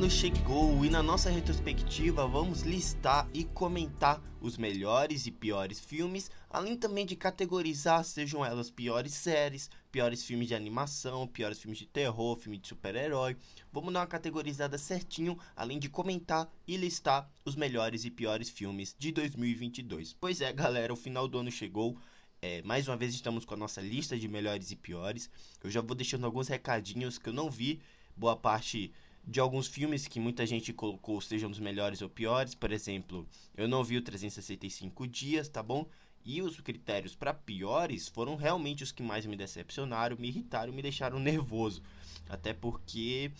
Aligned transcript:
ano 0.00 0.10
chegou 0.10 0.82
e 0.82 0.88
na 0.88 1.02
nossa 1.02 1.28
retrospectiva 1.28 2.26
vamos 2.26 2.62
listar 2.62 3.28
e 3.34 3.44
comentar 3.44 4.18
os 4.40 4.56
melhores 4.56 5.26
e 5.26 5.30
piores 5.30 5.78
filmes, 5.78 6.30
além 6.48 6.74
também 6.74 7.04
de 7.04 7.14
categorizar, 7.14 8.02
sejam 8.02 8.42
elas 8.42 8.70
piores 8.70 9.12
séries, 9.12 9.68
piores 9.92 10.24
filmes 10.24 10.48
de 10.48 10.54
animação, 10.54 11.26
piores 11.26 11.60
filmes 11.60 11.78
de 11.78 11.84
terror, 11.84 12.34
filme 12.38 12.56
de 12.56 12.68
super-herói. 12.68 13.36
Vamos 13.70 13.92
dar 13.92 14.00
uma 14.00 14.06
categorizada 14.06 14.78
certinho, 14.78 15.38
além 15.54 15.78
de 15.78 15.90
comentar 15.90 16.50
e 16.66 16.78
listar 16.78 17.30
os 17.44 17.54
melhores 17.54 18.06
e 18.06 18.10
piores 18.10 18.48
filmes 18.48 18.96
de 18.98 19.12
2022. 19.12 20.16
Pois 20.18 20.40
é, 20.40 20.50
galera, 20.50 20.94
o 20.94 20.96
final 20.96 21.28
do 21.28 21.36
ano 21.36 21.50
chegou. 21.50 21.94
É, 22.40 22.62
mais 22.62 22.88
uma 22.88 22.96
vez 22.96 23.12
estamos 23.12 23.44
com 23.44 23.52
a 23.52 23.58
nossa 23.58 23.82
lista 23.82 24.18
de 24.18 24.26
melhores 24.28 24.70
e 24.70 24.76
piores. 24.76 25.28
Eu 25.62 25.70
já 25.70 25.82
vou 25.82 25.94
deixando 25.94 26.24
alguns 26.24 26.48
recadinhos 26.48 27.18
que 27.18 27.28
eu 27.28 27.34
não 27.34 27.50
vi 27.50 27.82
boa 28.16 28.34
parte 28.34 28.90
de 29.24 29.40
alguns 29.40 29.66
filmes 29.66 30.08
que 30.08 30.18
muita 30.18 30.46
gente 30.46 30.72
colocou 30.72 31.20
sejam 31.20 31.50
dos 31.50 31.60
melhores 31.60 32.02
ou 32.02 32.08
piores. 32.08 32.54
Por 32.54 32.72
exemplo, 32.72 33.26
eu 33.56 33.68
não 33.68 33.84
vi 33.84 33.96
o 33.96 34.02
365 34.02 35.06
Dias, 35.06 35.48
tá 35.48 35.62
bom? 35.62 35.86
E 36.24 36.42
os 36.42 36.60
critérios 36.60 37.14
para 37.14 37.32
piores 37.32 38.08
foram 38.08 38.36
realmente 38.36 38.82
os 38.82 38.92
que 38.92 39.02
mais 39.02 39.24
me 39.24 39.36
decepcionaram, 39.36 40.16
me 40.18 40.28
irritaram, 40.28 40.72
me 40.72 40.82
deixaram 40.82 41.18
nervoso. 41.20 41.82
Até 42.28 42.52
porque 42.52 43.30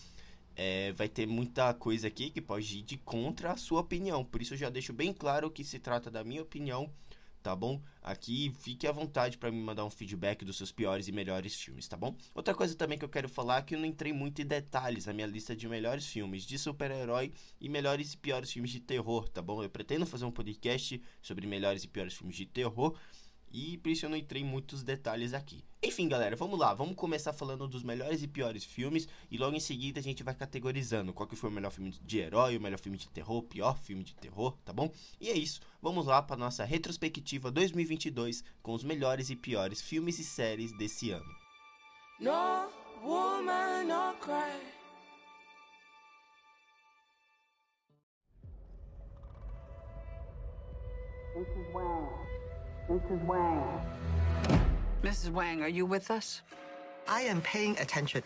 é, 0.55 0.91
vai 0.93 1.07
ter 1.07 1.27
muita 1.27 1.73
coisa 1.73 2.07
aqui 2.07 2.29
que 2.29 2.41
pode 2.41 2.79
ir 2.79 2.83
de 2.83 2.97
contra 2.97 3.51
a 3.51 3.57
sua 3.57 3.81
opinião. 3.81 4.25
Por 4.25 4.41
isso 4.41 4.53
eu 4.53 4.57
já 4.57 4.69
deixo 4.69 4.93
bem 4.93 5.13
claro 5.13 5.49
que 5.49 5.63
se 5.63 5.79
trata 5.79 6.09
da 6.09 6.23
minha 6.23 6.41
opinião 6.41 6.89
tá 7.41 7.55
bom? 7.55 7.81
Aqui 8.01 8.51
fique 8.59 8.87
à 8.87 8.91
vontade 8.91 9.37
para 9.37 9.51
me 9.51 9.61
mandar 9.61 9.85
um 9.85 9.89
feedback 9.89 10.45
dos 10.45 10.57
seus 10.57 10.71
piores 10.71 11.07
e 11.07 11.11
melhores 11.11 11.55
filmes, 11.55 11.87
tá 11.87 11.97
bom? 11.97 12.15
Outra 12.33 12.53
coisa 12.53 12.75
também 12.75 12.97
que 12.97 13.05
eu 13.05 13.09
quero 13.09 13.27
falar 13.27 13.59
é 13.59 13.61
que 13.61 13.75
eu 13.75 13.79
não 13.79 13.85
entrei 13.85 14.13
muito 14.13 14.41
em 14.41 14.45
detalhes 14.45 15.05
na 15.05 15.13
minha 15.13 15.27
lista 15.27 15.55
de 15.55 15.67
melhores 15.67 16.07
filmes 16.07 16.43
de 16.43 16.57
super-herói 16.57 17.31
e 17.59 17.69
melhores 17.69 18.13
e 18.13 18.17
piores 18.17 18.51
filmes 18.51 18.71
de 18.71 18.79
terror, 18.79 19.27
tá 19.29 19.41
bom? 19.41 19.63
Eu 19.63 19.69
pretendo 19.69 20.05
fazer 20.05 20.25
um 20.25 20.31
podcast 20.31 21.01
sobre 21.21 21.45
melhores 21.47 21.83
e 21.83 21.87
piores 21.87 22.13
filmes 22.13 22.35
de 22.35 22.45
terror 22.45 22.97
e 23.53 23.77
por 23.77 23.89
isso 23.89 24.05
eu 24.05 24.09
não 24.09 24.17
entrei 24.17 24.41
em 24.41 24.45
muitos 24.45 24.83
detalhes 24.83 25.33
aqui. 25.33 25.63
Enfim, 25.83 26.07
galera, 26.07 26.35
vamos 26.35 26.59
lá. 26.59 26.73
Vamos 26.73 26.95
começar 26.95 27.33
falando 27.33 27.67
dos 27.67 27.81
melhores 27.81 28.21
e 28.21 28.27
piores 28.27 28.63
filmes. 28.63 29.07
E 29.31 29.37
logo 29.37 29.55
em 29.55 29.59
seguida 29.59 29.99
a 29.99 30.03
gente 30.03 30.21
vai 30.21 30.35
categorizando 30.35 31.11
qual 31.11 31.27
que 31.27 31.35
foi 31.35 31.49
o 31.49 31.53
melhor 31.53 31.71
filme 31.71 31.89
de 31.89 32.19
herói, 32.19 32.55
o 32.55 32.61
melhor 32.61 32.79
filme 32.79 32.97
de 32.97 33.09
terror, 33.09 33.37
o 33.37 33.43
pior 33.43 33.77
filme 33.79 34.03
de 34.03 34.15
terror, 34.15 34.55
tá 34.63 34.71
bom? 34.71 34.91
E 35.19 35.29
é 35.29 35.33
isso. 35.33 35.59
Vamos 35.81 36.05
lá 36.05 36.21
para 36.21 36.37
nossa 36.37 36.63
retrospectiva 36.63 37.49
2022 37.49 38.43
com 38.61 38.73
os 38.73 38.83
melhores 38.83 39.31
e 39.31 39.35
piores 39.35 39.81
filmes 39.81 40.19
e 40.19 40.23
séries 40.23 40.71
desse 40.77 41.09
ano. 41.09 41.25
No 42.19 42.69
woman, 43.03 43.85
no 43.85 44.13
cry. 44.19 44.81
This 51.33 51.47
is 51.47 51.73
Wayne. 51.73 52.30
Mrs. 52.89 53.25
Wang. 53.25 53.81
Mrs. 55.03 55.29
Wang, 55.31 55.61
are 55.61 55.67
you 55.67 55.85
with 55.85 56.11
us? 56.11 56.41
I 57.07 57.21
am 57.21 57.41
paying 57.41 57.77
attention. 57.79 58.23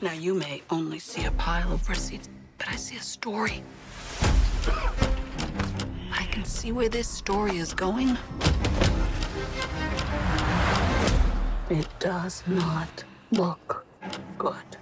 Now, 0.00 0.12
you 0.12 0.34
may 0.34 0.62
only 0.70 0.98
see 0.98 1.24
a 1.26 1.30
pile 1.32 1.72
of 1.72 1.88
receipts, 1.88 2.28
but 2.58 2.68
I 2.68 2.76
see 2.76 2.96
a 2.96 3.00
story. 3.00 3.62
I 6.12 6.26
can 6.30 6.44
see 6.44 6.72
where 6.72 6.88
this 6.88 7.08
story 7.08 7.58
is 7.58 7.72
going. 7.72 8.16
It 11.70 11.88
does 12.00 12.42
not 12.46 13.04
look 13.30 13.86
good. 14.38 14.81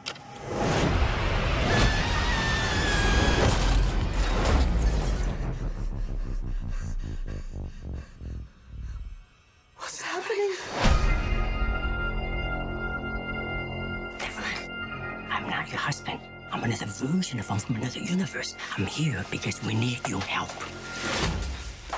From 17.70 17.82
another 17.82 18.00
universe. 18.00 18.56
I'm 18.76 18.86
here 18.86 19.24
because 19.30 19.62
we 19.62 19.74
need 19.74 20.00
your 20.08 20.20
help. 20.22 20.50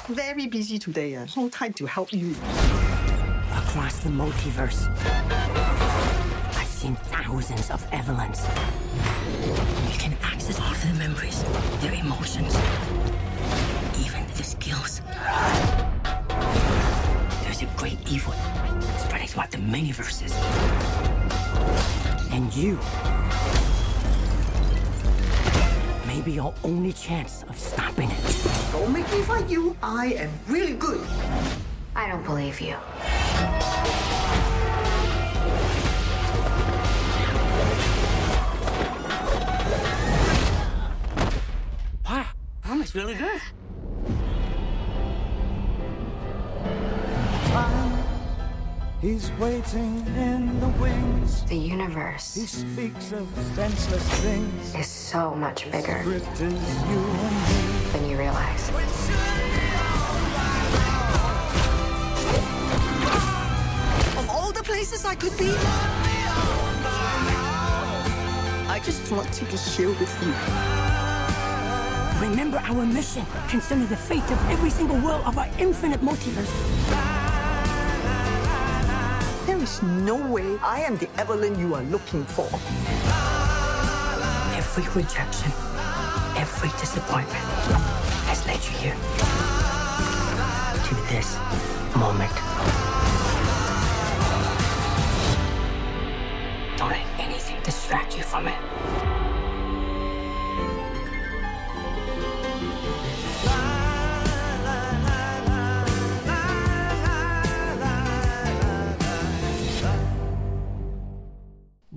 Very 0.09 0.47
busy 0.47 0.79
today. 0.79 1.17
Uh, 1.17 1.27
no 1.35 1.49
time 1.49 1.73
to 1.75 1.87
help 1.87 2.13
you. 2.13 2.33
Across 3.57 4.01
the 4.01 4.11
multiverse, 4.11 4.89
I've 6.57 6.69
seen 6.69 6.97
thousands 6.97 7.71
of 7.71 7.89
Evelyns. 7.91 8.43
You 9.91 9.99
can 9.99 10.15
access 10.23 10.61
all 10.61 10.75
their 10.75 10.95
memories, 10.95 11.43
their 11.81 11.95
emotions, 11.95 12.55
even 13.99 14.27
the 14.37 14.45
skills. 14.45 15.01
There's 17.45 17.63
a 17.63 17.69
great 17.77 17.99
evil 18.11 18.35
spreading 18.99 19.29
throughout 19.29 19.51
the 19.51 19.59
many 19.59 19.93
verses. 19.93 20.35
And 22.31 22.53
you 22.55 22.79
may 26.13 26.21
be 26.21 26.33
your 26.33 26.53
only 26.63 26.93
chance 26.93 27.43
of 27.49 27.59
stopping 27.59 28.11
it. 28.11 28.47
Don't 28.73 28.93
make 28.93 29.11
me 29.13 29.23
fight 29.23 29.49
you. 29.49 29.75
I 29.83 30.07
am 30.25 30.31
really 30.47 30.75
good. 30.75 31.01
I 31.97 32.07
don't 32.09 32.25
believe 32.25 32.61
you. 32.61 32.77
He's 49.03 49.33
waiting 49.33 50.07
in 50.17 50.61
the 50.61 50.69
wings. 50.81 51.43
The 51.47 51.57
universe. 51.57 52.37
He 52.37 52.47
speaks 52.47 53.11
of 53.11 53.27
senseless 53.57 54.09
things. 54.21 54.77
Is 54.77 54.87
so 54.87 55.35
much 55.35 55.69
bigger 55.73 56.05
you 56.05 56.21
than 57.91 58.09
you 58.09 58.17
realize. 58.17 58.69
Of 64.17 64.31
all 64.31 64.53
the 64.53 64.63
places 64.63 65.05
I 65.05 65.17
could 65.17 65.37
be, 65.37 65.51
I 68.71 68.81
just 68.85 69.11
want 69.11 69.33
to 69.33 69.45
be 69.47 69.57
here 69.57 69.89
with 69.89 70.23
you. 70.23 70.33
Remember 72.25 72.59
our 72.59 72.87
mission. 72.87 73.27
concerning 73.49 73.89
the 73.89 73.97
fate 73.97 74.31
of 74.31 74.39
every 74.49 74.71
single 74.71 75.01
world 75.01 75.25
of 75.27 75.39
our 75.39 75.49
infinite 75.59 76.01
multiverse. 76.03 77.22
There 79.47 79.61
is 79.61 79.83
no 79.83 80.15
way 80.15 80.57
I 80.63 80.83
am 80.83 80.97
the 80.99 81.09
Evelyn 81.19 81.59
you 81.59 81.75
are 81.75 81.83
looking 81.83 82.25
for. 82.25 82.47
Every 84.55 84.85
rejection, 84.95 85.51
every 86.37 86.69
disappointment 86.79 87.43
has 88.31 88.47
led 88.47 88.63
you 88.63 88.71
here 88.79 88.95
to 90.87 90.95
this 91.11 91.37
moment. 91.97 92.33
Don't 96.79 96.91
let 96.91 97.07
anything 97.19 97.61
distract 97.65 98.17
you 98.17 98.23
from 98.23 98.47
it. 98.47 99.22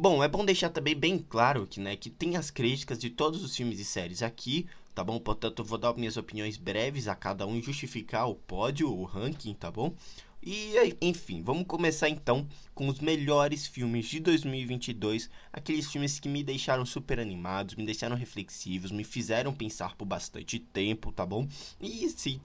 Bom, 0.07 0.23
é 0.23 0.27
bom 0.27 0.45
deixar 0.45 0.69
também 0.69 0.93
bem 0.93 1.17
claro 1.17 1.65
que, 1.65 1.79
né, 1.79 1.95
que 1.95 2.11
tem 2.11 2.37
as 2.37 2.51
críticas 2.51 2.99
de 2.99 3.09
todos 3.09 3.43
os 3.43 3.55
filmes 3.55 3.79
e 3.79 3.83
séries 3.83 4.21
aqui, 4.21 4.67
tá 4.93 5.03
bom? 5.03 5.19
Portanto, 5.19 5.63
eu 5.63 5.65
vou 5.65 5.79
dar 5.79 5.95
minhas 5.95 6.15
opiniões 6.15 6.57
breves 6.57 7.07
a 7.07 7.15
cada 7.15 7.47
um 7.47 7.57
e 7.57 7.61
justificar 7.63 8.29
o 8.29 8.35
pódio, 8.35 8.87
o 8.87 9.03
ranking, 9.03 9.55
tá 9.55 9.71
bom? 9.71 9.95
E, 10.43 10.75
enfim, 11.01 11.41
vamos 11.41 11.65
começar 11.65 12.07
então 12.07 12.47
com 12.75 12.87
os 12.87 12.99
melhores 12.99 13.65
filmes 13.65 14.05
de 14.05 14.19
2022, 14.19 15.27
aqueles 15.51 15.91
filmes 15.91 16.19
que 16.19 16.29
me 16.29 16.43
deixaram 16.43 16.85
super 16.85 17.19
animados, 17.19 17.73
me 17.73 17.83
deixaram 17.83 18.15
reflexivos, 18.15 18.91
me 18.91 19.03
fizeram 19.03 19.55
pensar 19.55 19.95
por 19.95 20.05
bastante 20.05 20.59
tempo, 20.59 21.11
tá 21.11 21.25
bom? 21.25 21.47
E 21.81 22.07
se 22.11 22.39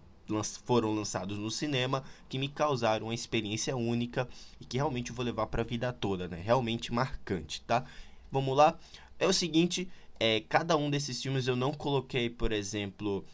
foram 0.64 0.94
lançados 0.94 1.38
no 1.38 1.50
cinema 1.50 2.04
que 2.28 2.38
me 2.38 2.48
causaram 2.48 3.06
uma 3.06 3.14
experiência 3.14 3.76
única 3.76 4.28
e 4.60 4.64
que 4.64 4.76
realmente 4.76 5.12
vou 5.12 5.24
levar 5.24 5.46
para 5.46 5.62
a 5.62 5.64
vida 5.64 5.92
toda, 5.92 6.28
né? 6.28 6.40
Realmente 6.42 6.92
marcante, 6.92 7.62
tá? 7.62 7.84
Vamos 8.30 8.56
lá. 8.56 8.78
É 9.18 9.26
o 9.26 9.32
seguinte, 9.32 9.88
é, 10.18 10.40
cada 10.48 10.76
um 10.76 10.90
desses 10.90 11.20
filmes 11.22 11.46
eu 11.46 11.56
não 11.56 11.72
coloquei, 11.72 12.28
por 12.28 12.52
exemplo, 12.52 13.24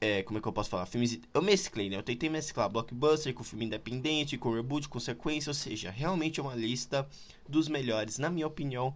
é, 0.00 0.22
como 0.22 0.38
é 0.38 0.42
que 0.42 0.48
eu 0.48 0.52
posso 0.52 0.70
falar? 0.70 0.86
Filmes. 0.86 1.18
Eu 1.32 1.42
mesclei, 1.42 1.88
né? 1.88 1.96
Eu 1.96 2.02
tentei 2.02 2.28
mesclar 2.28 2.68
blockbuster 2.68 3.32
com 3.34 3.42
filme 3.42 3.64
independente, 3.64 4.36
com 4.36 4.52
reboot, 4.52 4.88
com 4.88 5.00
sequência, 5.00 5.50
ou 5.50 5.54
seja, 5.54 5.90
realmente 5.90 6.38
é 6.38 6.42
uma 6.42 6.54
lista 6.54 7.08
dos 7.48 7.68
melhores, 7.68 8.18
na 8.18 8.30
minha 8.30 8.46
opinião, 8.46 8.94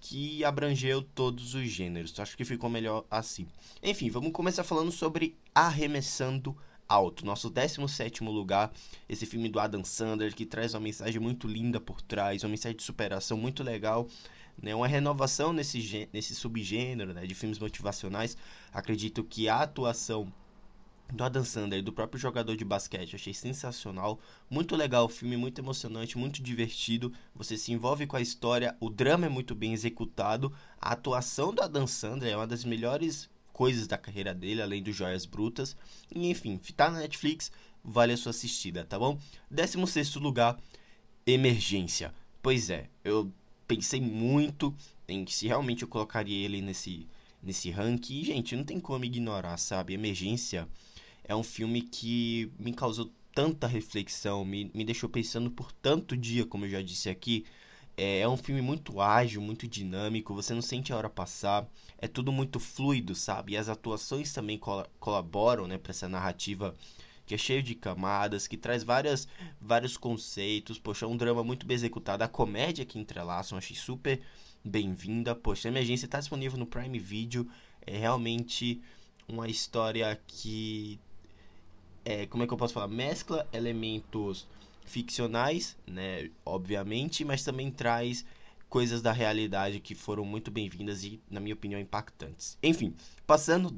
que 0.00 0.44
abrangeu 0.44 1.02
todos 1.02 1.54
os 1.54 1.68
gêneros. 1.68 2.18
Acho 2.18 2.36
que 2.36 2.44
ficou 2.44 2.68
melhor 2.68 3.04
assim. 3.10 3.46
Enfim, 3.82 4.10
vamos 4.10 4.32
começar 4.32 4.64
falando 4.64 4.90
sobre 4.90 5.36
Arremessando 5.54 6.56
Alto, 6.90 7.24
nosso 7.24 7.48
17 7.48 8.24
lugar. 8.24 8.72
Esse 9.08 9.24
filme 9.24 9.48
do 9.48 9.60
Adam 9.60 9.84
Sandler 9.84 10.34
que 10.34 10.44
traz 10.44 10.74
uma 10.74 10.80
mensagem 10.80 11.20
muito 11.20 11.46
linda 11.46 11.80
por 11.80 12.02
trás, 12.02 12.42
uma 12.42 12.50
mensagem 12.50 12.76
de 12.76 12.82
superação 12.82 13.38
muito 13.38 13.62
legal. 13.62 14.08
Né, 14.60 14.74
uma 14.74 14.88
renovação 14.88 15.52
nesse, 15.52 16.08
nesse 16.12 16.34
subgênero 16.34 17.14
né, 17.14 17.24
de 17.24 17.34
filmes 17.34 17.60
motivacionais. 17.60 18.36
Acredito 18.72 19.22
que 19.22 19.48
a 19.48 19.60
atuação 19.60 20.30
do 21.12 21.22
Adam 21.22 21.44
Sandler, 21.44 21.80
do 21.80 21.92
próprio 21.92 22.20
jogador 22.20 22.56
de 22.56 22.64
basquete. 22.64 23.14
Achei 23.14 23.32
sensacional, 23.32 24.18
muito 24.50 24.74
legal 24.74 25.04
o 25.04 25.08
filme, 25.08 25.36
muito 25.36 25.60
emocionante, 25.60 26.18
muito 26.18 26.42
divertido. 26.42 27.12
Você 27.36 27.56
se 27.56 27.72
envolve 27.72 28.04
com 28.04 28.16
a 28.16 28.20
história, 28.20 28.76
o 28.80 28.90
drama 28.90 29.26
é 29.26 29.28
muito 29.28 29.54
bem 29.54 29.72
executado, 29.72 30.52
a 30.80 30.92
atuação 30.92 31.54
do 31.54 31.62
Adam 31.62 31.86
Sandler 31.86 32.32
é 32.32 32.36
uma 32.36 32.48
das 32.48 32.64
melhores 32.64 33.29
coisas 33.60 33.86
da 33.86 33.98
carreira 33.98 34.32
dele, 34.32 34.62
além 34.62 34.82
do 34.82 34.90
Joias 34.90 35.26
Brutas. 35.26 35.76
E 36.10 36.30
enfim, 36.30 36.58
tá 36.74 36.90
na 36.90 37.00
Netflix, 37.00 37.52
vale 37.84 38.14
a 38.14 38.16
sua 38.16 38.30
assistida, 38.30 38.86
tá 38.86 38.98
bom? 38.98 39.18
16 39.50 40.14
lugar, 40.14 40.58
Emergência. 41.26 42.14
Pois 42.40 42.70
é, 42.70 42.88
eu 43.04 43.30
pensei 43.68 44.00
muito 44.00 44.74
em 45.06 45.26
se 45.26 45.46
realmente 45.46 45.82
eu 45.82 45.88
colocaria 45.88 46.42
ele 46.42 46.62
nesse 46.62 47.06
nesse 47.42 47.70
ranking. 47.70 48.20
E, 48.20 48.24
gente, 48.24 48.56
não 48.56 48.64
tem 48.64 48.80
como 48.80 49.04
ignorar, 49.04 49.58
sabe? 49.58 49.92
Emergência 49.92 50.66
é 51.22 51.36
um 51.36 51.42
filme 51.42 51.82
que 51.82 52.50
me 52.58 52.72
causou 52.72 53.12
tanta 53.34 53.66
reflexão, 53.66 54.42
me, 54.42 54.70
me 54.72 54.86
deixou 54.86 55.10
pensando 55.10 55.50
por 55.50 55.70
tanto 55.70 56.16
dia, 56.16 56.46
como 56.46 56.64
eu 56.64 56.70
já 56.70 56.80
disse 56.80 57.10
aqui. 57.10 57.44
É, 58.02 58.20
é 58.20 58.28
um 58.28 58.36
filme 58.36 58.62
muito 58.62 58.98
ágil, 58.98 59.42
muito 59.42 59.68
dinâmico, 59.68 60.34
você 60.34 60.54
não 60.54 60.62
sente 60.62 60.90
a 60.90 60.96
hora 60.96 61.10
passar, 61.10 61.68
é 61.98 62.08
tudo 62.08 62.32
muito 62.32 62.58
fluido, 62.58 63.14
sabe? 63.14 63.52
E 63.52 63.56
as 63.58 63.68
atuações 63.68 64.32
também 64.32 64.56
col 64.56 64.86
colaboram 64.98 65.66
né, 65.66 65.76
para 65.76 65.90
essa 65.90 66.08
narrativa 66.08 66.74
que 67.26 67.34
é 67.34 67.38
cheio 67.38 67.62
de 67.62 67.74
camadas, 67.74 68.46
que 68.46 68.56
traz 68.56 68.82
várias, 68.82 69.28
vários 69.60 69.98
conceitos. 69.98 70.78
Poxa, 70.78 71.04
é 71.04 71.08
um 71.08 71.16
drama 71.16 71.44
muito 71.44 71.66
bem 71.66 71.74
executado. 71.74 72.24
A 72.24 72.28
comédia 72.28 72.86
que 72.86 72.98
entrelaçam, 72.98 73.58
achei 73.58 73.76
super 73.76 74.18
bem-vinda. 74.64 75.34
Poxa, 75.34 75.68
a 75.68 75.70
emergência 75.70 76.06
está 76.06 76.18
disponível 76.18 76.58
no 76.58 76.66
Prime 76.66 76.98
Video. 76.98 77.46
É 77.86 77.98
realmente 77.98 78.80
uma 79.28 79.46
história 79.46 80.18
que 80.26 80.98
é, 82.04 82.24
como 82.26 82.42
é 82.42 82.46
que 82.46 82.52
eu 82.52 82.58
posso 82.58 82.72
falar? 82.72 82.88
Mescla 82.88 83.46
elementos 83.52 84.48
ficcionais, 84.84 85.76
né, 85.86 86.30
obviamente, 86.44 87.24
mas 87.24 87.44
também 87.44 87.70
traz 87.70 88.24
coisas 88.70 89.02
da 89.02 89.10
realidade 89.10 89.80
que 89.80 89.96
foram 89.96 90.24
muito 90.24 90.48
bem-vindas 90.48 91.02
e, 91.02 91.20
na 91.28 91.40
minha 91.40 91.54
opinião, 91.54 91.80
impactantes. 91.80 92.56
Enfim, 92.62 92.94
passando 93.26 93.74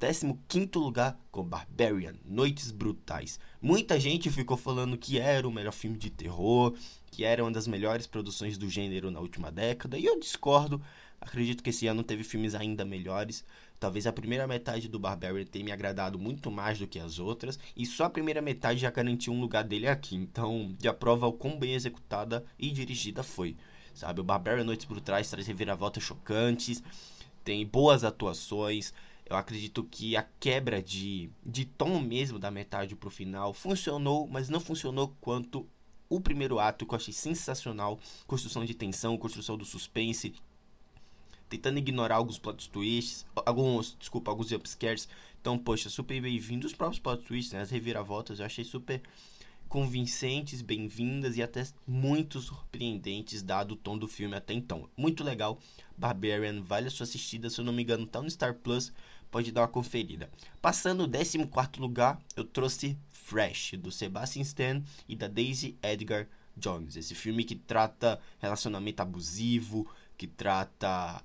15 0.48 0.68
lugar 0.76 1.18
com 1.30 1.42
Barbarian, 1.42 2.14
Noites 2.26 2.70
Brutais. 2.70 3.40
Muita 3.60 3.98
gente 3.98 4.30
ficou 4.30 4.56
falando 4.56 4.98
que 4.98 5.18
era 5.18 5.48
o 5.48 5.50
melhor 5.50 5.72
filme 5.72 5.96
de 5.96 6.10
terror, 6.10 6.74
que 7.10 7.24
era 7.24 7.42
uma 7.42 7.50
das 7.50 7.66
melhores 7.66 8.06
produções 8.06 8.58
do 8.58 8.68
gênero 8.68 9.10
na 9.10 9.18
última 9.18 9.50
década, 9.50 9.98
e 9.98 10.04
eu 10.04 10.20
discordo. 10.20 10.80
Acredito 11.18 11.62
que 11.62 11.70
esse 11.70 11.86
ano 11.86 12.02
teve 12.02 12.22
filmes 12.22 12.54
ainda 12.54 12.84
melhores. 12.84 13.44
Talvez 13.82 14.06
a 14.06 14.12
primeira 14.12 14.46
metade 14.46 14.86
do 14.86 14.96
Barbarian 14.96 15.44
tenha 15.44 15.64
me 15.64 15.72
agradado 15.72 16.16
muito 16.16 16.52
mais 16.52 16.78
do 16.78 16.86
que 16.86 17.00
as 17.00 17.18
outras, 17.18 17.58
e 17.76 17.84
só 17.84 18.04
a 18.04 18.10
primeira 18.10 18.40
metade 18.40 18.78
já 18.78 18.92
garantiu 18.92 19.32
um 19.32 19.40
lugar 19.40 19.64
dele 19.64 19.88
aqui. 19.88 20.14
Então, 20.14 20.72
já 20.80 20.94
prova 20.94 21.26
o 21.26 21.32
quão 21.32 21.58
bem 21.58 21.74
executada 21.74 22.44
e 22.56 22.70
dirigida 22.70 23.24
foi. 23.24 23.56
Sabe, 23.92 24.20
o 24.20 24.24
Barbarian 24.24 24.62
Noites 24.62 24.86
por 24.86 25.00
Trás 25.00 25.28
traz 25.28 25.48
reviravoltas 25.48 26.00
chocantes, 26.04 26.80
tem 27.42 27.66
boas 27.66 28.04
atuações. 28.04 28.94
Eu 29.26 29.34
acredito 29.34 29.82
que 29.82 30.16
a 30.16 30.22
quebra 30.38 30.80
de, 30.80 31.28
de 31.44 31.64
tom 31.64 32.00
mesmo 32.00 32.38
da 32.38 32.52
metade 32.52 32.94
pro 32.94 33.10
final 33.10 33.52
funcionou, 33.52 34.28
mas 34.28 34.48
não 34.48 34.60
funcionou 34.60 35.12
quanto 35.20 35.66
o 36.08 36.20
primeiro 36.20 36.60
ato, 36.60 36.86
que 36.86 36.94
eu 36.94 36.96
achei 36.96 37.12
sensacional. 37.12 37.98
Construção 38.28 38.64
de 38.64 38.74
tensão, 38.74 39.18
construção 39.18 39.58
do 39.58 39.64
suspense, 39.64 40.34
tentando 41.52 41.78
ignorar 41.78 42.16
alguns 42.16 42.38
plot 42.38 42.70
twists, 42.70 43.26
alguns, 43.36 43.94
desculpa, 43.98 44.30
alguns 44.30 44.48
jumpscares. 44.48 45.06
Então, 45.38 45.58
poxa, 45.58 45.90
super 45.90 46.18
bem-vindo 46.18 46.66
os 46.66 46.72
próprios 46.72 46.98
plot 46.98 47.22
twists, 47.24 47.52
né? 47.52 47.60
As 47.60 47.70
reviravoltas, 47.70 48.40
eu 48.40 48.46
achei 48.46 48.64
super 48.64 49.02
convincentes, 49.68 50.62
bem-vindas 50.62 51.36
e 51.36 51.42
até 51.42 51.66
muito 51.86 52.40
surpreendentes, 52.40 53.42
dado 53.42 53.72
o 53.72 53.76
tom 53.76 53.98
do 53.98 54.08
filme 54.08 54.34
até 54.34 54.54
então. 54.54 54.88
Muito 54.96 55.22
legal. 55.22 55.58
Barbarian, 55.96 56.62
vale 56.62 56.88
a 56.88 56.90
sua 56.90 57.04
assistida, 57.04 57.50
se 57.50 57.60
eu 57.60 57.64
não 57.66 57.72
me 57.72 57.82
engano, 57.82 58.06
tá 58.06 58.22
no 58.22 58.30
Star 58.30 58.54
Plus, 58.54 58.90
pode 59.30 59.52
dar 59.52 59.60
uma 59.60 59.68
conferida. 59.68 60.30
Passando 60.62 61.04
o 61.04 61.08
14 61.08 61.78
lugar, 61.78 62.18
eu 62.34 62.44
trouxe 62.44 62.96
Fresh, 63.10 63.74
do 63.78 63.92
Sebastian 63.92 64.42
Stan 64.42 64.82
e 65.06 65.14
da 65.14 65.28
Daisy 65.28 65.76
Edgar 65.82 66.26
Jones. 66.56 66.96
Esse 66.96 67.14
filme 67.14 67.44
que 67.44 67.56
trata 67.56 68.18
relacionamento 68.40 69.02
abusivo, 69.02 69.86
que 70.16 70.26
trata 70.26 71.22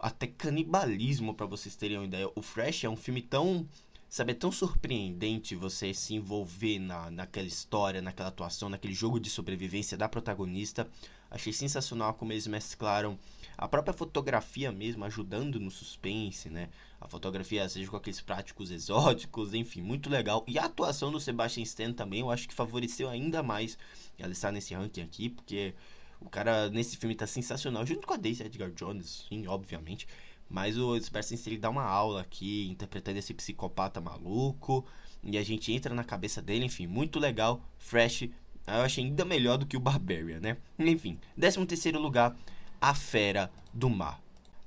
até 0.00 0.26
canibalismo, 0.26 1.34
para 1.34 1.46
vocês 1.46 1.76
terem 1.76 1.98
uma 1.98 2.06
ideia. 2.06 2.30
O 2.34 2.42
Fresh 2.42 2.84
é 2.84 2.88
um 2.88 2.96
filme 2.96 3.22
tão, 3.22 3.66
sabe, 4.08 4.32
é 4.32 4.34
tão 4.34 4.52
surpreendente 4.52 5.54
você 5.54 5.92
se 5.94 6.14
envolver 6.14 6.78
na, 6.78 7.10
naquela 7.10 7.46
história, 7.46 8.02
naquela 8.02 8.28
atuação, 8.28 8.68
naquele 8.68 8.94
jogo 8.94 9.18
de 9.20 9.30
sobrevivência 9.30 9.96
da 9.96 10.08
protagonista. 10.08 10.88
Achei 11.30 11.52
sensacional 11.52 12.14
como 12.14 12.32
eles 12.32 12.46
mesclaram 12.46 13.18
a 13.56 13.66
própria 13.66 13.92
fotografia 13.92 14.70
mesmo, 14.70 15.04
ajudando 15.04 15.58
no 15.58 15.70
suspense, 15.70 16.48
né? 16.48 16.68
A 17.00 17.08
fotografia, 17.08 17.68
seja 17.68 17.90
com 17.90 17.96
aqueles 17.96 18.20
práticos 18.20 18.70
exóticos, 18.70 19.52
enfim, 19.52 19.82
muito 19.82 20.08
legal. 20.08 20.44
E 20.46 20.58
a 20.58 20.64
atuação 20.64 21.10
do 21.10 21.20
Sebastian 21.20 21.64
Stan 21.64 21.92
também, 21.92 22.20
eu 22.20 22.30
acho 22.30 22.48
que 22.48 22.54
favoreceu 22.54 23.08
ainda 23.08 23.42
mais 23.42 23.76
ela 24.16 24.32
estar 24.32 24.52
nesse 24.52 24.74
ranking 24.74 25.02
aqui, 25.02 25.28
porque 25.28 25.74
o 26.20 26.28
cara 26.28 26.68
nesse 26.70 26.96
filme 26.96 27.14
tá 27.14 27.26
sensacional, 27.26 27.86
junto 27.86 28.06
com 28.06 28.14
a 28.14 28.16
Daisy 28.16 28.42
Edgar 28.42 28.70
Jones, 28.70 29.26
sim, 29.28 29.46
obviamente. 29.46 30.06
Mas 30.48 30.78
o 30.78 30.98
Sebastian 30.98 31.38
ele 31.46 31.58
dá 31.58 31.68
uma 31.68 31.84
aula 31.84 32.22
aqui, 32.22 32.68
interpretando 32.70 33.18
esse 33.18 33.34
psicopata 33.34 34.00
maluco. 34.00 34.84
E 35.22 35.36
a 35.36 35.42
gente 35.42 35.72
entra 35.72 35.94
na 35.94 36.04
cabeça 36.04 36.40
dele, 36.40 36.64
enfim, 36.64 36.86
muito 36.86 37.18
legal. 37.18 37.60
Fresh, 37.78 38.22
eu 38.22 38.82
achei 38.82 39.04
ainda 39.04 39.24
melhor 39.24 39.58
do 39.58 39.66
que 39.66 39.76
o 39.76 39.80
Barbarian, 39.80 40.40
né? 40.40 40.56
Enfim, 40.78 41.18
13 41.38 41.66
terceiro 41.66 42.00
lugar, 42.00 42.36
A 42.80 42.94
Fera 42.94 43.50
do 43.74 43.90
Mar. 43.90 44.20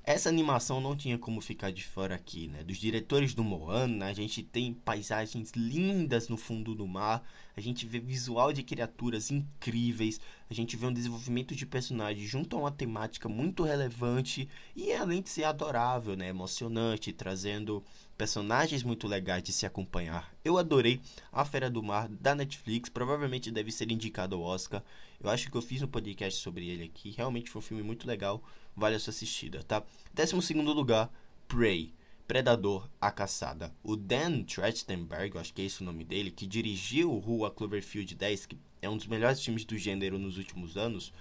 Essa 0.04 0.28
animação 0.28 0.80
não 0.80 0.96
tinha 0.96 1.16
como 1.16 1.40
ficar 1.40 1.70
de 1.70 1.84
fora 1.84 2.16
aqui, 2.16 2.48
né? 2.48 2.64
Dos 2.64 2.76
diretores 2.76 3.34
do 3.34 3.44
Moana, 3.44 4.06
a 4.06 4.12
gente 4.12 4.42
tem 4.42 4.74
paisagens 4.74 5.52
lindas 5.54 6.28
no 6.28 6.36
fundo 6.36 6.74
do 6.74 6.88
mar, 6.88 7.22
a 7.56 7.60
gente 7.60 7.86
vê 7.86 8.00
visual 8.00 8.52
de 8.52 8.64
criaturas 8.64 9.30
incríveis, 9.30 10.20
a 10.50 10.54
gente 10.54 10.76
vê 10.76 10.86
um 10.86 10.92
desenvolvimento 10.92 11.54
de 11.54 11.64
personagens 11.64 12.28
junto 12.28 12.56
a 12.56 12.58
uma 12.58 12.72
temática 12.72 13.28
muito 13.28 13.62
relevante 13.62 14.48
e 14.74 14.92
além 14.92 15.22
de 15.22 15.30
ser 15.30 15.44
adorável, 15.44 16.16
né? 16.16 16.28
Emocionante, 16.30 17.12
trazendo 17.12 17.84
personagens 18.22 18.84
muito 18.84 19.08
legais 19.08 19.42
de 19.42 19.52
se 19.52 19.66
acompanhar. 19.66 20.32
Eu 20.44 20.56
adorei 20.56 21.00
A 21.32 21.44
Fera 21.44 21.68
do 21.68 21.82
Mar 21.82 22.08
da 22.08 22.36
Netflix, 22.36 22.88
provavelmente 22.88 23.50
deve 23.50 23.72
ser 23.72 23.90
indicado 23.90 24.36
ao 24.36 24.42
Oscar. 24.42 24.80
Eu 25.20 25.28
acho 25.28 25.50
que 25.50 25.56
eu 25.56 25.60
fiz 25.60 25.82
um 25.82 25.88
podcast 25.88 26.40
sobre 26.40 26.68
ele 26.68 26.84
aqui, 26.84 27.10
realmente 27.10 27.50
foi 27.50 27.58
um 27.58 27.64
filme 27.64 27.82
muito 27.82 28.06
legal 28.06 28.40
vale 28.76 28.94
a 28.94 29.00
sua 29.00 29.10
assistida, 29.10 29.64
tá? 29.64 29.82
Décimo 30.14 30.40
segundo 30.40 30.72
lugar, 30.72 31.12
Prey. 31.48 31.92
Predador, 32.28 32.88
A 33.00 33.10
Caçada. 33.10 33.74
O 33.82 33.96
Dan 33.96 34.44
Trachtenberg, 34.44 35.36
acho 35.36 35.52
que 35.52 35.60
é 35.60 35.64
esse 35.64 35.82
o 35.82 35.84
nome 35.84 36.04
dele, 36.04 36.30
que 36.30 36.46
dirigiu 36.46 37.10
Rua 37.18 37.50
Cloverfield 37.50 38.14
10, 38.14 38.46
que 38.46 38.56
é 38.80 38.88
um 38.88 38.96
dos 38.96 39.08
melhores 39.08 39.44
filmes 39.44 39.64
do 39.64 39.76
gênero 39.76 40.16
nos 40.16 40.38
últimos 40.38 40.76
anos, 40.76 41.12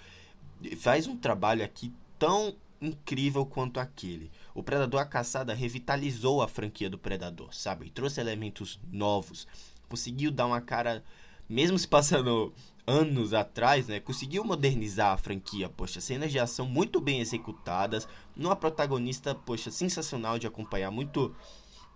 faz 0.77 1.07
um 1.07 1.17
trabalho 1.17 1.65
aqui 1.65 1.91
tão 2.19 2.55
incrível 2.79 3.43
quanto 3.43 3.79
aquele. 3.79 4.31
O 4.53 4.61
Predador 4.63 4.99
A 4.99 5.05
Caçada 5.05 5.53
revitalizou 5.53 6.41
a 6.41 6.47
franquia 6.47 6.89
do 6.89 6.97
Predador, 6.97 7.53
sabe? 7.53 7.89
trouxe 7.89 8.19
elementos 8.19 8.79
novos, 8.91 9.47
conseguiu 9.87 10.31
dar 10.31 10.45
uma 10.45 10.61
cara, 10.61 11.03
mesmo 11.47 11.77
se 11.77 11.87
passando 11.87 12.53
anos 12.85 13.33
atrás, 13.33 13.87
né, 13.87 13.99
conseguiu 13.99 14.43
modernizar 14.43 15.13
a 15.13 15.17
franquia, 15.17 15.69
poxa, 15.69 16.01
cenas 16.01 16.31
de 16.31 16.39
ação 16.39 16.65
muito 16.65 16.99
bem 16.99 17.19
executadas, 17.19 18.07
numa 18.35 18.55
protagonista, 18.55 19.35
poxa, 19.35 19.71
sensacional 19.71 20.39
de 20.39 20.47
acompanhar, 20.47 20.91
muito, 20.91 21.33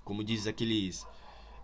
como 0.04 0.24
diz 0.24 0.48
aqueles 0.48 1.06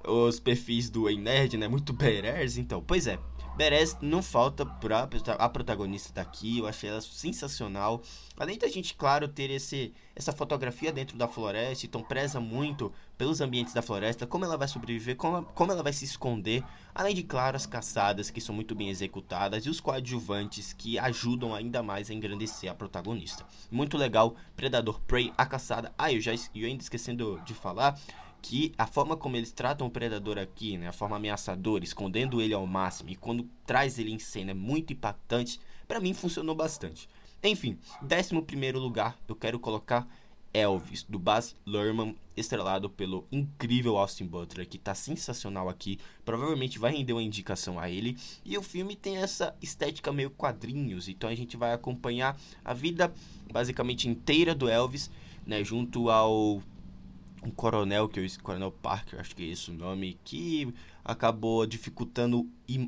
os 0.03 0.39
perfis 0.39 0.89
do 0.89 1.07
Ei 1.10 1.17
Nerd, 1.17 1.57
né? 1.57 1.67
Muito 1.67 1.93
Beres, 1.93 2.57
então. 2.57 2.83
Pois 2.83 3.07
é, 3.07 3.19
Beres 3.55 3.98
não 4.01 4.22
falta 4.22 4.65
pra 4.65 5.08
a 5.38 5.50
protagonista 5.50 6.13
daqui, 6.13 6.60
eu 6.60 6.67
achei 6.67 6.89
ela 6.89 7.01
sensacional. 7.01 8.01
Além 8.38 8.58
da 8.58 8.67
gente, 8.67 8.93
claro, 8.96 9.27
ter 9.27 9.51
esse, 9.51 9.93
essa 10.15 10.31
fotografia 10.31 10.91
dentro 10.91 11.17
da 11.17 11.27
floresta, 11.27 11.86
então 11.86 12.01
preza 12.01 12.39
muito 12.39 12.91
pelos 13.17 13.41
ambientes 13.41 13.74
da 13.74 13.81
floresta, 13.81 14.25
como 14.25 14.46
ela 14.46 14.58
vai 14.58 14.67
sobreviver, 14.67 15.15
como, 15.15 15.43
como 15.53 15.72
ela 15.72 15.84
vai 15.84 15.93
se 15.93 16.05
esconder. 16.05 16.63
Além 16.96 17.13
de, 17.13 17.24
claro, 17.24 17.55
as 17.55 17.65
caçadas 17.65 18.31
que 18.31 18.41
são 18.41 18.55
muito 18.55 18.74
bem 18.74 18.89
executadas 18.89 19.65
e 19.65 19.70
os 19.70 19.79
coadjuvantes 19.79 20.74
que 20.74 20.98
ajudam 20.98 21.53
ainda 21.53 21.84
mais 21.84 22.10
a 22.10 22.13
engrandecer 22.13 22.72
a 22.72 22.74
protagonista. 22.74 23.46
Muito 23.70 23.98
legal, 23.98 24.36
Predador 24.55 25.00
Prey, 25.01 25.31
a 25.38 25.46
caçada. 25.46 25.93
Ah, 25.98 26.12
eu 26.12 26.22
já 26.22 26.31
eu 26.55 26.65
ainda 26.65 26.81
esquecendo 26.81 27.39
de 27.46 27.53
falar 27.53 28.00
que 28.41 28.74
a 28.77 28.88
forma 28.88 29.15
como 29.15 29.38
eles 29.38 29.51
tratam 29.51 29.88
o 29.88 29.91
predador 29.91 30.38
aqui, 30.38 30.77
né, 30.77 30.88
a 30.88 30.93
forma 30.93 31.15
ameaçadora, 31.15 31.83
escondendo 31.83 32.41
ele 32.41 32.53
ao 32.53 32.65
máximo 32.65 33.10
e 33.10 33.15
quando 33.15 33.48
traz 33.65 34.00
ele 34.00 34.12
em 34.12 34.19
cena 34.19 34.51
é 34.51 34.55
muito 34.55 34.93
impactante, 34.93 35.60
para 35.88 36.00
mim 36.00 36.13
funcionou 36.13 36.55
bastante. 36.55 37.07
Enfim, 37.43 37.77
11 38.03 38.41
primeiro 38.41 38.79
lugar, 38.79 39.17
eu 39.27 39.36
quero 39.36 39.60
colocar 39.60 40.07
Elvis, 40.53 41.03
do 41.03 41.17
Baz 41.17 41.55
Luhrmann, 41.65 42.15
estrelado 42.36 42.89
pelo 42.89 43.25
incrível 43.31 43.98
Austin 43.98 44.25
Butler, 44.25 44.67
que 44.67 44.77
tá 44.77 44.93
sensacional 44.93 45.69
aqui. 45.69 45.98
Provavelmente 46.25 46.79
vai 46.79 46.91
render 46.91 47.13
uma 47.13 47.24
indicação 47.24 47.79
a 47.79 47.89
ele. 47.89 48.17
E 48.43 48.57
o 48.57 48.62
filme 48.62 48.95
tem 48.95 49.17
essa 49.17 49.55
estética 49.62 50.12
meio 50.12 50.29
quadrinhos, 50.29 51.07
então 51.07 51.29
a 51.29 51.36
gente 51.36 51.55
vai 51.55 51.74
acompanhar 51.74 52.38
a 52.63 52.74
vida 52.74 53.13
basicamente 53.51 54.10
inteira 54.10 54.53
do 54.53 54.67
Elvis, 54.67 55.10
né, 55.45 55.63
junto 55.63 56.10
ao 56.10 56.62
um 57.41 57.50
coronel, 57.50 58.07
que 58.07 58.19
eu 58.19 58.25
Coronel 58.43 58.71
Parker, 58.71 59.19
acho 59.19 59.36
que 59.36 59.43
é 59.43 59.48
esse 59.48 59.71
o 59.71 59.74
nome, 59.74 60.19
que 60.24 60.74
acabou 61.03 61.65
dificultando 61.65 62.48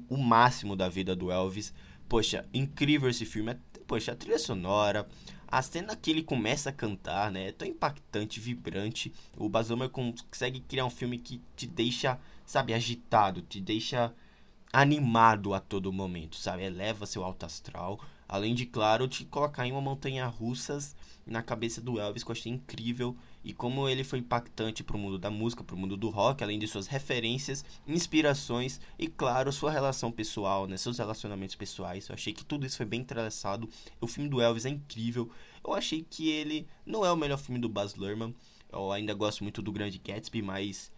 o 0.10 0.18
máximo 0.18 0.76
da 0.76 0.88
vida 0.88 1.16
do 1.16 1.32
Elvis. 1.32 1.74
Poxa, 2.08 2.46
incrível 2.54 3.10
esse 3.10 3.26
filme. 3.26 3.56
Poxa, 3.88 4.12
a 4.12 4.16
trilha 4.16 4.40
sonora, 4.40 5.08
a 5.48 5.62
cena 5.62 5.96
que 5.96 6.12
ele 6.12 6.24
começa 6.24 6.70
a 6.70 6.74
cantar, 6.74 7.32
né? 7.32 7.50
É 7.50 7.52
tão 7.52 7.68
impactante, 7.68 8.40
vibrante. 8.40 9.12
O 9.38 9.50
Baz 9.50 9.70
consegue 9.92 10.60
criar 10.62 10.86
um 10.86 10.90
filme 10.90 11.18
que 11.18 11.42
te 11.56 11.68
deixa, 11.68 12.20
sabe, 12.46 12.74
agitado, 12.74 13.42
te 13.42 13.60
deixa 13.60 14.14
animado 14.72 15.54
a 15.54 15.60
todo 15.60 15.94
momento, 15.94 16.36
sabe? 16.36 16.64
Eleva 16.64 17.06
seu 17.06 17.24
alto 17.24 17.46
astral. 17.46 18.00
Além 18.28 18.56
de, 18.56 18.66
claro, 18.66 19.08
te 19.08 19.26
colocar 19.26 19.68
em 19.68 19.72
uma 19.72 19.82
montanha 19.82 20.26
russas 20.26 20.96
na 21.26 21.44
cabeça 21.44 21.80
do 21.80 22.00
Elvis, 22.00 22.24
que 22.24 22.32
eu 22.32 22.34
achei 22.34 22.52
incrível 22.52 23.16
e 23.44 23.54
como 23.54 23.90
ele 23.90 24.04
foi 24.04 24.20
impactante 24.20 24.84
para 24.84 24.96
o 24.96 25.00
mundo 25.00 25.20
da 25.20 25.30
música, 25.30 25.64
para 25.64 25.76
o 25.76 25.78
mundo 25.78 25.98
do 25.98 26.10
rock, 26.10 26.44
além 26.44 26.58
de 26.58 26.68
suas 26.68 26.88
referências, 26.88 27.66
inspirações 27.86 28.80
e, 28.98 29.08
claro, 29.08 29.52
sua 29.52 29.72
relação 29.72 30.12
pessoal, 30.12 30.66
né, 30.66 30.78
seus 30.78 30.98
relacionamentos 30.98 31.56
pessoais. 31.56 32.08
Eu 32.08 32.16
achei 32.16 32.32
que 32.32 32.46
tudo 32.46 32.66
isso 32.66 32.78
foi 32.78 32.86
bem 32.86 33.02
entrelaçado. 33.02 33.70
O 34.00 34.08
filme 34.08 34.30
do 34.30 34.42
Elvis 34.42 34.66
é 34.66 34.70
incrível. 34.70 35.30
Eu 35.64 35.74
achei 35.74 36.06
que 36.10 36.30
ele 36.30 36.68
não 36.86 37.06
é 37.06 37.12
o 37.12 37.18
melhor 37.18 37.38
filme 37.38 37.60
do 37.60 37.68
Baz 37.68 37.96
Luhrmann. 37.96 38.34
Eu 38.72 38.92
ainda 38.92 39.14
gosto 39.14 39.44
muito 39.44 39.62
do 39.62 39.72
Grande 39.72 40.00
Gatsby, 40.00 40.42
mas 40.42 40.92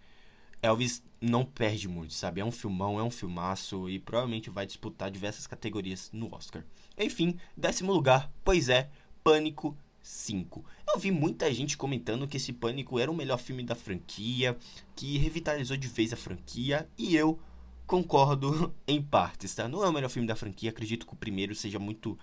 Elvis 0.61 1.03
não 1.19 1.43
perde 1.43 1.87
muito, 1.87 2.13
sabe? 2.13 2.41
É 2.41 2.45
um 2.45 2.51
filmão, 2.51 2.99
é 2.99 3.03
um 3.03 3.11
filmaço 3.11 3.89
e 3.89 3.99
provavelmente 3.99 4.49
vai 4.49 4.65
disputar 4.65 5.11
diversas 5.11 5.47
categorias 5.47 6.09
no 6.13 6.33
Oscar. 6.33 6.63
Enfim, 6.97 7.37
décimo 7.57 7.91
lugar, 7.91 8.31
pois 8.43 8.69
é, 8.69 8.89
Pânico 9.23 9.77
5. 10.05 10.63
Eu 10.88 11.00
vi 11.00 11.09
muita 11.09 11.51
gente 11.51 11.75
comentando 11.75 12.27
que 12.27 12.38
esse 12.38 12.53
Pânico 12.53 13.00
era 13.00 13.09
o 13.09 13.15
melhor 13.15 13.39
filme 13.39 13.63
da 13.63 13.74
franquia, 13.74 14.55
que 14.95 15.17
revitalizou 15.17 15.75
de 15.75 15.88
vez 15.88 16.13
a 16.13 16.15
franquia, 16.15 16.88
e 16.95 17.15
eu 17.15 17.39
concordo 17.88 18.71
em 18.88 19.01
partes, 19.01 19.55
tá? 19.55 19.67
Não 19.67 19.83
é 19.83 19.89
o 19.89 19.91
melhor 19.91 20.09
filme 20.09 20.27
da 20.27 20.35
franquia, 20.35 20.69
acredito 20.69 21.07
que 21.07 21.13
o 21.13 21.17
primeiro 21.17 21.55
seja 21.55 21.79
muito 21.79 22.17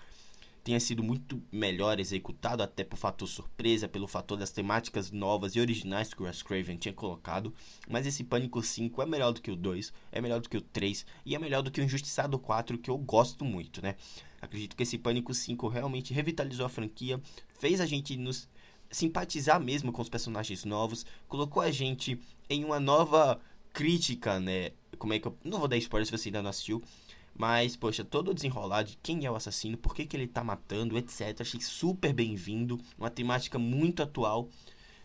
tenha 0.62 0.78
sido 0.78 1.02
muito 1.02 1.42
melhor 1.50 1.98
executado, 1.98 2.62
até 2.62 2.84
por 2.84 2.96
fator 2.96 3.26
surpresa, 3.26 3.88
pelo 3.88 4.06
fator 4.06 4.38
das 4.38 4.52
temáticas 4.52 5.10
novas 5.10 5.56
e 5.56 5.60
originais 5.60 6.14
que 6.14 6.22
o 6.22 6.24
Wes 6.24 6.40
Craven 6.40 6.76
tinha 6.76 6.94
colocado. 6.94 7.52
Mas 7.88 8.06
esse 8.06 8.22
Pânico 8.22 8.62
5 8.62 9.02
é 9.02 9.06
melhor 9.06 9.32
do 9.32 9.42
que 9.42 9.50
o 9.50 9.56
2, 9.56 9.92
é 10.12 10.20
melhor 10.20 10.40
do 10.40 10.48
que 10.48 10.56
o 10.56 10.60
3 10.60 11.04
e 11.26 11.34
é 11.34 11.38
melhor 11.40 11.62
do 11.62 11.70
que 11.72 11.80
o 11.80 11.84
Injustiçado 11.84 12.38
4, 12.38 12.78
que 12.78 12.88
eu 12.88 12.96
gosto 12.96 13.44
muito, 13.44 13.82
né? 13.82 13.96
Acredito 14.42 14.74
que 14.74 14.82
esse 14.82 14.98
Pânico 14.98 15.32
5 15.32 15.68
realmente 15.68 16.12
revitalizou 16.12 16.66
a 16.66 16.68
franquia, 16.68 17.20
fez 17.60 17.80
a 17.80 17.86
gente 17.86 18.16
nos 18.16 18.48
simpatizar 18.90 19.60
mesmo 19.60 19.92
com 19.92 20.02
os 20.02 20.08
personagens 20.08 20.64
novos, 20.64 21.06
colocou 21.28 21.62
a 21.62 21.70
gente 21.70 22.18
em 22.50 22.64
uma 22.64 22.80
nova 22.80 23.40
crítica, 23.72 24.40
né? 24.40 24.72
Como 24.98 25.12
é 25.12 25.20
que 25.20 25.28
eu. 25.28 25.38
Não 25.44 25.60
vou 25.60 25.68
dar 25.68 25.76
spoiler 25.76 26.06
se 26.06 26.12
você 26.12 26.28
ainda 26.28 26.42
não 26.42 26.50
assistiu. 26.50 26.82
Mas, 27.34 27.76
poxa, 27.76 28.04
todo 28.04 28.30
o 28.30 28.34
desenrolar 28.34 28.82
de 28.82 28.98
quem 29.02 29.24
é 29.24 29.30
o 29.30 29.36
assassino, 29.36 29.78
por 29.78 29.94
que, 29.94 30.04
que 30.04 30.14
ele 30.14 30.26
tá 30.26 30.44
matando, 30.44 30.98
etc. 30.98 31.40
Achei 31.40 31.60
super 31.60 32.12
bem-vindo. 32.12 32.78
Uma 32.98 33.08
temática 33.10 33.58
muito 33.58 34.02
atual, 34.02 34.48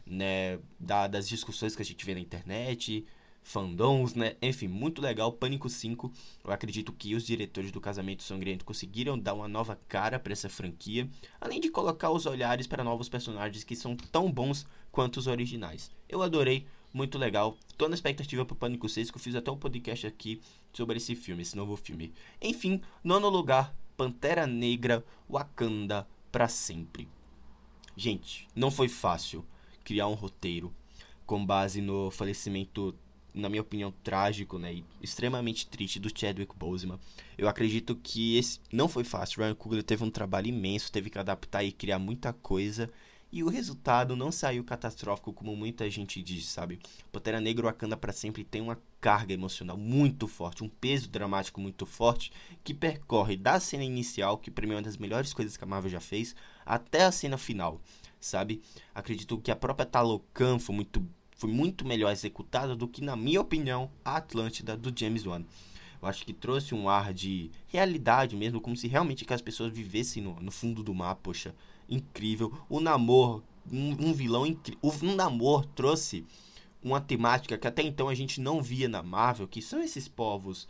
né? 0.05 0.59
Da, 0.79 1.07
das 1.07 1.29
discussões 1.29 1.75
que 1.75 1.81
a 1.81 1.85
gente 1.85 2.03
vê 2.03 2.15
na 2.15 2.19
internet, 2.19 3.05
fandoms, 3.47 4.13
né? 4.13 4.35
Enfim, 4.41 4.67
muito 4.67 5.01
legal. 5.01 5.31
Pânico 5.31 5.69
5. 5.69 6.11
Eu 6.43 6.51
acredito 6.51 6.91
que 6.91 7.15
os 7.15 7.25
diretores 7.25 7.71
do 7.71 7.79
Casamento 7.79 8.21
Sangrento 8.21 8.65
conseguiram 8.65 9.17
dar 9.17 9.33
uma 9.33 9.47
nova 9.47 9.79
cara 9.87 10.19
para 10.19 10.33
essa 10.33 10.49
franquia, 10.49 11.09
além 11.39 11.61
de 11.61 11.69
colocar 11.69 12.11
os 12.11 12.25
olhares 12.25 12.67
para 12.67 12.83
novos 12.83 13.07
personagens 13.07 13.63
que 13.63 13.75
são 13.75 13.95
tão 13.95 14.29
bons 14.29 14.67
quanto 14.91 15.17
os 15.17 15.27
originais. 15.27 15.89
Eu 16.09 16.21
adorei, 16.21 16.67
muito 16.93 17.17
legal. 17.17 17.57
Tô 17.77 17.87
na 17.87 17.95
expectativa 17.95 18.45
pro 18.45 18.55
Pânico 18.55 18.89
6, 18.89 19.11
que 19.11 19.17
eu 19.17 19.21
fiz 19.21 19.33
até 19.33 19.49
um 19.49 19.57
podcast 19.57 20.05
aqui 20.05 20.41
sobre 20.73 20.97
esse 20.97 21.15
filme, 21.15 21.41
esse 21.41 21.55
novo 21.55 21.77
filme. 21.77 22.11
Enfim, 22.41 22.81
nono 23.01 23.29
lugar, 23.29 23.73
Pantera 23.95 24.45
Negra, 24.45 25.05
Wakanda 25.29 26.05
para 26.33 26.49
sempre. 26.49 27.07
Gente, 27.95 28.45
não 28.53 28.69
foi 28.69 28.89
fácil 28.89 29.45
criar 29.85 30.07
um 30.07 30.15
roteiro 30.15 30.73
com 31.25 31.45
base 31.45 31.81
no 31.81 32.11
falecimento 32.11 32.93
na 33.33 33.49
minha 33.49 33.61
opinião, 33.61 33.93
trágico, 34.03 34.57
né, 34.57 34.73
e 34.73 34.85
extremamente 35.01 35.67
triste 35.67 35.99
do 35.99 36.09
Chadwick 36.13 36.55
Boseman. 36.55 36.99
Eu 37.37 37.47
acredito 37.47 37.95
que 37.95 38.37
esse 38.37 38.59
não 38.71 38.87
foi 38.87 39.03
fácil. 39.03 39.41
Ryan 39.41 39.55
Coogler 39.55 39.83
teve 39.83 40.03
um 40.03 40.09
trabalho 40.09 40.47
imenso, 40.47 40.91
teve 40.91 41.09
que 41.09 41.19
adaptar 41.19 41.63
e 41.63 41.71
criar 41.71 41.99
muita 41.99 42.33
coisa. 42.33 42.89
E 43.29 43.43
o 43.43 43.49
resultado 43.49 44.15
não 44.15 44.31
saiu 44.31 44.63
catastrófico 44.63 45.33
como 45.33 45.55
muita 45.55 45.89
gente 45.89 46.23
diz, 46.23 46.45
sabe? 46.45 46.79
Pantera 47.11 47.41
Negra 47.41 47.67
Wakanda 47.67 47.97
para 47.97 48.13
sempre 48.13 48.43
tem 48.43 48.61
uma 48.61 48.81
carga 49.01 49.33
emocional 49.33 49.77
muito 49.77 50.27
forte, 50.27 50.63
um 50.63 50.69
peso 50.69 51.09
dramático 51.09 51.59
muito 51.59 51.85
forte 51.85 52.31
que 52.63 52.73
percorre 52.73 53.35
da 53.35 53.59
cena 53.59 53.83
inicial, 53.83 54.37
que 54.37 54.49
para 54.49 54.65
mim 54.65 54.73
é 54.73 54.75
uma 54.77 54.81
das 54.81 54.97
melhores 54.97 55.33
coisas 55.33 55.57
que 55.57 55.63
a 55.63 55.67
Marvel 55.67 55.91
já 55.91 55.99
fez, 55.99 56.33
até 56.65 57.03
a 57.03 57.11
cena 57.11 57.37
final, 57.37 57.81
sabe? 58.19 58.61
Acredito 58.95 59.37
que 59.39 59.51
a 59.51 59.55
própria 59.55 59.85
Talocan 59.85 60.57
foi 60.57 60.75
muito 60.75 61.05
foi 61.37 61.49
muito 61.49 61.87
melhor 61.87 62.11
executada 62.11 62.75
do 62.75 62.87
que, 62.87 63.01
na 63.01 63.15
minha 63.15 63.39
opinião, 63.39 63.89
a 64.03 64.17
Atlântida 64.17 64.75
do 64.75 64.91
James 64.97 65.25
Wan. 65.25 65.43
Eu 66.01 66.07
acho 66.07 66.25
que 66.25 66.33
trouxe 66.33 66.75
um 66.75 66.89
ar 66.89 67.13
de 67.13 67.51
realidade 67.67 68.35
mesmo, 68.35 68.59
como 68.59 68.75
se 68.75 68.87
realmente 68.87 69.25
as 69.29 69.41
pessoas 69.41 69.71
vivessem 69.71 70.21
no, 70.21 70.39
no 70.39 70.51
fundo 70.51 70.83
do 70.83 70.93
mar. 70.93 71.15
Poxa, 71.15 71.55
incrível. 71.87 72.53
O 72.67 72.79
Namor, 72.79 73.43
um, 73.71 74.09
um 74.09 74.13
vilão 74.13 74.45
incrível. 74.45 74.79
O 74.81 75.15
Namor 75.15 75.65
trouxe 75.67 76.25
uma 76.83 76.99
temática 76.99 77.57
que 77.57 77.67
até 77.67 77.81
então 77.81 78.09
a 78.09 78.15
gente 78.15 78.41
não 78.41 78.61
via 78.61 78.87
na 78.87 79.03
Marvel, 79.03 79.47
que 79.47 79.61
são 79.61 79.81
esses 79.81 80.07
povos, 80.07 80.67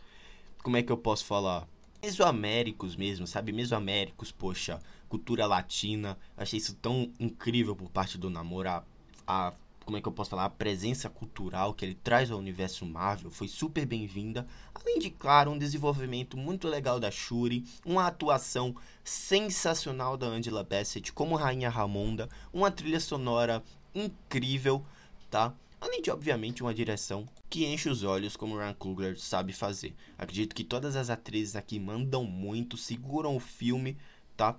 como 0.62 0.76
é 0.76 0.82
que 0.82 0.92
eu 0.92 0.96
posso 0.96 1.24
falar? 1.24 1.68
Mesoaméricos 2.02 2.94
mesmo, 2.94 3.26
sabe? 3.26 3.52
Mesoaméricos, 3.52 4.30
poxa, 4.30 4.80
cultura 5.08 5.46
latina. 5.46 6.18
Achei 6.36 6.58
isso 6.58 6.74
tão 6.76 7.10
incrível 7.18 7.74
por 7.74 7.90
parte 7.90 8.16
do 8.16 8.30
Namor, 8.30 8.66
a, 8.66 8.84
a 9.26 9.52
como 9.88 9.96
é 9.96 10.02
que 10.02 10.06
eu 10.06 10.12
posso 10.12 10.28
falar, 10.28 10.44
a 10.44 10.50
presença 10.50 11.08
cultural 11.08 11.72
que 11.72 11.82
ele 11.82 11.94
traz 11.94 12.30
ao 12.30 12.38
universo 12.38 12.84
Marvel 12.84 13.30
foi 13.30 13.48
super 13.48 13.86
bem-vinda. 13.86 14.46
Além 14.74 14.98
de, 14.98 15.08
claro, 15.08 15.50
um 15.50 15.56
desenvolvimento 15.56 16.36
muito 16.36 16.68
legal 16.68 17.00
da 17.00 17.10
Shuri, 17.10 17.64
uma 17.86 18.06
atuação 18.06 18.76
sensacional 19.02 20.18
da 20.18 20.26
Angela 20.26 20.62
Bassett 20.62 21.10
como 21.10 21.36
Rainha 21.36 21.70
Ramonda, 21.70 22.28
uma 22.52 22.70
trilha 22.70 23.00
sonora 23.00 23.64
incrível, 23.94 24.84
tá? 25.30 25.54
Além 25.80 26.02
de, 26.02 26.10
obviamente, 26.10 26.62
uma 26.62 26.74
direção 26.74 27.26
que 27.48 27.64
enche 27.64 27.88
os 27.88 28.02
olhos 28.02 28.36
como 28.36 28.58
Ryan 28.58 28.74
Coogler 28.74 29.18
sabe 29.18 29.54
fazer. 29.54 29.94
Acredito 30.18 30.54
que 30.54 30.64
todas 30.64 30.96
as 30.96 31.08
atrizes 31.08 31.56
aqui 31.56 31.80
mandam 31.80 32.24
muito, 32.24 32.76
seguram 32.76 33.34
o 33.34 33.40
filme, 33.40 33.96
tá? 34.36 34.54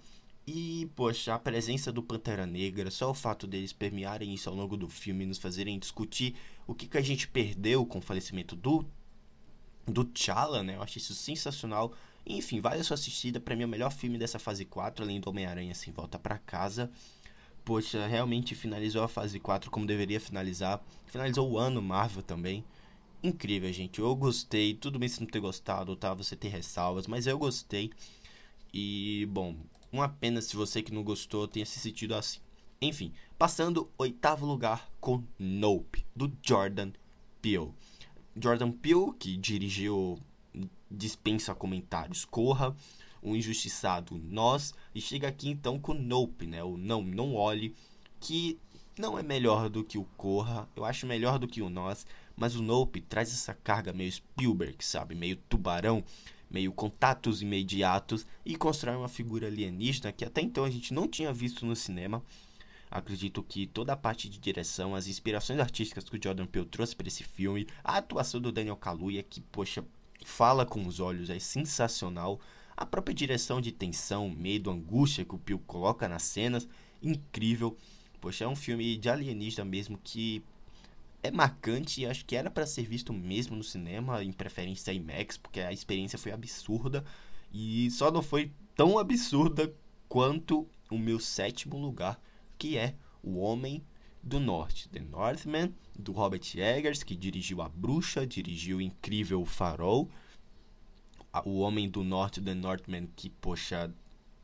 E, 0.51 0.89
poxa, 0.95 1.35
a 1.35 1.37
presença 1.37 1.91
do 1.91 2.01
Pantera 2.01 2.43
Negra, 2.43 2.89
só 2.89 3.11
o 3.11 3.13
fato 3.13 3.45
deles 3.45 3.71
permearem 3.71 4.33
isso 4.33 4.49
ao 4.49 4.55
longo 4.55 4.75
do 4.75 4.89
filme, 4.89 5.23
nos 5.23 5.37
fazerem 5.37 5.77
discutir 5.77 6.35
o 6.65 6.73
que, 6.73 6.87
que 6.87 6.97
a 6.97 7.01
gente 7.03 7.27
perdeu 7.27 7.85
com 7.85 7.99
o 7.99 8.01
falecimento 8.01 8.55
do 8.55 8.83
do 9.85 10.03
T'Challa, 10.03 10.63
né? 10.63 10.75
Eu 10.75 10.81
acho 10.81 10.97
isso 10.97 11.13
sensacional. 11.13 11.93
Enfim, 12.25 12.61
vale 12.61 12.81
a 12.81 12.83
sua 12.83 12.95
assistida. 12.95 13.39
Pra 13.39 13.55
mim, 13.55 13.61
é 13.61 13.65
o 13.67 13.69
melhor 13.69 13.91
filme 13.91 14.17
dessa 14.17 14.39
fase 14.39 14.65
4, 14.65 15.03
além 15.03 15.19
do 15.21 15.29
Homem-Aranha 15.29 15.75
Sem 15.75 15.93
Volta 15.93 16.17
para 16.17 16.39
Casa. 16.39 16.89
Poxa, 17.63 18.07
realmente 18.07 18.55
finalizou 18.55 19.03
a 19.03 19.07
fase 19.07 19.39
4 19.39 19.69
como 19.69 19.85
deveria 19.85 20.19
finalizar. 20.19 20.83
Finalizou 21.05 21.47
o 21.51 21.59
ano 21.59 21.79
Marvel 21.81 22.23
também. 22.23 22.65
incrível, 23.23 23.71
gente. 23.71 23.99
Eu 23.99 24.15
gostei. 24.15 24.73
Tudo 24.73 24.97
bem 24.97 25.09
se 25.09 25.19
não 25.21 25.27
ter 25.27 25.39
gostado, 25.39 25.95
tá? 25.95 26.11
Você 26.15 26.35
ter 26.35 26.49
ressalvas, 26.49 27.05
mas 27.05 27.27
eu 27.27 27.37
gostei. 27.37 27.91
E, 28.73 29.27
bom, 29.31 29.55
uma 29.91 30.07
pena 30.07 30.41
se 30.41 30.55
você 30.55 30.81
que 30.81 30.93
não 30.93 31.03
gostou 31.03 31.47
tenha 31.47 31.65
se 31.65 31.79
sentido 31.79 32.15
assim. 32.15 32.39
Enfim, 32.81 33.13
passando 33.37 33.91
oitavo 33.97 34.45
lugar 34.45 34.89
com 34.99 35.23
Nope, 35.37 36.05
do 36.15 36.31
Jordan 36.41 36.91
Peele. 37.41 37.71
Jordan 38.41 38.71
Peele, 38.71 39.13
que 39.19 39.35
dirigiu 39.35 40.17
Dispensa 40.89 41.53
Comentários, 41.53 42.23
Corra, 42.23 42.75
O 43.21 43.35
Injustiçado, 43.35 44.17
Nós, 44.17 44.73
e 44.95 45.01
chega 45.01 45.27
aqui 45.27 45.49
então 45.49 45.77
com 45.79 45.93
Nope, 45.93 46.47
né? 46.47 46.63
O 46.63 46.77
Não, 46.77 47.01
Não 47.01 47.35
Olhe, 47.35 47.75
que 48.19 48.57
não 48.97 49.17
é 49.17 49.23
melhor 49.23 49.69
do 49.69 49.83
que 49.83 49.97
o 49.97 50.03
Corra, 50.17 50.67
eu 50.75 50.83
acho 50.83 51.07
melhor 51.07 51.39
do 51.39 51.47
que 51.47 51.61
o 51.61 51.69
Nós, 51.69 52.05
mas 52.35 52.55
o 52.55 52.61
Nope 52.61 53.01
traz 53.01 53.29
essa 53.29 53.53
carga 53.53 53.91
meio 53.91 54.11
Spielberg, 54.11 54.83
sabe? 54.83 55.15
Meio 55.15 55.35
tubarão, 55.35 56.03
meio 56.49 56.71
contatos 56.71 57.41
imediatos 57.41 58.25
e 58.45 58.55
constrói 58.55 58.95
uma 58.95 59.07
figura 59.07 59.47
alienígena 59.47 60.11
que 60.11 60.25
até 60.25 60.41
então 60.41 60.63
a 60.63 60.69
gente 60.69 60.93
não 60.93 61.07
tinha 61.07 61.31
visto 61.31 61.65
no 61.65 61.75
cinema. 61.75 62.23
Acredito 62.91 63.43
que 63.43 63.67
toda 63.67 63.93
a 63.93 63.97
parte 63.97 64.27
de 64.27 64.39
direção, 64.39 64.95
as 64.95 65.07
inspirações 65.07 65.59
artísticas 65.59 66.09
que 66.09 66.17
o 66.17 66.19
Jordan 66.21 66.47
Peele 66.47 66.65
trouxe 66.65 66.95
para 66.95 67.07
esse 67.07 67.23
filme, 67.23 67.67
a 67.83 67.97
atuação 67.97 68.41
do 68.41 68.51
Daniel 68.51 68.75
Kaluuya 68.75 69.21
que, 69.21 69.41
poxa, 69.41 69.85
fala 70.25 70.65
com 70.65 70.85
os 70.87 70.99
olhos, 70.99 71.29
é 71.29 71.37
sensacional. 71.37 72.39
A 72.75 72.85
própria 72.85 73.13
direção 73.13 73.61
de 73.61 73.71
tensão, 73.71 74.29
medo, 74.29 74.71
angústia 74.71 75.23
que 75.23 75.35
o 75.35 75.37
Peele 75.37 75.61
coloca 75.67 76.09
nas 76.09 76.23
cenas, 76.23 76.67
incrível. 77.01 77.77
Poxa, 78.19 78.45
é 78.45 78.47
um 78.47 78.55
filme 78.55 78.97
de 78.97 79.07
alienígena 79.07 79.65
mesmo 79.65 79.99
que 80.03 80.43
é 81.21 81.31
marcante 81.31 82.01
e 82.01 82.05
acho 82.05 82.25
que 82.25 82.35
era 82.35 82.49
para 82.49 82.65
ser 82.65 82.83
visto 82.83 83.13
mesmo 83.13 83.55
no 83.55 83.63
cinema, 83.63 84.23
em 84.23 84.31
preferência 84.31 84.93
IMAX, 84.93 85.37
porque 85.37 85.59
a 85.59 85.71
experiência 85.71 86.17
foi 86.17 86.31
absurda 86.31 87.03
e 87.51 87.89
só 87.91 88.11
não 88.11 88.21
foi 88.21 88.51
tão 88.75 88.97
absurda 88.97 89.73
quanto 90.07 90.67
o 90.89 90.97
meu 90.97 91.19
sétimo 91.19 91.77
lugar, 91.77 92.19
que 92.57 92.77
é 92.77 92.95
O 93.21 93.37
Homem 93.37 93.83
do 94.23 94.39
Norte, 94.39 94.89
The 94.89 94.99
Northman, 95.01 95.73
do 95.97 96.11
Robert 96.11 96.41
Eggers, 96.55 97.03
que 97.03 97.15
dirigiu 97.15 97.61
A 97.61 97.69
Bruxa, 97.69 98.25
dirigiu 98.25 98.77
o 98.77 98.81
incrível 98.81 99.45
Farol, 99.45 100.09
O 101.45 101.59
Homem 101.59 101.89
do 101.89 102.03
Norte, 102.03 102.41
The 102.41 102.53
Northman, 102.53 103.07
que, 103.15 103.29
poxa, 103.29 103.93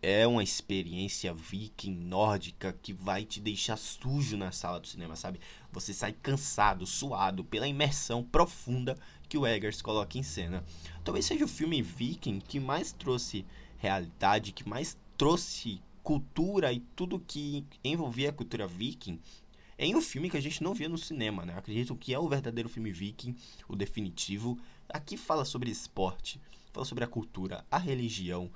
é 0.01 0.27
uma 0.27 0.43
experiência 0.43 1.33
viking 1.33 1.95
nórdica 1.95 2.71
que 2.73 2.93
vai 2.93 3.25
te 3.25 3.41
deixar 3.41 3.75
sujo 3.75 4.37
na 4.37 4.51
sala 4.51 4.79
do 4.79 4.87
cinema, 4.87 5.15
sabe? 5.15 5.39
Você 5.75 5.93
sai 5.93 6.13
cansado, 6.13 6.85
suado 6.87 7.43
pela 7.43 7.67
imersão 7.67 8.23
profunda 8.23 8.97
que 9.27 9.37
o 9.37 9.45
Eggers 9.45 9.81
coloca 9.81 10.17
em 10.17 10.23
cena. 10.23 10.63
Talvez 11.03 11.25
seja 11.25 11.43
o 11.43 11.49
filme 11.49 11.81
viking 11.81 12.39
que 12.39 12.61
mais 12.61 12.93
trouxe 12.93 13.45
realidade, 13.77 14.53
que 14.53 14.67
mais 14.67 14.97
trouxe 15.17 15.81
cultura 16.01 16.71
e 16.71 16.79
tudo 16.95 17.19
que 17.19 17.65
envolvia 17.83 18.29
a 18.29 18.33
cultura 18.33 18.65
viking 18.65 19.19
em 19.77 19.93
um 19.93 20.01
filme 20.01 20.29
que 20.29 20.37
a 20.37 20.41
gente 20.41 20.63
não 20.63 20.73
via 20.73 20.87
no 20.87 20.97
cinema, 20.97 21.45
né? 21.45 21.53
Acredito 21.57 21.93
que 21.93 22.13
é 22.13 22.19
o 22.19 22.29
verdadeiro 22.29 22.69
filme 22.69 22.93
viking, 22.93 23.35
o 23.67 23.75
definitivo. 23.75 24.57
Aqui 24.87 25.17
fala 25.17 25.43
sobre 25.43 25.69
esporte, 25.69 26.39
fala 26.71 26.85
sobre 26.85 27.03
a 27.03 27.07
cultura, 27.07 27.65
a 27.69 27.77
religião, 27.77 28.49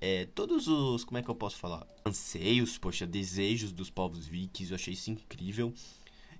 é, 0.00 0.26
todos 0.34 0.66
os, 0.66 1.04
como 1.04 1.18
é 1.18 1.22
que 1.22 1.30
eu 1.30 1.36
posso 1.36 1.56
falar? 1.56 1.86
Anseios, 2.04 2.76
poxa, 2.76 3.06
desejos 3.06 3.70
dos 3.70 3.90
povos 3.90 4.26
vikings, 4.26 4.72
eu 4.72 4.74
achei 4.74 4.92
isso 4.92 5.10
incrível. 5.10 5.72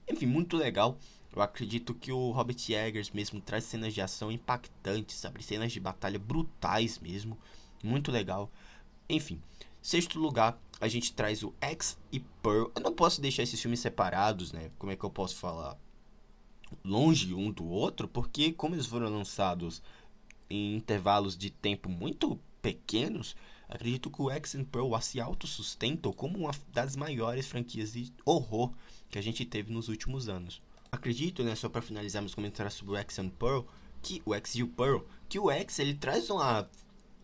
Enfim, 0.08 0.26
muito 0.26 0.56
legal. 0.56 0.98
Eu 1.34 1.42
acredito 1.42 1.94
que 1.94 2.12
o 2.12 2.30
Robert 2.30 2.56
Eggers 2.68 3.10
mesmo 3.10 3.40
traz 3.40 3.64
cenas 3.64 3.92
de 3.92 4.00
ação 4.00 4.30
impactantes, 4.30 5.16
sabe? 5.16 5.42
Cenas 5.42 5.72
de 5.72 5.80
batalha 5.80 6.18
brutais 6.18 6.98
mesmo. 7.00 7.36
Muito 7.82 8.12
legal. 8.12 8.50
Enfim, 9.08 9.40
sexto 9.82 10.18
lugar, 10.18 10.58
a 10.80 10.86
gente 10.86 11.12
traz 11.12 11.42
o 11.42 11.52
X 11.60 11.98
e 12.12 12.20
Pearl. 12.20 12.70
Eu 12.74 12.82
não 12.82 12.94
posso 12.94 13.20
deixar 13.20 13.42
esses 13.42 13.60
filmes 13.60 13.80
separados, 13.80 14.52
né? 14.52 14.70
Como 14.78 14.92
é 14.92 14.96
que 14.96 15.04
eu 15.04 15.10
posso 15.10 15.36
falar? 15.36 15.76
Longe 16.84 17.34
um 17.34 17.50
do 17.50 17.66
outro, 17.66 18.06
porque 18.06 18.52
como 18.52 18.74
eles 18.74 18.86
foram 18.86 19.08
lançados 19.08 19.82
em 20.48 20.76
intervalos 20.76 21.36
de 21.36 21.50
tempo 21.50 21.88
muito 21.88 22.38
pequenos, 22.62 23.36
acredito 23.68 24.10
que 24.10 24.22
o 24.22 24.30
X 24.30 24.54
and 24.54 24.64
Pearl 24.64 24.96
se 25.00 25.20
autossustentam 25.20 26.12
como 26.12 26.38
uma 26.38 26.52
das 26.72 26.96
maiores 26.96 27.46
franquias 27.46 27.92
de 27.92 28.12
horror 28.24 28.72
que 29.14 29.18
a 29.20 29.22
gente 29.22 29.44
teve 29.44 29.72
nos 29.72 29.88
últimos 29.88 30.28
anos. 30.28 30.60
Acredito, 30.90 31.44
né, 31.44 31.54
só 31.54 31.68
para 31.68 31.80
finalizar 31.80 32.20
meus 32.20 32.34
comentários 32.34 32.74
sobre 32.74 32.94
o 32.94 32.96
X 32.96 33.20
and 33.20 33.28
Pearl, 33.28 33.60
que 34.02 34.20
o 34.26 34.34
X 34.34 34.56
e 34.56 34.64
o 34.64 34.66
Pearl, 34.66 35.02
que 35.28 35.38
o 35.38 35.52
X 35.52 35.78
ele 35.78 35.94
traz 35.94 36.28
uma 36.30 36.68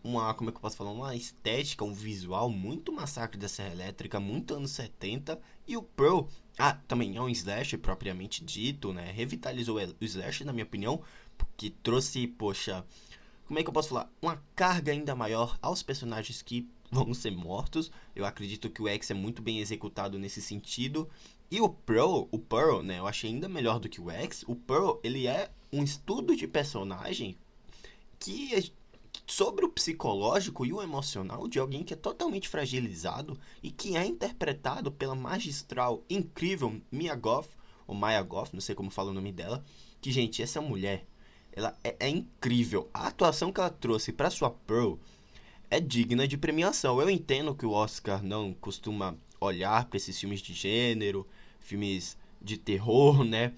uma, 0.01 0.33
como 0.33 0.49
é 0.49 0.53
que 0.53 0.57
eu 0.57 0.61
posso 0.61 0.77
falar, 0.77 0.91
uma 0.91 1.13
estética, 1.15 1.83
um 1.83 1.93
visual 1.93 2.49
muito 2.49 2.93
massacre 2.93 3.37
da 3.37 3.49
Serra 3.49 3.73
Elétrica, 3.73 4.21
muito 4.21 4.55
anos 4.55 4.71
70, 4.71 5.37
e 5.67 5.75
o 5.75 5.83
Pearl, 5.83 6.21
ah, 6.57 6.73
também 6.87 7.17
é 7.17 7.21
um 7.21 7.27
slash 7.27 7.77
propriamente 7.77 8.43
dito, 8.43 8.93
né, 8.93 9.11
revitalizou 9.11 9.77
o 9.77 10.05
slash 10.05 10.45
na 10.45 10.53
minha 10.53 10.63
opinião, 10.63 11.03
porque 11.37 11.71
trouxe, 11.83 12.25
poxa, 12.25 12.85
como 13.45 13.59
é 13.59 13.63
que 13.63 13.69
eu 13.69 13.73
posso 13.73 13.89
falar? 13.89 14.09
Uma 14.21 14.41
carga 14.55 14.93
ainda 14.93 15.13
maior 15.13 15.59
aos 15.61 15.83
personagens 15.83 16.41
que 16.41 16.69
vão 16.91 17.13
ser 17.13 17.31
mortos. 17.31 17.91
Eu 18.15 18.25
acredito 18.25 18.69
que 18.69 18.81
o 18.81 18.87
X 18.87 19.09
é 19.11 19.13
muito 19.13 19.41
bem 19.41 19.59
executado 19.59 20.19
nesse 20.19 20.41
sentido. 20.41 21.09
E 21.49 21.61
o 21.61 21.69
Pearl, 21.69 22.27
o 22.31 22.37
Pearl, 22.37 22.81
né, 22.81 22.99
eu 22.99 23.07
achei 23.07 23.29
ainda 23.29 23.47
melhor 23.47 23.79
do 23.79 23.89
que 23.89 24.01
o 24.01 24.09
X. 24.11 24.43
O 24.47 24.55
Pearl, 24.55 24.99
ele 25.03 25.27
é 25.27 25.49
um 25.71 25.83
estudo 25.83 26.35
de 26.35 26.47
personagem 26.47 27.37
que 28.19 28.53
é 28.53 28.61
sobre 29.25 29.65
o 29.65 29.69
psicológico 29.69 30.65
e 30.65 30.73
o 30.73 30.81
emocional 30.81 31.47
de 31.47 31.57
alguém 31.57 31.83
que 31.83 31.93
é 31.93 31.97
totalmente 31.97 32.49
fragilizado 32.49 33.39
e 33.63 33.71
que 33.71 33.95
é 33.95 34.05
interpretado 34.05 34.91
pela 34.91 35.15
magistral, 35.15 36.03
incrível 36.09 36.81
Mia 36.91 37.15
Goth, 37.15 37.49
ou 37.87 37.95
Maya 37.95 38.21
Goth, 38.21 38.53
não 38.53 38.61
sei 38.61 38.75
como 38.75 38.91
fala 38.91 39.11
o 39.11 39.13
nome 39.13 39.31
dela, 39.31 39.63
que 39.99 40.11
gente, 40.11 40.41
essa 40.41 40.61
mulher 40.61 41.05
ela 41.51 41.77
é, 41.83 41.95
é 41.99 42.09
incrível. 42.09 42.89
A 42.93 43.07
atuação 43.07 43.51
que 43.51 43.59
ela 43.59 43.69
trouxe 43.69 44.11
para 44.11 44.29
sua 44.29 44.49
Pearl 44.49 44.95
é 45.71 45.79
digna 45.79 46.27
de 46.27 46.37
premiação. 46.37 46.99
Eu 46.99 47.09
entendo 47.09 47.55
que 47.55 47.65
o 47.65 47.71
Oscar 47.71 48.21
não 48.21 48.53
costuma 48.53 49.15
olhar 49.39 49.85
para 49.85 49.95
esses 49.95 50.19
filmes 50.19 50.41
de 50.41 50.53
gênero, 50.53 51.25
filmes 51.61 52.17
de 52.41 52.57
terror, 52.57 53.23
né? 53.25 53.53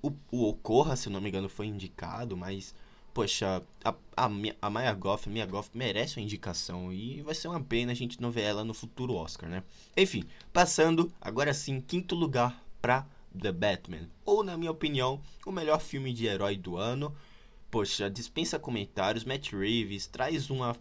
O, 0.00 0.12
o 0.30 0.48
Ocorra, 0.48 0.94
se 0.94 1.10
não 1.10 1.20
me 1.20 1.28
engano, 1.28 1.48
foi 1.48 1.66
indicado, 1.66 2.36
mas, 2.36 2.74
poxa, 3.12 3.62
a, 3.84 3.94
a, 4.16 4.30
a 4.62 4.70
Maya 4.70 4.94
Goff, 4.94 5.28
a 5.28 5.32
Mia 5.32 5.46
Goff 5.46 5.70
merece 5.74 6.18
uma 6.18 6.22
indicação 6.22 6.92
e 6.92 7.22
vai 7.22 7.34
ser 7.34 7.48
uma 7.48 7.60
pena 7.60 7.92
a 7.92 7.94
gente 7.94 8.20
não 8.20 8.30
ver 8.30 8.42
ela 8.42 8.64
no 8.64 8.74
futuro 8.74 9.14
Oscar, 9.14 9.50
né? 9.50 9.62
Enfim, 9.96 10.24
passando 10.52 11.12
agora 11.20 11.52
sim, 11.52 11.80
quinto 11.80 12.14
lugar 12.14 12.64
para 12.80 13.06
The 13.40 13.52
Batman, 13.52 14.08
ou 14.24 14.44
na 14.44 14.56
minha 14.56 14.70
opinião, 14.70 15.20
o 15.44 15.52
melhor 15.52 15.80
filme 15.80 16.12
de 16.12 16.26
herói 16.26 16.56
do 16.56 16.76
ano 16.76 17.14
poxa, 17.70 18.10
dispensa 18.10 18.58
comentários. 18.58 19.24
Matt 19.24 19.52
Reeves 19.52 20.06
traz 20.06 20.50
uma 20.50 20.74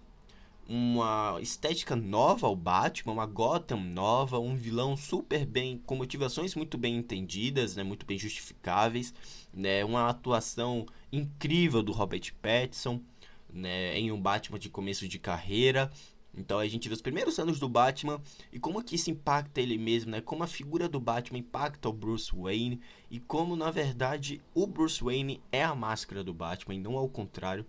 uma 0.67 1.37
estética 1.41 1.95
nova 1.95 2.47
ao 2.47 2.55
Batman, 2.55 3.13
uma 3.13 3.25
Gotham 3.25 3.79
nova, 3.79 4.39
um 4.39 4.55
vilão 4.55 4.97
super 4.97 5.45
bem 5.45 5.81
com 5.85 5.95
motivações 5.95 6.55
muito 6.55 6.77
bem 6.77 6.97
entendidas, 6.97 7.75
né, 7.75 7.83
muito 7.83 8.05
bem 8.05 8.17
justificáveis, 8.17 9.13
né, 9.53 9.85
uma 9.85 10.09
atuação 10.09 10.85
incrível 11.11 11.81
do 11.81 11.91
Robert 11.91 12.33
Pattinson, 12.41 13.01
né, 13.49 13.97
em 13.97 14.11
um 14.11 14.21
Batman 14.21 14.59
de 14.59 14.69
começo 14.69 15.07
de 15.07 15.17
carreira, 15.17 15.89
então 16.37 16.59
a 16.59 16.67
gente 16.67 16.87
vê 16.87 16.93
os 16.93 17.01
primeiros 17.01 17.39
anos 17.39 17.59
do 17.59 17.67
Batman 17.67 18.21
e 18.53 18.59
como 18.59 18.83
que 18.83 18.95
isso 18.95 19.09
impacta 19.09 19.59
ele 19.59 19.75
mesmo, 19.77 20.11
né? 20.11 20.21
Como 20.21 20.43
a 20.43 20.47
figura 20.47 20.87
do 20.87 20.99
Batman 20.99 21.39
impacta 21.39 21.89
o 21.89 21.93
Bruce 21.93 22.31
Wayne 22.33 22.79
e 23.09 23.19
como 23.19 23.55
na 23.55 23.71
verdade 23.71 24.39
o 24.53 24.67
Bruce 24.67 25.03
Wayne 25.03 25.41
é 25.51 25.63
a 25.63 25.73
máscara 25.73 26.23
do 26.23 26.33
Batman 26.33 26.75
e 26.75 26.79
não 26.79 26.95
ao 26.95 27.09
contrário. 27.09 27.65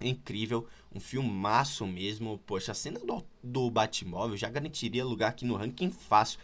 É 0.00 0.08
incrível, 0.08 0.66
um 0.94 1.00
filmaço 1.00 1.86
mesmo. 1.86 2.38
Poxa, 2.46 2.72
a 2.72 2.74
cena 2.74 2.98
do, 3.00 3.24
do 3.42 3.70
Batmóvel 3.70 4.36
já 4.36 4.48
garantiria 4.48 5.04
lugar 5.04 5.30
aqui 5.30 5.44
no 5.44 5.56
ranking 5.56 5.90
fácil. 5.90 6.38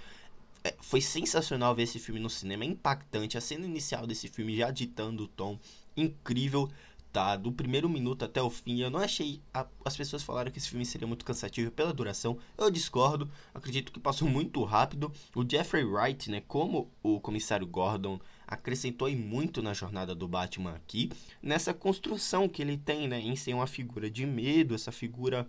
É, 0.62 0.74
foi 0.80 1.00
sensacional 1.00 1.74
ver 1.74 1.84
esse 1.84 1.98
filme 1.98 2.20
no 2.20 2.28
cinema, 2.28 2.64
é 2.64 2.66
impactante. 2.66 3.38
A 3.38 3.40
cena 3.40 3.66
inicial 3.66 4.06
desse 4.06 4.28
filme 4.28 4.56
já 4.56 4.70
ditando 4.70 5.24
o 5.24 5.28
tom, 5.28 5.58
incrível 5.96 6.70
tá 7.12 7.36
do 7.36 7.50
primeiro 7.50 7.88
minuto 7.88 8.24
até 8.24 8.42
o 8.42 8.50
fim. 8.50 8.80
Eu 8.80 8.90
não 8.90 9.00
achei. 9.00 9.40
A, 9.52 9.66
as 9.84 9.96
pessoas 9.96 10.22
falaram 10.22 10.50
que 10.50 10.58
esse 10.58 10.68
filme 10.68 10.86
seria 10.86 11.06
muito 11.06 11.24
cansativo 11.24 11.70
pela 11.70 11.92
duração. 11.92 12.38
Eu 12.56 12.70
discordo. 12.70 13.30
Acredito 13.52 13.92
que 13.92 14.00
passou 14.00 14.28
muito 14.28 14.62
rápido. 14.64 15.12
O 15.34 15.44
Jeffrey 15.48 15.84
Wright, 15.84 16.30
né, 16.30 16.42
como 16.46 16.90
o 17.02 17.20
comissário 17.20 17.66
Gordon, 17.66 18.20
acrescentou 18.50 19.08
muito 19.12 19.62
na 19.62 19.72
jornada 19.72 20.14
do 20.14 20.26
Batman 20.26 20.74
aqui, 20.74 21.10
nessa 21.40 21.72
construção 21.72 22.48
que 22.48 22.60
ele 22.60 22.76
tem, 22.76 23.06
né, 23.06 23.20
em 23.20 23.36
ser 23.36 23.54
uma 23.54 23.66
figura 23.66 24.10
de 24.10 24.26
medo, 24.26 24.74
essa 24.74 24.90
figura 24.90 25.46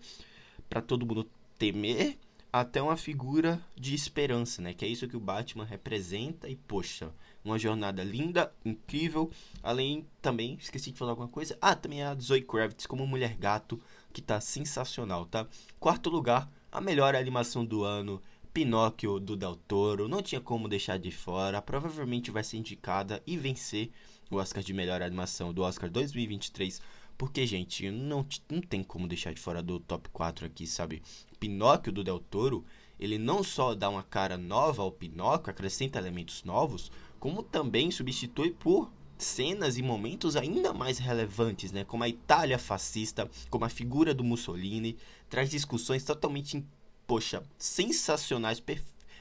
para 0.69 0.81
todo 0.81 1.05
mundo 1.05 1.27
temer, 1.57 2.17
até 2.53 2.81
uma 2.81 2.97
figura 2.97 3.63
de 3.75 3.95
esperança, 3.95 4.61
né? 4.61 4.73
Que 4.73 4.83
é 4.83 4.87
isso 4.87 5.07
que 5.07 5.15
o 5.15 5.21
Batman 5.21 5.63
representa 5.63 6.49
e 6.49 6.55
poxa, 6.55 7.13
uma 7.45 7.57
jornada 7.57 8.03
linda, 8.03 8.53
incrível. 8.65 9.31
Além 9.63 10.05
também, 10.21 10.57
esqueci 10.59 10.91
de 10.91 10.97
falar 10.97 11.11
alguma 11.11 11.29
coisa. 11.29 11.57
Ah, 11.61 11.75
também 11.75 12.03
a 12.03 12.13
Zoe 12.15 12.41
Kravitz 12.41 12.85
como 12.85 13.07
Mulher 13.07 13.35
Gato, 13.35 13.79
que 14.11 14.21
tá 14.21 14.41
sensacional, 14.41 15.25
tá? 15.25 15.47
Quarto 15.79 16.09
lugar, 16.09 16.51
a 16.71 16.81
melhor 16.81 17.15
animação 17.15 17.65
do 17.65 17.83
ano, 17.83 18.21
Pinóquio 18.53 19.19
do 19.19 19.35
Del 19.35 19.55
Toro. 19.55 20.07
Não 20.07 20.21
tinha 20.21 20.41
como 20.41 20.67
deixar 20.67 20.97
de 20.97 21.11
fora. 21.11 21.61
Provavelmente 21.61 22.31
vai 22.31 22.43
ser 22.43 22.57
indicada 22.57 23.21
e 23.25 23.37
vencer 23.37 23.91
o 24.29 24.37
Oscar 24.37 24.63
de 24.63 24.73
melhor 24.73 25.01
animação 25.01 25.53
do 25.53 25.61
Oscar 25.61 25.89
2023 25.89 26.81
porque, 27.21 27.45
gente, 27.45 27.91
não, 27.91 28.25
não 28.49 28.61
tem 28.61 28.83
como 28.83 29.07
deixar 29.07 29.31
de 29.31 29.39
fora 29.39 29.61
do 29.61 29.79
top 29.79 30.09
4 30.09 30.43
aqui, 30.43 30.65
sabe? 30.65 31.03
Pinóquio 31.39 31.91
do 31.91 32.03
Del 32.03 32.17
Toro, 32.17 32.65
ele 32.99 33.19
não 33.19 33.43
só 33.43 33.75
dá 33.75 33.89
uma 33.91 34.01
cara 34.01 34.39
nova 34.39 34.81
ao 34.81 34.91
Pinóquio, 34.91 35.51
acrescenta 35.51 35.99
elementos 35.99 36.43
novos, 36.43 36.91
como 37.19 37.43
também 37.43 37.91
substitui 37.91 38.49
por 38.49 38.91
cenas 39.19 39.77
e 39.77 39.83
momentos 39.83 40.35
ainda 40.35 40.73
mais 40.73 40.97
relevantes, 40.97 41.71
né? 41.71 41.83
Como 41.85 42.03
a 42.03 42.09
Itália 42.09 42.57
fascista, 42.57 43.29
como 43.51 43.65
a 43.65 43.69
figura 43.69 44.15
do 44.15 44.23
Mussolini, 44.23 44.97
traz 45.29 45.51
discussões 45.51 46.03
totalmente, 46.03 46.65
poxa, 47.07 47.43
sensacionais, 47.57 48.61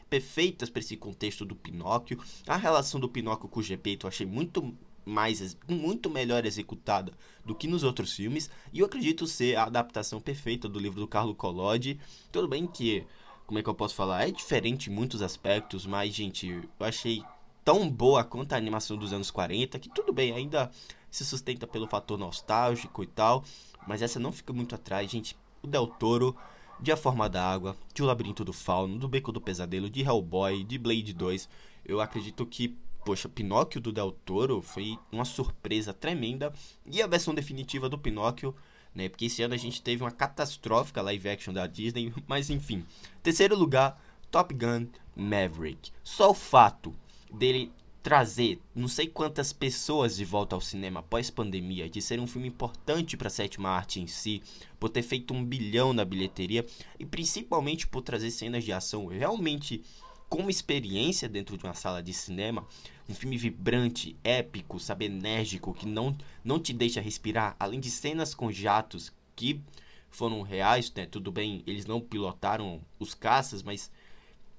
perfeitas 0.09 0.69
para 0.69 0.81
esse 0.81 0.97
contexto 0.97 1.45
do 1.45 1.55
Pinóquio. 1.55 2.19
A 2.47 2.57
relação 2.57 3.01
do 3.01 3.09
Pinóquio 3.09 3.49
com 3.49 3.61
o 3.61 3.63
Gepeto 3.63 4.07
eu 4.07 4.09
achei 4.09 4.27
muito 4.27 4.77
mais 5.05 5.57
muito 5.67 6.11
melhor 6.11 6.45
executada 6.45 7.13
do 7.45 7.55
que 7.55 7.67
nos 7.67 7.83
outros 7.83 8.13
filmes 8.13 8.51
e 8.73 8.81
eu 8.81 8.87
acredito 8.87 9.27
ser 9.27 9.57
a 9.57 9.65
adaptação 9.65 10.21
perfeita 10.21 10.69
do 10.69 10.79
livro 10.79 11.01
do 11.01 11.09
Carlo 11.09 11.35
Collodi. 11.35 11.99
Tudo 12.31 12.47
bem 12.47 12.67
que 12.67 13.05
como 13.47 13.59
é 13.59 13.63
que 13.63 13.69
eu 13.69 13.75
posso 13.75 13.95
falar? 13.95 14.29
É 14.29 14.31
diferente 14.31 14.91
em 14.91 14.93
muitos 14.93 15.23
aspectos, 15.23 15.85
mas 15.85 16.15
gente, 16.15 16.49
eu 16.49 16.87
achei 16.87 17.25
tão 17.65 17.91
boa 17.91 18.23
quanto 18.23 18.53
a 18.53 18.57
animação 18.57 18.97
dos 18.97 19.13
anos 19.13 19.31
40 19.31 19.79
que 19.79 19.89
tudo 19.89 20.13
bem, 20.13 20.33
ainda 20.33 20.71
se 21.11 21.25
sustenta 21.25 21.67
pelo 21.67 21.89
fator 21.89 22.17
nostálgico 22.17 23.03
e 23.03 23.07
tal, 23.07 23.43
mas 23.87 24.03
essa 24.03 24.21
não 24.21 24.31
fica 24.31 24.53
muito 24.53 24.75
atrás, 24.75 25.11
gente. 25.11 25.37
O 25.63 25.67
Del 25.67 25.89
Toro 25.89 26.37
de 26.83 26.91
A 26.91 26.97
Forma 26.97 27.29
da 27.29 27.45
Água, 27.45 27.77
de 27.95 28.03
O 28.03 28.07
Labirinto 28.07 28.45
do 28.45 28.53
Fauno, 28.53 28.99
do 28.99 29.09
Beco 29.09 29.33
do 29.33 29.41
Pesadelo, 29.41 29.91
de 29.91 30.03
Hellboy, 30.03 30.65
de 30.65 30.79
Blade 30.79 31.13
2. 31.13 31.49
Eu 31.85 32.01
acredito 32.01 32.47
que 32.47 32.77
poxa, 33.05 33.29
Pinóquio 33.29 33.81
do 33.81 33.93
Del 33.93 34.13
Toro 34.13 34.61
foi 34.61 34.99
uma 35.11 35.25
surpresa 35.25 35.93
tremenda. 35.93 36.53
E 36.87 37.03
a 37.03 37.07
versão 37.07 37.35
definitiva 37.35 37.89
do 37.89 37.99
Pinóquio, 37.99 38.55
né? 38.95 39.09
Porque 39.09 39.27
esse 39.27 39.43
ano 39.43 39.55
a 39.55 39.57
gente 39.57 39.83
teve 39.83 40.03
uma 40.03 40.11
catastrófica 40.11 41.03
live 41.03 41.29
action 41.29 41.53
da 41.53 41.67
Disney, 41.67 42.13
mas 42.27 42.51
enfim. 42.51 42.85
Terceiro 43.23 43.57
lugar, 43.57 44.01
Top 44.31 44.55
Gun 44.55 44.87
Maverick. 45.17 45.91
Só 46.03 46.31
o 46.31 46.35
fato 46.35 46.95
dele 47.33 47.73
trazer 48.03 48.61
não 48.75 48.89
sei 48.89 49.07
quantas 49.07 49.53
pessoas 49.53 50.17
de 50.17 50.25
volta 50.25 50.55
ao 50.55 50.61
cinema 50.61 51.03
pós-pandemia, 51.03 51.89
de 51.89 52.01
ser 52.01 52.19
um 52.19 52.27
filme 52.27 52.49
importante 52.49 53.17
para 53.17 53.29
a 53.29 53.31
sétima 53.31 53.69
arte 53.69 54.01
em 54.01 54.07
si, 54.07 54.43
por 54.79 54.89
ter 54.89 55.03
feito 55.03 55.35
um 55.35 55.45
bilhão 55.45 55.93
na 55.93 56.05
bilheteria 56.05 56.65
e 56.99 57.05
principalmente 57.05 57.87
por 57.87 58.03
trazer 58.03 58.31
cenas 58.31 58.65
de 58.65 58.73
ação 58.73 59.07
realmente 59.07 59.83
como 60.29 60.49
experiência 60.49 61.29
dentro 61.29 61.59
de 61.59 61.65
uma 61.65 61.75
sala 61.75 62.01
de 62.01 62.15
cinema, 62.15 62.65
um 63.09 63.15
filme 63.15 63.37
vibrante, 63.37 64.17
épico, 64.23 64.79
sabe, 64.79 65.07
enérgico, 65.07 65.75
que 65.75 65.87
não, 65.87 66.17
não 66.45 66.61
te 66.61 66.73
deixa 66.73 67.01
respirar, 67.01 67.57
além 67.59 67.81
de 67.81 67.91
cenas 67.91 68.33
com 68.33 68.51
jatos 68.53 69.13
que 69.35 69.61
foram 70.09 70.43
reais, 70.43 70.93
né? 70.95 71.05
Tudo 71.05 71.33
bem, 71.33 71.65
eles 71.67 71.85
não 71.85 72.01
pilotaram 72.01 72.81
os 72.99 73.13
caças, 73.13 73.63
mas 73.63 73.91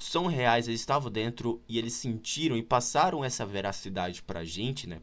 são 0.03 0.27
reais, 0.27 0.67
eles 0.67 0.79
estavam 0.79 1.11
dentro 1.11 1.61
e 1.67 1.77
eles 1.77 1.93
sentiram 1.93 2.57
e 2.57 2.63
passaram 2.63 3.23
essa 3.23 3.45
veracidade 3.45 4.21
pra 4.21 4.43
gente, 4.43 4.87
né? 4.87 4.99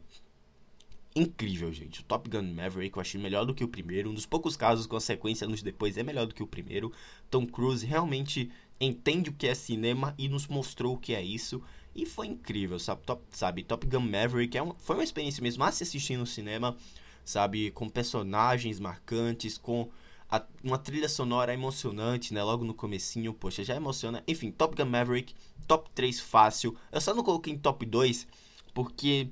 Incrível, 1.15 1.73
gente. 1.73 2.01
O 2.01 2.03
Top 2.03 2.29
Gun 2.29 2.53
Maverick 2.53 2.95
eu 2.95 3.01
achei 3.01 3.19
melhor 3.19 3.45
do 3.45 3.53
que 3.53 3.63
o 3.63 3.67
primeiro. 3.67 4.09
Um 4.09 4.13
dos 4.13 4.25
poucos 4.25 4.55
casos 4.55 4.85
com 4.85 4.95
a 4.95 5.01
sequência 5.01 5.45
anos 5.45 5.61
depois 5.61 5.97
é 5.97 6.03
melhor 6.03 6.27
do 6.27 6.35
que 6.35 6.43
o 6.43 6.47
primeiro. 6.47 6.93
Tom 7.29 7.45
Cruise 7.45 7.85
realmente 7.85 8.51
entende 8.79 9.29
o 9.29 9.33
que 9.33 9.47
é 9.47 9.55
cinema 9.55 10.13
e 10.17 10.29
nos 10.29 10.47
mostrou 10.47 10.93
o 10.93 10.97
que 10.97 11.13
é 11.13 11.21
isso. 11.21 11.61
E 11.95 12.05
foi 12.05 12.27
incrível, 12.27 12.77
sabe? 12.77 13.01
Top, 13.03 13.23
sabe? 13.31 13.63
Top 13.63 13.85
Gun 13.85 14.01
Maverick 14.01 14.57
é 14.57 14.63
um, 14.63 14.73
foi 14.75 14.95
uma 14.97 15.03
experiência 15.03 15.41
mesmo 15.41 15.63
a 15.63 15.71
se 15.71 15.83
assistir 15.83 16.15
no 16.15 16.25
cinema, 16.25 16.77
sabe? 17.25 17.71
Com 17.71 17.89
personagens 17.89 18.79
marcantes, 18.79 19.57
com 19.57 19.89
a, 20.29 20.43
uma 20.63 20.77
trilha 20.77 21.09
sonora 21.09 21.53
emocionante, 21.53 22.33
né? 22.33 22.43
Logo 22.43 22.63
no 22.63 22.73
comecinho, 22.73 23.33
poxa, 23.33 23.63
já 23.63 23.75
emociona. 23.75 24.23
Enfim, 24.27 24.51
Top 24.51 24.75
Gun 24.75 24.89
Maverick, 24.89 25.33
top 25.67 25.89
3 25.91 26.19
fácil. 26.19 26.75
Eu 26.91 27.01
só 27.01 27.13
não 27.13 27.23
coloquei 27.23 27.53
em 27.53 27.57
top 27.57 27.85
2 27.85 28.27
porque 28.73 29.29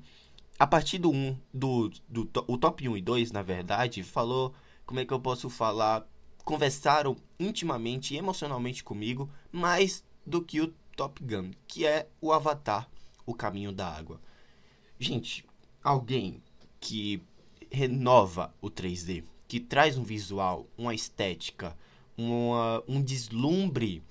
a 0.58 0.66
partir 0.66 0.98
do 0.98 1.10
1, 1.10 1.38
do, 1.54 1.90
do, 2.08 2.24
do 2.24 2.44
o 2.48 2.58
top 2.58 2.88
1 2.88 2.96
e 2.96 3.02
2, 3.02 3.32
na 3.32 3.42
verdade, 3.42 4.02
falou, 4.02 4.52
como 4.84 5.00
é 5.00 5.04
que 5.04 5.12
eu 5.12 5.20
posso 5.20 5.48
falar 5.48 6.06
conversaram 6.48 7.14
intimamente 7.38 8.14
e 8.14 8.16
emocionalmente 8.16 8.82
comigo 8.82 9.28
mais 9.52 10.02
do 10.26 10.42
que 10.42 10.62
o 10.62 10.72
Top 10.96 11.22
Gun, 11.22 11.50
que 11.66 11.86
é 11.86 12.08
o 12.22 12.32
Avatar, 12.32 12.88
o 13.26 13.34
caminho 13.34 13.70
da 13.70 13.86
água. 13.86 14.18
Gente, 14.98 15.44
alguém 15.84 16.42
que 16.80 17.22
renova 17.70 18.52
o 18.62 18.70
3D, 18.70 19.24
que 19.48 19.58
traz 19.58 19.98
um 19.98 20.04
visual, 20.04 20.68
uma 20.76 20.94
estética, 20.94 21.76
uma, 22.16 22.82
um 22.86 23.02
deslumbre 23.02 24.02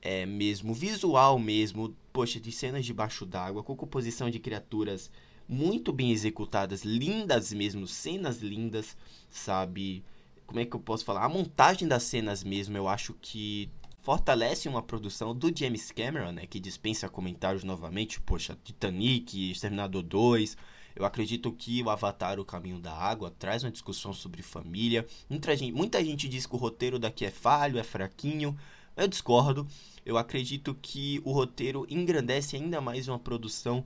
é, 0.00 0.24
mesmo, 0.26 0.72
visual 0.72 1.38
mesmo, 1.38 1.96
poxa, 2.12 2.38
de 2.38 2.52
cenas 2.52 2.84
debaixo 2.84 3.26
d'água, 3.26 3.64
com 3.64 3.74
composição 3.74 4.30
de 4.30 4.38
criaturas 4.38 5.10
muito 5.48 5.92
bem 5.92 6.12
executadas, 6.12 6.84
lindas 6.84 7.52
mesmo, 7.52 7.86
cenas 7.86 8.38
lindas, 8.38 8.96
sabe? 9.28 10.04
como 10.46 10.60
é 10.60 10.64
que 10.64 10.74
eu 10.74 10.80
posso 10.80 11.04
falar? 11.04 11.24
A 11.24 11.28
montagem 11.28 11.88
das 11.88 12.02
cenas 12.04 12.44
mesmo, 12.44 12.76
eu 12.76 12.88
acho 12.88 13.14
que 13.20 13.68
fortalece 14.02 14.68
uma 14.68 14.82
produção 14.82 15.34
do 15.34 15.50
James 15.56 15.90
Cameron, 15.90 16.32
né, 16.32 16.46
que 16.46 16.60
dispensa 16.60 17.08
comentários 17.08 17.64
novamente, 17.64 18.20
poxa, 18.20 18.56
Titanic, 18.62 19.50
Exterminador 19.50 20.02
2. 20.02 20.56
Eu 20.96 21.04
acredito 21.04 21.50
que 21.52 21.82
o 21.82 21.90
Avatar, 21.90 22.38
O 22.38 22.44
Caminho 22.44 22.78
da 22.78 22.92
Água, 22.92 23.34
traz 23.38 23.64
uma 23.64 23.70
discussão 23.70 24.12
sobre 24.12 24.42
família. 24.42 25.06
Muita 25.28 25.56
gente, 25.56 25.72
muita 25.72 26.04
gente 26.04 26.28
diz 26.28 26.46
que 26.46 26.54
o 26.54 26.58
roteiro 26.58 26.98
daqui 26.98 27.24
é 27.24 27.30
falho, 27.30 27.78
é 27.78 27.82
fraquinho. 27.82 28.56
Eu 28.96 29.08
discordo. 29.08 29.66
Eu 30.06 30.16
acredito 30.16 30.74
que 30.80 31.20
o 31.24 31.32
roteiro 31.32 31.86
engrandece 31.90 32.56
ainda 32.56 32.80
mais 32.80 33.08
uma 33.08 33.18
produção, 33.18 33.84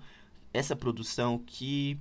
essa 0.53 0.77
produção 0.77 1.39
que 1.39 1.99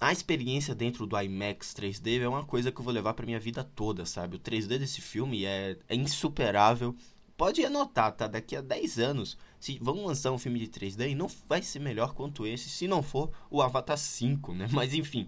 a 0.00 0.10
experiência 0.10 0.74
dentro 0.74 1.06
do 1.06 1.20
IMAX 1.20 1.74
3D 1.74 2.22
é 2.22 2.28
uma 2.28 2.44
coisa 2.44 2.72
que 2.72 2.80
eu 2.80 2.84
vou 2.84 2.92
levar 2.92 3.14
para 3.14 3.26
minha 3.26 3.38
vida 3.38 3.62
toda, 3.62 4.04
sabe? 4.04 4.36
O 4.36 4.40
3D 4.40 4.78
desse 4.78 5.00
filme 5.00 5.44
é, 5.44 5.76
é 5.88 5.94
insuperável. 5.94 6.96
Pode 7.42 7.64
anotar, 7.64 8.12
tá? 8.12 8.28
Daqui 8.28 8.54
a 8.54 8.60
10 8.60 9.00
anos, 9.00 9.36
se 9.58 9.76
vão 9.80 10.06
lançar 10.06 10.30
um 10.30 10.38
filme 10.38 10.60
de 10.60 10.68
3D 10.68 11.10
e 11.10 11.14
não 11.16 11.26
vai 11.48 11.60
ser 11.60 11.80
melhor 11.80 12.14
quanto 12.14 12.46
esse, 12.46 12.68
se 12.68 12.86
não 12.86 13.02
for 13.02 13.32
o 13.50 13.60
Avatar 13.60 13.98
5, 13.98 14.54
né? 14.54 14.68
Mas 14.70 14.94
enfim, 14.94 15.26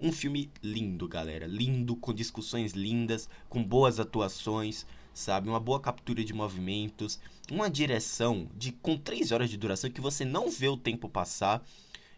um 0.00 0.10
filme 0.10 0.50
lindo, 0.62 1.06
galera. 1.06 1.46
Lindo, 1.46 1.94
com 1.94 2.14
discussões 2.14 2.72
lindas, 2.72 3.28
com 3.50 3.62
boas 3.62 4.00
atuações, 4.00 4.86
sabe? 5.12 5.50
Uma 5.50 5.60
boa 5.60 5.78
captura 5.78 6.24
de 6.24 6.32
movimentos, 6.32 7.20
uma 7.50 7.68
direção 7.68 8.48
de 8.56 8.72
com 8.72 8.96
3 8.96 9.30
horas 9.30 9.50
de 9.50 9.58
duração 9.58 9.90
que 9.90 10.00
você 10.00 10.24
não 10.24 10.48
vê 10.48 10.68
o 10.68 10.76
tempo 10.78 11.06
passar 11.06 11.62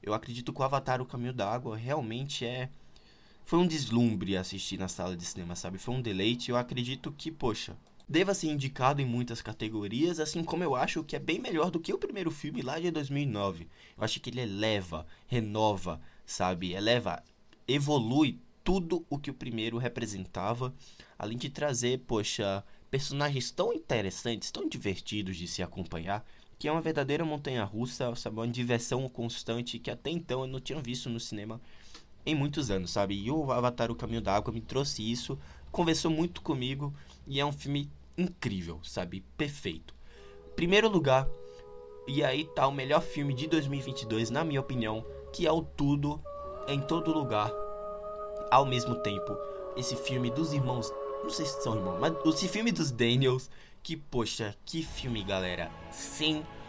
eu 0.01 0.14
acredito 0.14 0.53
que 0.53 0.61
o 0.61 0.62
Avatar 0.62 1.01
O 1.01 1.07
Caminho 1.07 1.33
da 1.33 1.51
Água 1.51 1.77
realmente 1.77 2.44
é. 2.44 2.68
Foi 3.42 3.59
um 3.59 3.66
deslumbre 3.66 4.37
assistir 4.37 4.79
na 4.79 4.87
sala 4.87 5.16
de 5.16 5.25
cinema, 5.25 5.57
sabe? 5.57 5.79
Foi 5.79 5.94
um 5.94 6.01
deleite. 6.03 6.51
Eu 6.51 6.57
acredito 6.57 7.11
que, 7.11 7.33
poxa, 7.33 7.75
deva 8.09 8.35
ser 8.35 8.49
indicado 8.49 9.01
em 9.01 9.07
muitas 9.07 9.40
categorias, 9.40 10.21
assim 10.21 10.45
como 10.45 10.62
eu 10.62 10.75
acho 10.75 11.03
que 11.05 11.17
é 11.17 11.19
bem 11.19 11.38
melhor 11.38 11.71
do 11.71 11.81
que 11.81 11.93
o 11.93 11.99
primeiro 11.99 12.31
filme 12.31 12.62
lá 12.62 12.79
de 12.79 12.90
2009. 12.90 13.69
Eu 13.97 14.05
acho 14.05 14.21
que 14.21 14.31
ele 14.31 14.40
eleva, 14.40 15.07
renova, 15.27 16.01
sabe? 16.27 16.73
Eleva, 16.73 17.23
evolui 17.67 18.38
tudo 18.62 19.05
o 19.11 19.19
que 19.19 19.31
o 19.31 19.35
primeiro 19.35 19.79
representava, 19.79 20.75
além 21.19 21.37
de 21.37 21.51
trazer, 21.51 22.01
poxa, 22.01 22.64
personagens 22.90 23.51
tão 23.51 23.73
interessantes, 23.73 24.51
tão 24.51 24.69
divertidos 24.69 25.37
de 25.37 25.49
se 25.49 25.62
acompanhar 25.62 26.25
que 26.59 26.69
é 26.69 26.73
uma 26.73 26.81
verdadeira 26.81 27.25
montanha 27.25 27.64
russa, 27.64 28.14
sabe? 28.14 28.37
Uma 28.37 28.49
diversão 28.49 29.07
constante 29.09 29.79
que 29.79 29.90
até 29.90 30.11
então 30.11 30.43
eu 30.43 30.47
não 30.47 30.61
tinha 30.61 30.81
visto 30.81 31.11
no 31.11 31.21
cinema 31.21 31.61
em 32.27 32.35
muitos 32.35 32.71
anos, 32.71 32.91
sabe? 32.91 33.15
E 33.15 33.31
o 33.31 33.51
Avatar 33.53 33.91
O 33.91 33.95
Caminho 33.95 34.21
da 34.21 34.35
Água 34.35 34.53
me 34.53 34.61
trouxe 34.61 35.11
isso, 35.11 35.39
conversou 35.71 36.11
muito 36.11 36.41
comigo 36.41 36.93
e 37.27 37.41
é 37.41 37.45
um 37.45 37.53
filme 37.53 37.91
incrível, 38.17 38.81
sabe? 38.83 39.25
Perfeito. 39.37 39.95
Primeiro 40.55 40.89
lugar, 40.89 41.29
e 42.07 42.23
aí 42.23 42.45
tá 42.45 42.67
o 42.67 42.73
melhor 42.73 43.03
filme 43.03 43.35
de 43.35 43.47
2022, 43.47 44.31
na 44.31 44.45
minha 44.45 44.61
opinião, 44.61 45.05
que 45.33 45.47
é 45.47 45.53
o 45.53 45.63
Tudo 45.63 46.23
em 46.69 46.81
Todo 46.81 47.13
Lugar 47.13 47.51
ao 48.51 48.65
mesmo 48.65 48.95
tempo. 48.97 49.37
Esse 49.77 49.97
filme 49.97 50.31
dos 50.31 50.53
irmãos, 50.53 50.93
não 51.23 51.31
sei 51.31 51.45
se 51.45 51.63
são 51.63 51.77
irmãos, 51.77 51.99
mas 51.99 52.15
esse 52.35 52.49
filme 52.49 52.71
dos 52.71 52.91
Daniels 52.93 53.51
que, 53.83 53.97
poxa, 53.97 54.57
que 54.65 54.83
filme, 54.83 55.23
galera. 55.25 55.71
Sensacional. 55.91 56.63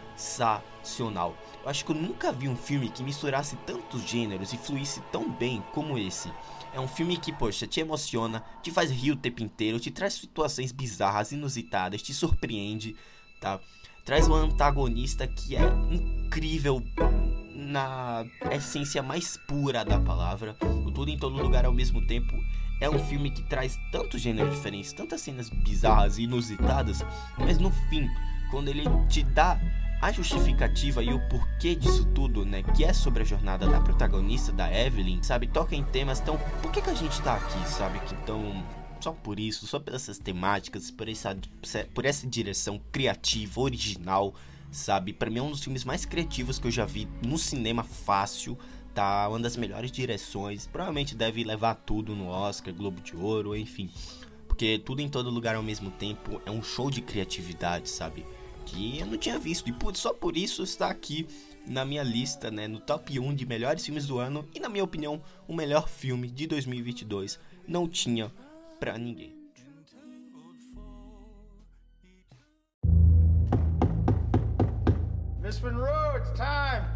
Eu 1.63 1.69
acho 1.69 1.83
que 1.83 1.91
eu 1.91 1.95
nunca 1.95 2.31
vi 2.31 2.47
um 2.47 2.55
filme 2.55 2.89
que 2.89 3.03
misturasse 3.03 3.55
tantos 3.65 4.03
gêneros 4.03 4.53
e 4.53 4.57
fluísse 4.57 5.01
tão 5.11 5.29
bem 5.29 5.63
como 5.73 5.97
esse. 5.97 6.31
É 6.73 6.79
um 6.79 6.87
filme 6.87 7.17
que, 7.17 7.33
poxa, 7.33 7.65
te 7.65 7.79
emociona, 7.79 8.43
te 8.61 8.71
faz 8.71 8.91
rir 8.91 9.11
o 9.11 9.15
tempo 9.15 9.41
inteiro, 9.41 9.79
te 9.79 9.89
traz 9.91 10.13
situações 10.13 10.71
bizarras, 10.71 11.31
inusitadas, 11.31 12.01
te 12.01 12.13
surpreende, 12.13 12.95
tá? 13.39 13.59
Traz 14.03 14.27
um 14.27 14.35
antagonista 14.35 15.27
que 15.27 15.55
é 15.55 15.63
incrível 15.89 16.83
na 17.55 18.25
essência 18.51 19.01
mais 19.01 19.37
pura 19.47 19.83
da 19.83 19.99
palavra. 19.99 20.55
O 20.85 20.91
Tudo 20.91 21.09
em 21.09 21.17
Todo 21.17 21.41
Lugar 21.41 21.65
ao 21.65 21.73
mesmo 21.73 22.05
tempo 22.05 22.35
é 22.79 22.89
um 22.89 22.99
filme 22.99 23.31
que 23.31 23.41
traz 23.43 23.79
tantos 23.91 24.21
gêneros 24.21 24.53
diferentes, 24.53 24.93
tantas 24.93 25.21
cenas 25.21 25.49
bizarras 25.49 26.17
e 26.17 26.23
inusitadas, 26.23 27.03
mas 27.37 27.57
no 27.57 27.71
fim, 27.89 28.07
quando 28.51 28.67
ele 28.67 28.83
te 29.09 29.23
dá 29.23 29.59
a 30.05 30.11
justificativa 30.11 31.03
e 31.03 31.11
o 31.11 31.19
porquê 31.27 31.73
disso 31.73 32.05
tudo, 32.13 32.45
né, 32.45 32.61
que 32.61 32.83
é 32.83 32.93
sobre 32.93 33.23
a 33.23 33.25
jornada 33.25 33.67
da 33.67 33.81
protagonista, 33.81 34.51
da 34.51 34.71
Evelyn, 34.71 35.23
sabe, 35.23 35.47
toca 35.47 35.75
em 35.75 35.83
temas 35.83 36.19
tão, 36.19 36.37
por 36.61 36.71
que 36.71 36.79
que 36.79 36.91
a 36.91 36.93
gente 36.93 37.19
tá 37.23 37.37
aqui, 37.37 37.67
sabe, 37.67 37.97
que 38.01 38.13
tão 38.17 38.63
só 39.01 39.11
por 39.11 39.39
isso, 39.39 39.65
só 39.65 39.79
pelas 39.79 40.05
temáticas, 40.19 40.91
por 40.91 41.09
essa, 41.09 41.35
por 41.91 42.05
essa 42.05 42.27
direção 42.27 42.79
criativa, 42.91 43.59
original, 43.59 44.35
sabe? 44.71 45.11
Para 45.11 45.31
mim 45.31 45.39
é 45.39 45.41
um 45.41 45.49
dos 45.49 45.63
filmes 45.63 45.83
mais 45.83 46.05
criativos 46.05 46.59
que 46.59 46.67
eu 46.67 46.71
já 46.71 46.85
vi 46.85 47.07
no 47.23 47.37
cinema 47.37 47.83
fácil, 47.83 48.57
tá? 48.93 49.27
Uma 49.27 49.39
das 49.39 49.57
melhores 49.57 49.91
direções, 49.91 50.67
provavelmente 50.67 51.15
deve 51.15 51.43
levar 51.43 51.73
tudo 51.75 52.15
no 52.15 52.27
Oscar, 52.27 52.71
Globo 52.73 53.01
de 53.01 53.15
Ouro, 53.15 53.55
enfim. 53.55 53.89
Porque 54.47 54.77
tudo 54.77 55.01
em 55.01 55.09
todo 55.09 55.31
lugar 55.31 55.55
ao 55.55 55.63
mesmo 55.63 55.89
tempo 55.89 56.39
é 56.45 56.51
um 56.51 56.61
show 56.61 56.91
de 56.91 57.01
criatividade, 57.01 57.89
sabe? 57.89 58.23
Que 58.65 58.99
eu 58.99 59.05
não 59.05 59.17
tinha 59.17 59.37
visto. 59.39 59.69
E 59.69 59.97
só 59.97 60.13
por 60.13 60.35
isso 60.35 60.63
está 60.63 60.89
aqui 60.89 61.27
na 61.67 61.85
minha 61.85 62.03
lista, 62.03 62.51
né, 62.51 62.67
no 62.67 62.79
top 62.79 63.19
1 63.19 63.33
de 63.33 63.45
melhores 63.45 63.85
filmes 63.85 64.05
do 64.05 64.19
ano 64.19 64.47
e 64.53 64.59
na 64.59 64.69
minha 64.69 64.83
opinião, 64.83 65.21
o 65.47 65.53
melhor 65.53 65.87
filme 65.87 66.29
de 66.29 66.47
2022. 66.47 67.39
Não 67.67 67.87
tinha 67.87 68.31
pra 68.79 68.97
ninguém. 68.97 69.35
Miss 75.41 75.59
Monroe, 75.61 76.17
it's 76.17 76.31
time. 76.31 76.95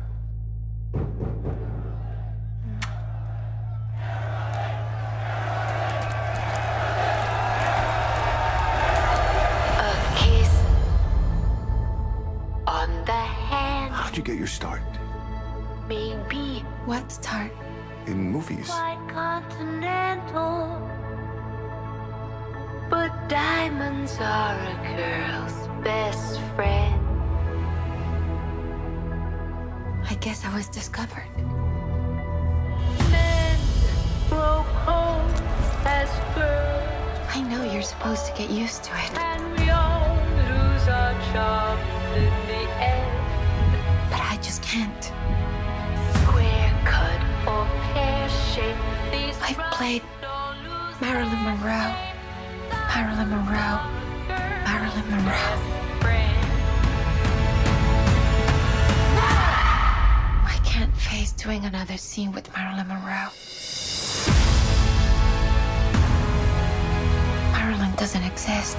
You 14.20 14.26
get 14.26 14.38
your 14.38 14.48
start? 14.48 14.82
Maybe. 15.88 16.66
What 16.86 17.10
start? 17.10 17.52
In 18.06 18.32
movies. 18.32 18.68
Quite 18.68 19.00
continental. 19.08 20.76
But 22.90 23.12
diamonds 23.30 24.18
are 24.20 24.60
a 24.74 24.78
girl's 24.98 25.58
best 25.86 26.42
friend. 26.56 27.00
I 30.12 30.16
guess 30.16 30.44
I 30.44 30.54
was 30.54 30.68
discovered. 30.68 31.32
Men 33.16 33.58
grow 34.28 34.66
cold 34.84 35.32
as 35.86 36.10
girls. 36.36 37.36
I 37.36 37.42
know 37.50 37.64
you're 37.72 37.90
supposed 37.94 38.26
to 38.26 38.34
get 38.34 38.50
used 38.50 38.84
to 38.84 38.92
it. 38.96 39.30
Shaped. 44.70 45.12
I've 49.42 49.72
played 49.72 50.04
Marilyn 51.02 51.44
Monroe. 51.44 51.96
Marilyn 52.94 53.30
Monroe. 53.30 53.80
Marilyn 54.68 55.10
Monroe. 55.10 55.58
I 60.46 60.60
can't 60.64 60.96
face 60.96 61.32
doing 61.32 61.66
another 61.66 61.98
scene 61.98 62.32
with 62.32 62.48
Marilyn 62.56 62.88
Monroe. 62.88 63.32
Marilyn 67.54 67.96
doesn't 67.96 68.24
exist. 68.24 68.78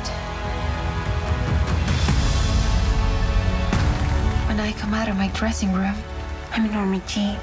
When 4.51 4.59
I 4.59 4.73
come 4.73 4.93
out 4.95 5.09
of 5.09 5.17
my 5.17 5.29
dressing 5.29 5.73
room, 5.73 5.95
I'm 6.51 6.73
Norma 6.73 7.01
Jean. 7.07 7.39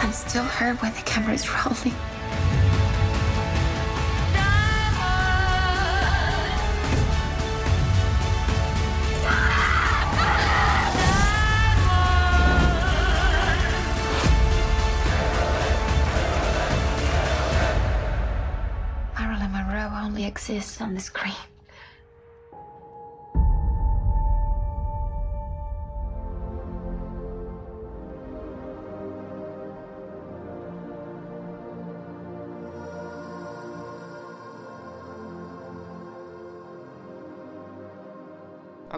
I'm 0.00 0.10
still 0.10 0.42
her 0.42 0.72
when 0.76 0.94
the 0.94 1.02
camera 1.02 1.34
is 1.34 1.46
rolling. 1.54 1.94
Marilyn 19.18 19.52
Monroe 19.52 19.92
only 19.94 20.24
exists 20.24 20.80
on 20.80 20.94
the 20.94 21.00
screen. 21.00 21.34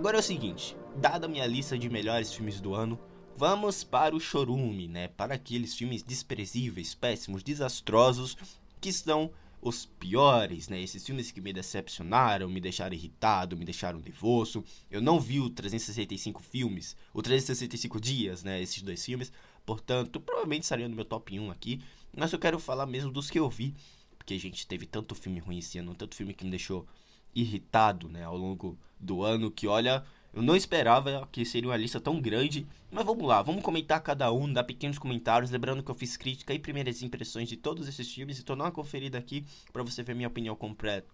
Agora 0.01 0.17
é 0.17 0.21
o 0.21 0.23
seguinte, 0.23 0.75
dada 0.97 1.27
a 1.27 1.29
minha 1.29 1.47
lista 1.47 1.79
de 1.79 1.91
melhores 1.91 2.33
filmes 2.33 2.59
do 2.59 2.75
ano, 2.75 2.99
vamos 3.37 3.85
para 3.85 4.17
o 4.17 4.19
chorume, 4.19 4.89
né? 4.89 5.09
Para 5.09 5.35
aqueles 5.35 5.75
filmes 5.75 6.03
desprezíveis, 6.03 6.95
péssimos, 6.95 7.43
desastrosos, 7.43 8.35
que 8.81 8.91
são 8.95 9.31
os 9.61 9.85
piores, 9.85 10.71
né? 10.71 10.81
Esses 10.81 11.05
filmes 11.05 11.31
que 11.31 11.39
me 11.43 11.53
decepcionaram, 11.53 12.49
me 12.49 12.63
deixaram 12.63 12.97
irritado, 12.97 13.59
me 13.59 13.65
deixaram 13.67 13.99
nervoso. 13.99 14.65
Eu 14.91 15.03
não 15.03 15.21
vi 15.21 15.39
o 15.39 15.51
365 15.51 16.41
filmes, 16.41 16.97
o 17.13 17.21
365 17.21 18.01
dias, 18.01 18.43
né? 18.43 18.59
Esses 18.63 18.81
dois 18.81 19.05
filmes. 19.05 19.31
Portanto, 19.67 20.19
provavelmente 20.19 20.63
estariam 20.63 20.89
no 20.89 20.97
meu 20.97 21.05
top 21.05 21.39
1 21.39 21.51
aqui. 21.51 21.79
Mas 22.17 22.33
eu 22.33 22.39
quero 22.39 22.59
falar 22.59 22.87
mesmo 22.87 23.13
dos 23.13 23.31
que 23.31 23.39
eu 23.39 23.51
vi. 23.51 23.75
Porque, 24.17 24.39
gente, 24.39 24.67
teve 24.67 24.87
tanto 24.87 25.15
filme 25.15 25.41
ruim 25.41 25.59
esse 25.59 25.77
ano, 25.77 25.95
tanto 25.95 26.15
filme 26.15 26.33
que 26.33 26.43
me 26.43 26.51
deixou 26.51 26.87
irritado, 27.35 28.09
né? 28.09 28.25
Ao 28.25 28.37
longo 28.37 28.79
do 28.99 29.23
ano, 29.23 29.51
que 29.51 29.67
olha, 29.67 30.05
eu 30.33 30.43
não 30.43 30.55
esperava 30.55 31.29
que 31.33 31.45
seria 31.45 31.69
uma 31.69 31.77
lista 31.77 32.01
tão 32.01 32.21
grande, 32.21 32.67
mas 32.91 33.05
vamos 33.05 33.27
lá, 33.27 33.43
vamos 33.43 33.63
comentar 33.63 34.01
cada 34.01 34.33
um, 34.33 34.53
dar 34.53 34.65
pequenos 34.65 34.99
comentários, 34.99 35.51
lembrando 35.51 35.83
que 35.83 35.91
eu 35.91 35.95
fiz 35.95 36.17
crítica 36.17 36.55
e 36.55 36.59
primeiras 36.59 37.03
impressões 37.03 37.49
de 37.49 37.57
todos 37.57 37.89
esses 37.89 38.13
filmes, 38.13 38.39
então 38.39 38.57
dá 38.57 38.65
uma 38.65 38.71
conferida 38.71 39.19
aqui 39.19 39.45
para 39.73 39.83
você 39.83 40.03
ver 40.03 40.15
minha 40.15 40.29
opinião 40.29 40.57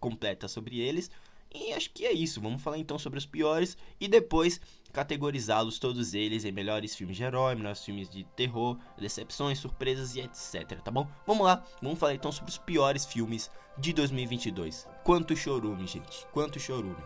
completa 0.01 0.49
sobre 0.49 0.79
eles. 0.79 1.11
E 1.55 1.73
acho 1.73 1.91
que 1.91 2.05
é 2.05 2.13
isso, 2.13 2.41
vamos 2.41 2.63
falar 2.63 2.79
então 2.79 2.99
sobre 2.99 3.19
os 3.19 3.25
piores 3.25 3.79
e 4.01 4.09
depois 4.09 4.61
categorizá-los 4.97 5.79
todos 5.79 6.15
eles 6.15 6.47
em 6.47 6.53
melhores 6.53 6.97
filmes 6.97 7.19
de 7.19 7.23
herói, 7.23 7.55
melhores 7.55 7.85
filmes 7.85 8.09
de 8.09 8.25
terror, 8.25 8.79
decepções, 8.99 9.59
surpresas 9.59 10.17
e 10.17 10.21
etc, 10.21 10.81
tá 10.83 10.91
bom? 10.91 11.07
Vamos 11.27 11.45
lá, 11.45 11.63
vamos 11.83 11.99
falar 11.99 12.15
então 12.15 12.33
sobre 12.33 12.51
os 12.51 12.57
piores 12.57 13.05
filmes 13.05 13.51
de 13.77 13.93
2022. 13.93 14.89
Quanto 15.05 15.37
chorume, 15.37 15.87
gente, 15.87 16.27
quanto 16.33 16.59
chorume. 16.59 16.97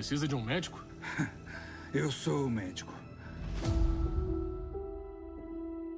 Precisa 0.00 0.26
de 0.26 0.34
um 0.34 0.42
médico? 0.42 0.82
Eu 1.92 2.10
sou 2.10 2.46
o 2.46 2.50
médico. 2.50 2.94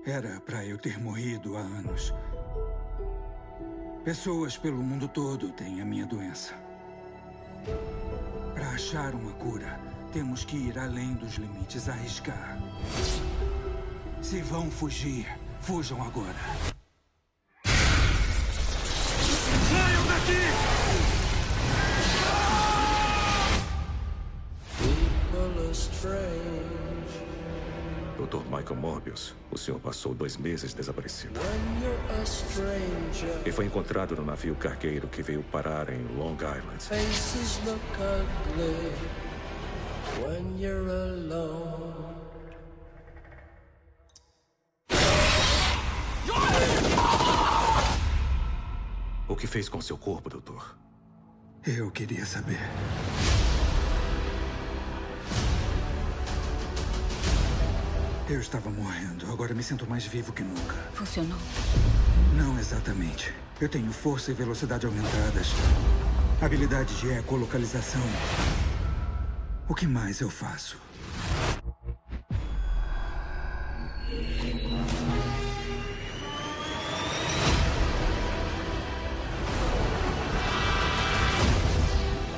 Era 0.05 0.41
para 0.41 0.67
eu 0.67 0.77
ter 0.77 0.99
morrido 1.01 1.57
há 1.57 1.61
anos. 1.61 2.13
Pessoas 4.05 4.59
pelo 4.59 4.83
mundo 4.83 5.07
todo 5.07 5.53
têm 5.53 5.81
a 5.81 5.85
minha 5.85 6.05
doença. 6.05 6.53
Para 8.53 8.71
achar 8.71 9.15
uma 9.15 9.31
cura, 9.35 9.79
temos 10.13 10.45
que 10.45 10.57
ir 10.57 10.77
além 10.81 11.15
dos 11.15 11.37
limites, 11.37 11.89
arriscar. 11.89 12.59
Se 14.21 14.43
vão 14.43 14.69
fugir, 14.69 15.29
fujam 15.61 16.03
agora. 16.03 16.72
Morbius, 28.83 29.33
o 29.49 29.57
senhor 29.57 29.79
passou 29.79 30.13
dois 30.13 30.37
meses 30.37 30.75
desaparecido. 30.75 31.39
E 33.47 33.53
foi 33.53 33.67
encontrado 33.67 34.17
no 34.17 34.25
navio 34.25 34.57
cargueiro 34.57 35.07
que 35.07 35.23
veio 35.23 35.41
parar 35.45 35.89
em 35.89 36.03
Long 36.17 36.35
Island. 36.35 36.83
O 49.29 49.37
que 49.37 49.47
fez 49.47 49.69
com 49.69 49.81
seu 49.81 49.97
corpo, 49.97 50.29
doutor? 50.29 50.77
Eu 51.65 51.89
queria 51.93 52.27
saber. 52.27 52.59
Eu 58.29 58.41
estava 58.41 58.71
morrendo. 58.71 59.31
Agora 59.33 59.53
me 59.53 59.63
sinto 59.63 59.87
mais 59.87 60.07
vivo 60.07 60.33
que 60.33 60.43
nunca. 60.43 60.75
Funcionou? 60.95 61.39
Não 62.37 62.59
exatamente. 62.59 63.33
Eu 63.61 63.69
tenho 63.69 63.93
força 63.93 64.31
e 64.31 64.35
velocidade 64.35 64.87
aumentadas. 64.87 65.49
Habilidade 66.41 66.95
de 67.01 67.11
ecolocalização. 67.11 68.01
O 69.69 69.75
que 69.75 69.87
mais 69.87 70.21
eu 70.21 70.31
faço? 70.31 70.79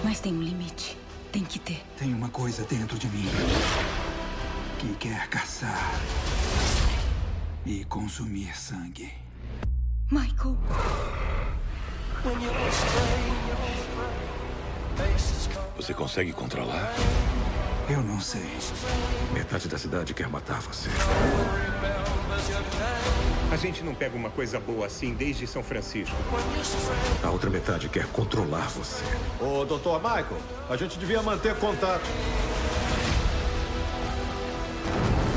Mas 0.03 0.21
tem 0.21 0.35
um 0.35 0.43
limite. 0.43 0.97
Tem 1.31 1.45
que 1.45 1.59
ter. 1.59 1.83
Tem 1.99 2.15
uma 2.15 2.29
coisa 2.31 2.65
dentro 2.65 2.99
de 2.99 3.09
mim 3.09 3.29
que 4.85 5.09
quer 5.09 5.29
caçar 5.29 5.95
e 7.65 7.85
consumir 7.85 8.55
sangue. 8.55 9.11
Michael. 10.11 10.59
Você 15.77 15.95
consegue 15.95 16.35
controlar? 16.35 16.93
Eu 17.89 18.03
não 18.03 18.21
sei. 18.21 18.47
Metade 19.33 19.69
da 19.69 19.79
cidade 19.79 20.13
quer 20.13 20.29
matar 20.29 20.61
você. 20.61 20.91
A 23.51 23.57
gente 23.57 23.83
não 23.83 23.95
pega 23.95 24.15
uma 24.15 24.29
coisa 24.31 24.61
boa 24.61 24.87
assim 24.87 25.15
desde 25.15 25.47
São 25.47 25.63
Francisco. 25.63 26.15
A 27.23 27.31
outra 27.31 27.49
metade 27.49 27.89
quer 27.89 28.07
controlar 28.09 28.69
você. 28.69 29.05
Ô, 29.41 29.65
Dr. 29.65 29.97
Michael, 29.97 30.41
a 30.69 30.77
gente 30.77 30.99
devia 30.99 31.23
manter 31.23 31.55
contato. 31.57 32.05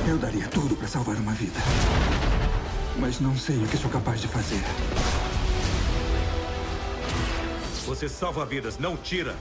Eu 0.07 0.17
daria 0.17 0.47
tudo 0.47 0.73
para 0.73 0.87
salvar 0.87 1.17
uma 1.17 1.33
vida. 1.33 1.59
Mas 2.97 3.19
não 3.19 3.35
sei 3.35 3.57
o 3.57 3.67
que 3.67 3.75
sou 3.75 3.91
capaz 3.91 4.21
de 4.21 4.27
fazer. 4.29 4.61
Você 7.85 8.07
salva 8.07 8.45
vidas, 8.45 8.77
não 8.77 8.95
tira. 8.95 9.35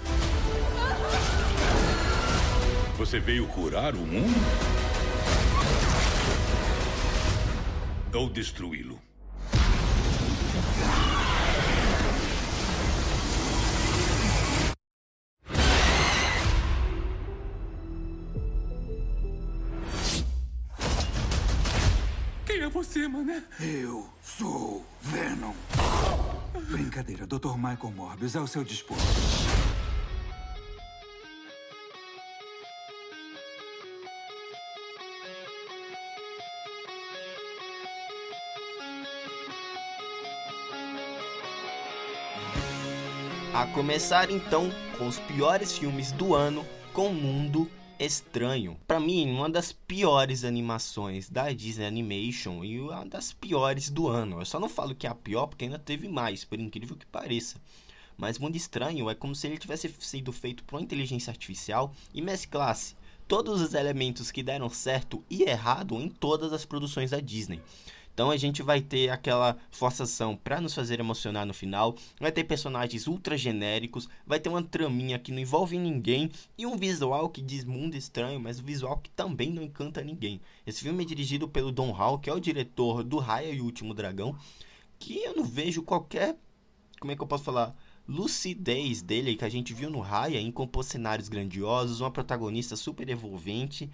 Você 2.98 3.20
veio 3.20 3.46
curar 3.46 3.94
o 3.94 3.98
mundo? 3.98 4.34
Ou 8.12 8.28
destruí-lo? 8.28 8.98
É 23.16 23.24
mané? 23.24 23.42
Eu 23.60 24.06
sou 24.22 24.84
Venom. 25.00 25.54
Brincadeira, 26.70 27.26
Dr. 27.26 27.56
Michael 27.56 27.92
Morbius, 27.94 28.36
ao 28.36 28.46
seu 28.46 28.62
dispor. 28.62 28.96
A 43.54 43.66
começar 43.68 44.30
então 44.30 44.70
com 44.98 45.06
os 45.06 45.18
piores 45.20 45.78
filmes 45.78 46.12
do 46.12 46.34
ano 46.34 46.66
com 46.92 47.08
Mundo 47.08 47.70
Estranho. 47.98 48.78
Para 48.86 49.00
mim, 49.00 49.30
uma 49.30 49.48
das 49.48 49.72
piores 49.72 50.44
animações 50.44 51.30
da 51.30 51.50
Disney 51.50 51.86
Animation 51.86 52.62
e 52.62 52.78
uma 52.78 53.06
das 53.06 53.32
piores 53.32 53.88
do 53.88 54.06
ano. 54.06 54.38
Eu 54.38 54.44
só 54.44 54.60
não 54.60 54.68
falo 54.68 54.94
que 54.94 55.06
é 55.06 55.10
a 55.10 55.14
pior 55.14 55.46
porque 55.46 55.64
ainda 55.64 55.78
teve 55.78 56.06
mais, 56.06 56.44
por 56.44 56.60
incrível 56.60 56.94
que 56.94 57.06
pareça. 57.06 57.58
Mas 58.14 58.38
Mundo 58.38 58.54
Estranho 58.54 59.08
é 59.08 59.14
como 59.14 59.34
se 59.34 59.46
ele 59.46 59.56
tivesse 59.56 59.90
sido 59.98 60.30
feito 60.30 60.62
por 60.64 60.76
uma 60.76 60.82
inteligência 60.82 61.30
artificial 61.30 61.94
e 62.12 62.20
mesclasse 62.20 62.94
todos 63.26 63.62
os 63.62 63.72
elementos 63.72 64.30
que 64.30 64.42
deram 64.42 64.68
certo 64.68 65.24
e 65.30 65.44
errado 65.44 65.94
em 65.96 66.10
todas 66.10 66.52
as 66.52 66.66
produções 66.66 67.12
da 67.12 67.20
Disney. 67.20 67.62
Então 68.16 68.30
a 68.30 68.36
gente 68.38 68.62
vai 68.62 68.80
ter 68.80 69.10
aquela 69.10 69.58
forçação 69.70 70.34
para 70.34 70.58
nos 70.58 70.72
fazer 70.72 70.98
emocionar 70.98 71.44
no 71.44 71.52
final, 71.52 71.94
vai 72.18 72.32
ter 72.32 72.44
personagens 72.44 73.06
ultra 73.06 73.36
genéricos, 73.36 74.08
vai 74.26 74.40
ter 74.40 74.48
uma 74.48 74.62
traminha 74.62 75.18
que 75.18 75.30
não 75.30 75.38
envolve 75.38 75.76
ninguém 75.76 76.30
e 76.56 76.64
um 76.64 76.78
visual 76.78 77.28
que 77.28 77.42
diz 77.42 77.62
mundo 77.62 77.94
estranho, 77.94 78.40
mas 78.40 78.58
um 78.58 78.62
visual 78.62 78.96
que 78.96 79.10
também 79.10 79.50
não 79.50 79.62
encanta 79.62 80.02
ninguém. 80.02 80.40
Esse 80.66 80.80
filme 80.80 81.04
é 81.04 81.06
dirigido 81.06 81.46
pelo 81.46 81.70
Don 81.70 81.90
Hall, 81.90 82.18
que 82.18 82.30
é 82.30 82.32
o 82.32 82.40
diretor 82.40 83.04
do 83.04 83.18
Raya 83.18 83.50
e 83.50 83.60
o 83.60 83.64
Último 83.66 83.92
Dragão, 83.92 84.34
que 84.98 85.22
eu 85.22 85.36
não 85.36 85.44
vejo 85.44 85.82
qualquer, 85.82 86.38
como 86.98 87.12
é 87.12 87.16
que 87.16 87.22
eu 87.22 87.26
posso 87.26 87.44
falar, 87.44 87.76
lucidez 88.08 89.02
dele 89.02 89.36
que 89.36 89.44
a 89.44 89.50
gente 89.50 89.74
viu 89.74 89.90
no 89.90 90.00
Raya 90.00 90.40
em 90.40 90.50
compor 90.50 90.84
cenários 90.84 91.28
grandiosos, 91.28 92.00
uma 92.00 92.10
protagonista 92.10 92.76
super 92.76 93.10
envolvente 93.10 93.90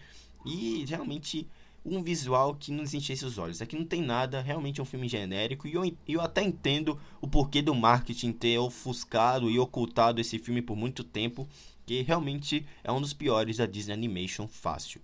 e 0.47 0.85
realmente 0.87 1.49
um 1.85 2.03
visual 2.03 2.55
que 2.55 2.71
nos 2.71 2.95
enchesse 2.95 3.25
os 3.25 3.38
olhos. 3.38 3.61
Aqui 3.61 3.77
não 3.77 3.85
tem 3.85 4.01
nada, 4.03 4.40
realmente 4.40 4.81
é 4.81 4.83
um 4.83 4.87
filme 4.87 5.09
genérico 5.09 5.66
e 5.66 5.75
eu, 5.75 5.97
eu 6.07 6.21
até 6.21 6.42
entendo 6.42 6.99
o 7.21 7.27
porquê 7.27 7.61
do 7.61 7.75
marketing 7.75 8.33
ter 8.33 8.59
ofuscado 8.59 9.51
e 9.51 9.59
ocultado 9.59 10.21
esse 10.21 10.38
filme 10.38 10.62
por 10.62 10.77
muito 10.77 11.03
tempo, 11.03 11.49
que 11.85 12.03
realmente 12.03 12.64
é 12.85 12.92
um 12.92 13.01
dos 13.01 13.12
piores 13.12 13.57
da 13.57 13.66
Disney 13.66 13.95
Animation 13.95 14.47
fácil. 14.47 15.01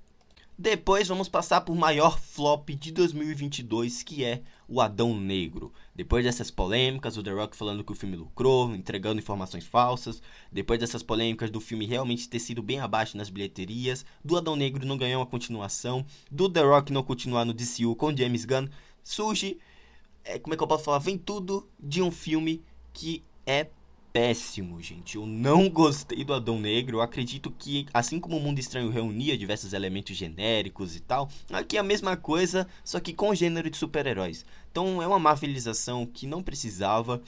Depois 0.56 1.06
vamos 1.06 1.28
passar 1.28 1.60
por 1.60 1.76
maior 1.76 2.18
flop 2.18 2.70
de 2.70 2.90
2022, 2.90 4.02
que 4.02 4.24
é 4.24 4.42
o 4.68 4.80
Adão 4.80 5.18
Negro. 5.18 5.72
Depois 5.94 6.24
dessas 6.24 6.50
polêmicas, 6.50 7.16
o 7.16 7.22
The 7.22 7.32
Rock 7.32 7.56
falando 7.56 7.82
que 7.82 7.90
o 7.90 7.94
filme 7.94 8.14
lucrou, 8.14 8.74
entregando 8.74 9.18
informações 9.18 9.64
falsas. 9.64 10.22
Depois 10.52 10.78
dessas 10.78 11.02
polêmicas 11.02 11.50
do 11.50 11.60
filme 11.60 11.86
realmente 11.86 12.28
ter 12.28 12.38
sido 12.38 12.62
bem 12.62 12.78
abaixo 12.78 13.16
nas 13.16 13.30
bilheterias, 13.30 14.04
do 14.22 14.36
Adão 14.36 14.54
Negro 14.54 14.86
não 14.86 14.98
ganhar 14.98 15.18
uma 15.18 15.26
continuação, 15.26 16.04
do 16.30 16.48
The 16.48 16.60
Rock 16.60 16.92
não 16.92 17.02
continuar 17.02 17.46
no 17.46 17.54
DCU 17.54 17.96
com 17.96 18.14
James 18.14 18.44
Gunn, 18.44 18.68
surge, 19.02 19.58
é, 20.22 20.38
como 20.38 20.52
é 20.52 20.56
que 20.56 20.62
eu 20.62 20.68
posso 20.68 20.84
falar, 20.84 20.98
vem 20.98 21.16
tudo 21.16 21.66
de 21.80 22.02
um 22.02 22.10
filme 22.10 22.62
que 22.92 23.24
é 23.46 23.68
péssimo, 24.18 24.82
gente. 24.82 25.14
Eu 25.14 25.24
não 25.24 25.70
gostei 25.70 26.24
do 26.24 26.34
Adão 26.34 26.58
Negro. 26.58 26.96
Eu 26.96 27.00
acredito 27.00 27.52
que, 27.52 27.86
assim 27.94 28.18
como 28.18 28.36
o 28.36 28.40
Mundo 28.40 28.58
Estranho 28.58 28.90
reunia 28.90 29.38
diversos 29.38 29.72
elementos 29.72 30.16
genéricos 30.16 30.96
e 30.96 31.00
tal, 31.00 31.30
aqui 31.52 31.76
é 31.76 31.80
a 31.80 31.84
mesma 31.84 32.16
coisa, 32.16 32.66
só 32.82 32.98
que 32.98 33.14
com 33.14 33.32
gênero 33.32 33.70
de 33.70 33.76
super-heróis. 33.76 34.44
Então 34.72 35.00
é 35.00 35.06
uma 35.06 35.20
marvelização 35.20 36.04
que 36.04 36.26
não 36.26 36.42
precisava. 36.42 37.22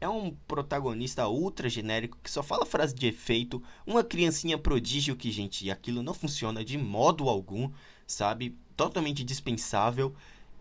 É 0.00 0.08
um 0.08 0.34
protagonista 0.48 1.28
ultra 1.28 1.68
genérico 1.68 2.18
que 2.20 2.28
só 2.28 2.42
fala 2.42 2.66
frase 2.66 2.92
de 2.92 3.06
efeito. 3.06 3.62
Uma 3.86 4.02
criancinha 4.02 4.58
prodígio 4.58 5.14
que, 5.14 5.30
gente, 5.30 5.70
aquilo 5.70 6.02
não 6.02 6.12
funciona 6.12 6.64
de 6.64 6.76
modo 6.76 7.28
algum, 7.28 7.70
sabe? 8.04 8.58
Totalmente 8.76 9.22
dispensável. 9.22 10.12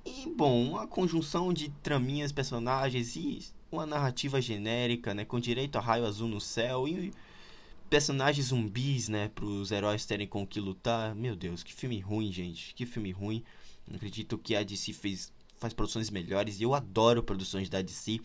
E, 0.06 0.30
bom, 0.30 0.64
uma 0.64 0.86
conjunção 0.86 1.52
de 1.52 1.70
traminhas, 1.82 2.32
personagens 2.32 3.16
e 3.16 3.40
uma 3.72 3.86
narrativa 3.86 4.42
genérica, 4.42 5.14
né, 5.14 5.26
com 5.26 5.40
direito 5.40 5.78
a 5.78 5.82
raio 5.82 6.06
azul 6.06 6.28
no 6.28 6.42
céu 6.42 6.88
e 6.88 7.14
personagens 7.90 8.48
zumbis, 8.48 9.08
né, 9.08 9.30
para 9.34 9.46
os 9.46 9.72
heróis 9.72 10.06
terem 10.06 10.28
com 10.28 10.46
que 10.46 10.60
lutar. 10.60 11.16
Meu 11.16 11.36
Deus, 11.36 11.64
que 11.64 11.74
filme 11.74 12.00
ruim, 12.00 12.32
gente, 12.32 12.74
que 12.74 12.86
filme 12.86 13.12
ruim. 13.12 13.44
Acredito 13.94 14.38
que 14.38 14.56
a 14.56 14.64
DC 14.64 14.94
fez 14.94 15.32
faz 15.60 15.74
produções 15.74 16.10
melhores 16.10 16.60
e 16.60 16.64
eu 16.64 16.74
adoro 16.74 17.22
produções 17.22 17.70
da 17.70 17.84
DC, 17.84 18.20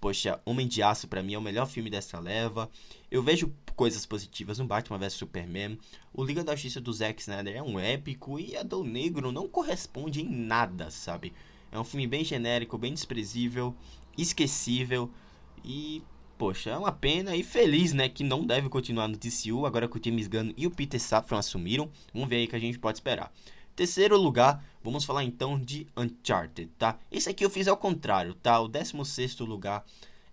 Poxa, 0.00 0.40
Homem 0.44 0.68
de 0.68 0.82
Aço 0.82 1.08
para 1.08 1.22
mim 1.22 1.34
é 1.34 1.38
o 1.38 1.42
melhor 1.42 1.66
filme 1.66 1.90
dessa 1.90 2.20
leva. 2.20 2.70
Eu 3.10 3.22
vejo 3.22 3.52
coisas 3.74 4.06
positivas 4.06 4.58
no 4.58 4.66
Batman 4.66 4.98
vs 4.98 5.14
Superman. 5.14 5.78
O 6.12 6.22
Liga 6.22 6.44
da 6.44 6.54
Justiça 6.54 6.80
do 6.80 6.92
Zack 6.92 7.20
Snyder 7.20 7.56
é 7.56 7.62
um 7.62 7.78
épico 7.78 8.38
e 8.38 8.56
a 8.56 8.62
do 8.62 8.84
Negro 8.84 9.32
não 9.32 9.48
corresponde 9.48 10.20
em 10.20 10.28
nada, 10.28 10.90
sabe? 10.90 11.32
É 11.72 11.78
um 11.78 11.84
filme 11.84 12.06
bem 12.06 12.24
genérico, 12.24 12.78
bem 12.78 12.92
desprezível, 12.92 13.74
esquecível 14.16 15.10
e 15.64 16.02
poxa, 16.38 16.70
é 16.70 16.76
uma 16.76 16.92
pena 16.92 17.34
e 17.34 17.42
feliz, 17.42 17.92
né, 17.92 18.08
que 18.08 18.22
não 18.22 18.44
deve 18.44 18.68
continuar 18.68 19.08
no 19.08 19.16
DCU 19.16 19.64
agora 19.64 19.88
que 19.88 19.98
o 19.98 20.00
James 20.02 20.28
Gunn 20.28 20.52
e 20.56 20.66
o 20.66 20.70
Peter 20.70 21.00
Safran 21.00 21.38
assumiram. 21.38 21.90
Vamos 22.12 22.28
ver 22.28 22.36
aí 22.36 22.46
que 22.46 22.56
a 22.56 22.58
gente 22.58 22.78
pode 22.78 22.98
esperar. 22.98 23.32
Terceiro 23.74 24.16
lugar, 24.18 24.64
vamos 24.82 25.04
falar 25.04 25.24
então 25.24 25.58
de 25.58 25.86
Uncharted, 25.96 26.70
tá? 26.78 26.98
Esse 27.10 27.28
aqui 27.28 27.44
eu 27.44 27.50
fiz 27.50 27.68
ao 27.68 27.76
contrário, 27.76 28.34
tá? 28.34 28.60
O 28.60 28.68
16 28.68 29.38
lugar 29.40 29.84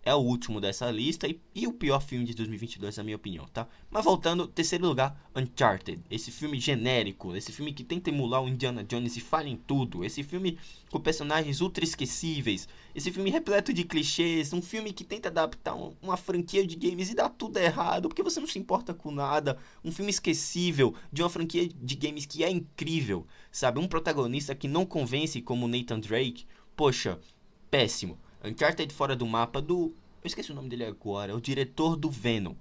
é 0.05 0.13
o 0.13 0.17
último 0.17 0.59
dessa 0.59 0.91
lista 0.91 1.27
e, 1.27 1.39
e, 1.55 1.65
o 1.65 1.71
pior 1.71 2.01
filme 2.01 2.25
de 2.25 2.33
2022, 2.33 2.97
na 2.97 3.03
minha 3.03 3.15
opinião, 3.15 3.45
tá? 3.47 3.67
Mas 3.89 4.03
voltando, 4.03 4.47
terceiro 4.47 4.85
lugar, 4.85 5.17
Uncharted. 5.33 6.01
Esse 6.11 6.29
filme 6.29 6.59
genérico, 6.59 7.33
esse 7.35 7.53
filme 7.53 7.71
que 7.71 7.83
tenta 7.83 8.09
emular 8.09 8.43
o 8.43 8.49
Indiana 8.49 8.83
Jones 8.83 9.15
e 9.15 9.21
falha 9.21 9.47
em 9.47 9.55
tudo. 9.55 10.03
Esse 10.03 10.21
filme 10.21 10.57
com 10.89 10.99
personagens 10.99 11.61
ultra 11.61 11.85
esquecíveis. 11.85 12.67
Esse 12.93 13.11
filme 13.11 13.29
repleto 13.29 13.73
de 13.73 13.85
clichês. 13.85 14.51
Um 14.51 14.61
filme 14.61 14.91
que 14.91 15.05
tenta 15.05 15.29
adaptar 15.29 15.73
um, 15.73 15.93
uma 16.01 16.17
franquia 16.17 16.67
de 16.67 16.75
games 16.75 17.09
e 17.09 17.15
dá 17.15 17.29
tudo 17.29 17.57
errado, 17.57 18.09
porque 18.09 18.23
você 18.23 18.41
não 18.41 18.47
se 18.47 18.59
importa 18.59 18.93
com 18.93 19.09
nada. 19.09 19.57
Um 19.85 19.91
filme 19.91 20.11
esquecível 20.11 20.93
de 21.13 21.23
uma 21.23 21.29
franquia 21.29 21.67
de 21.67 21.95
games 21.95 22.25
que 22.25 22.43
é 22.43 22.49
incrível, 22.49 23.25
sabe? 23.51 23.79
Um 23.79 23.87
protagonista 23.87 24.53
que 24.53 24.67
não 24.67 24.85
convence 24.85 25.41
como 25.41 25.67
Nathan 25.67 25.99
Drake. 25.99 26.45
Poxa, 26.75 27.19
péssimo. 27.71 28.19
Uncharted 28.43 28.93
fora 28.93 29.15
do 29.15 29.25
mapa 29.25 29.61
do. 29.61 29.93
Eu 30.21 30.27
esqueci 30.27 30.51
o 30.51 30.55
nome 30.55 30.69
dele 30.69 30.83
agora. 30.83 31.35
O 31.35 31.41
diretor 31.41 31.95
do 31.95 32.09
Venom. 32.09 32.55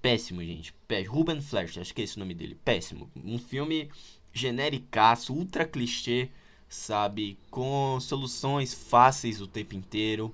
Péssimo, 0.00 0.42
gente. 0.42 0.72
Péssimo. 0.86 1.14
Ruben 1.14 1.40
Flash, 1.40 1.78
acho 1.78 1.94
que 1.94 2.00
é 2.00 2.04
esse 2.04 2.16
o 2.16 2.20
nome 2.20 2.34
dele. 2.34 2.56
Péssimo. 2.64 3.10
Um 3.16 3.38
filme 3.38 3.90
genericaço, 4.32 5.34
ultra 5.34 5.64
clichê, 5.64 6.28
sabe? 6.68 7.38
Com 7.50 7.98
soluções 8.00 8.72
fáceis 8.72 9.40
o 9.40 9.46
tempo 9.46 9.74
inteiro. 9.74 10.32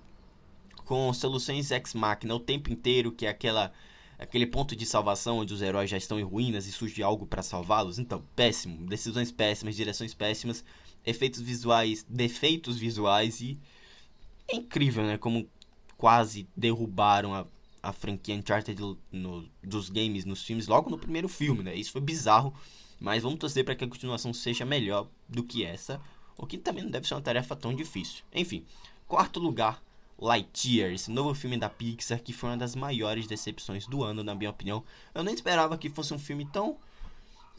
Com 0.84 1.12
soluções 1.12 1.70
ex-máquina 1.70 2.34
o 2.34 2.40
tempo 2.40 2.70
inteiro, 2.70 3.12
que 3.12 3.26
é 3.26 3.30
aquela 3.30 3.72
aquele 4.18 4.46
ponto 4.46 4.76
de 4.76 4.86
salvação 4.86 5.38
onde 5.38 5.52
os 5.52 5.60
heróis 5.62 5.90
já 5.90 5.96
estão 5.96 6.18
em 6.18 6.22
ruínas 6.22 6.66
e 6.66 6.72
surge 6.72 7.02
algo 7.02 7.26
para 7.26 7.42
salvá-los. 7.42 7.98
Então, 7.98 8.22
péssimo, 8.36 8.86
decisões 8.86 9.32
péssimas, 9.32 9.74
direções 9.74 10.14
péssimas, 10.14 10.64
efeitos 11.04 11.40
visuais, 11.40 12.06
defeitos 12.08 12.78
visuais 12.78 13.40
e 13.40 13.58
é 14.52 14.56
incrível, 14.56 15.02
né? 15.04 15.16
Como 15.18 15.48
quase 15.96 16.48
derrubaram 16.56 17.34
a, 17.34 17.46
a 17.82 17.92
franquia 17.92 18.34
Uncharted 18.34 18.80
no, 19.10 19.48
dos 19.62 19.88
games, 19.88 20.24
nos 20.24 20.42
filmes, 20.42 20.66
logo 20.66 20.90
no 20.90 20.98
primeiro 20.98 21.28
filme, 21.28 21.62
né? 21.62 21.74
Isso 21.74 21.92
foi 21.92 22.00
bizarro, 22.00 22.54
mas 23.00 23.22
vamos 23.22 23.38
torcer 23.38 23.64
para 23.64 23.74
que 23.74 23.84
a 23.84 23.88
continuação 23.88 24.32
seja 24.32 24.64
melhor 24.64 25.08
do 25.28 25.42
que 25.42 25.64
essa, 25.64 26.00
o 26.36 26.46
que 26.46 26.58
também 26.58 26.84
não 26.84 26.90
deve 26.90 27.06
ser 27.06 27.14
uma 27.14 27.20
tarefa 27.20 27.56
tão 27.56 27.74
difícil. 27.74 28.24
Enfim, 28.34 28.64
quarto 29.06 29.40
lugar, 29.40 29.82
Lightyear, 30.18 30.92
esse 30.92 31.10
novo 31.10 31.34
filme 31.34 31.56
da 31.56 31.68
Pixar 31.68 32.22
que 32.22 32.32
foi 32.32 32.50
uma 32.50 32.56
das 32.56 32.74
maiores 32.76 33.26
decepções 33.26 33.86
do 33.86 34.02
ano, 34.02 34.22
na 34.22 34.34
minha 34.34 34.50
opinião. 34.50 34.84
Eu 35.14 35.24
nem 35.24 35.34
esperava 35.34 35.78
que 35.78 35.88
fosse 35.88 36.12
um 36.12 36.18
filme 36.18 36.46
tão 36.46 36.76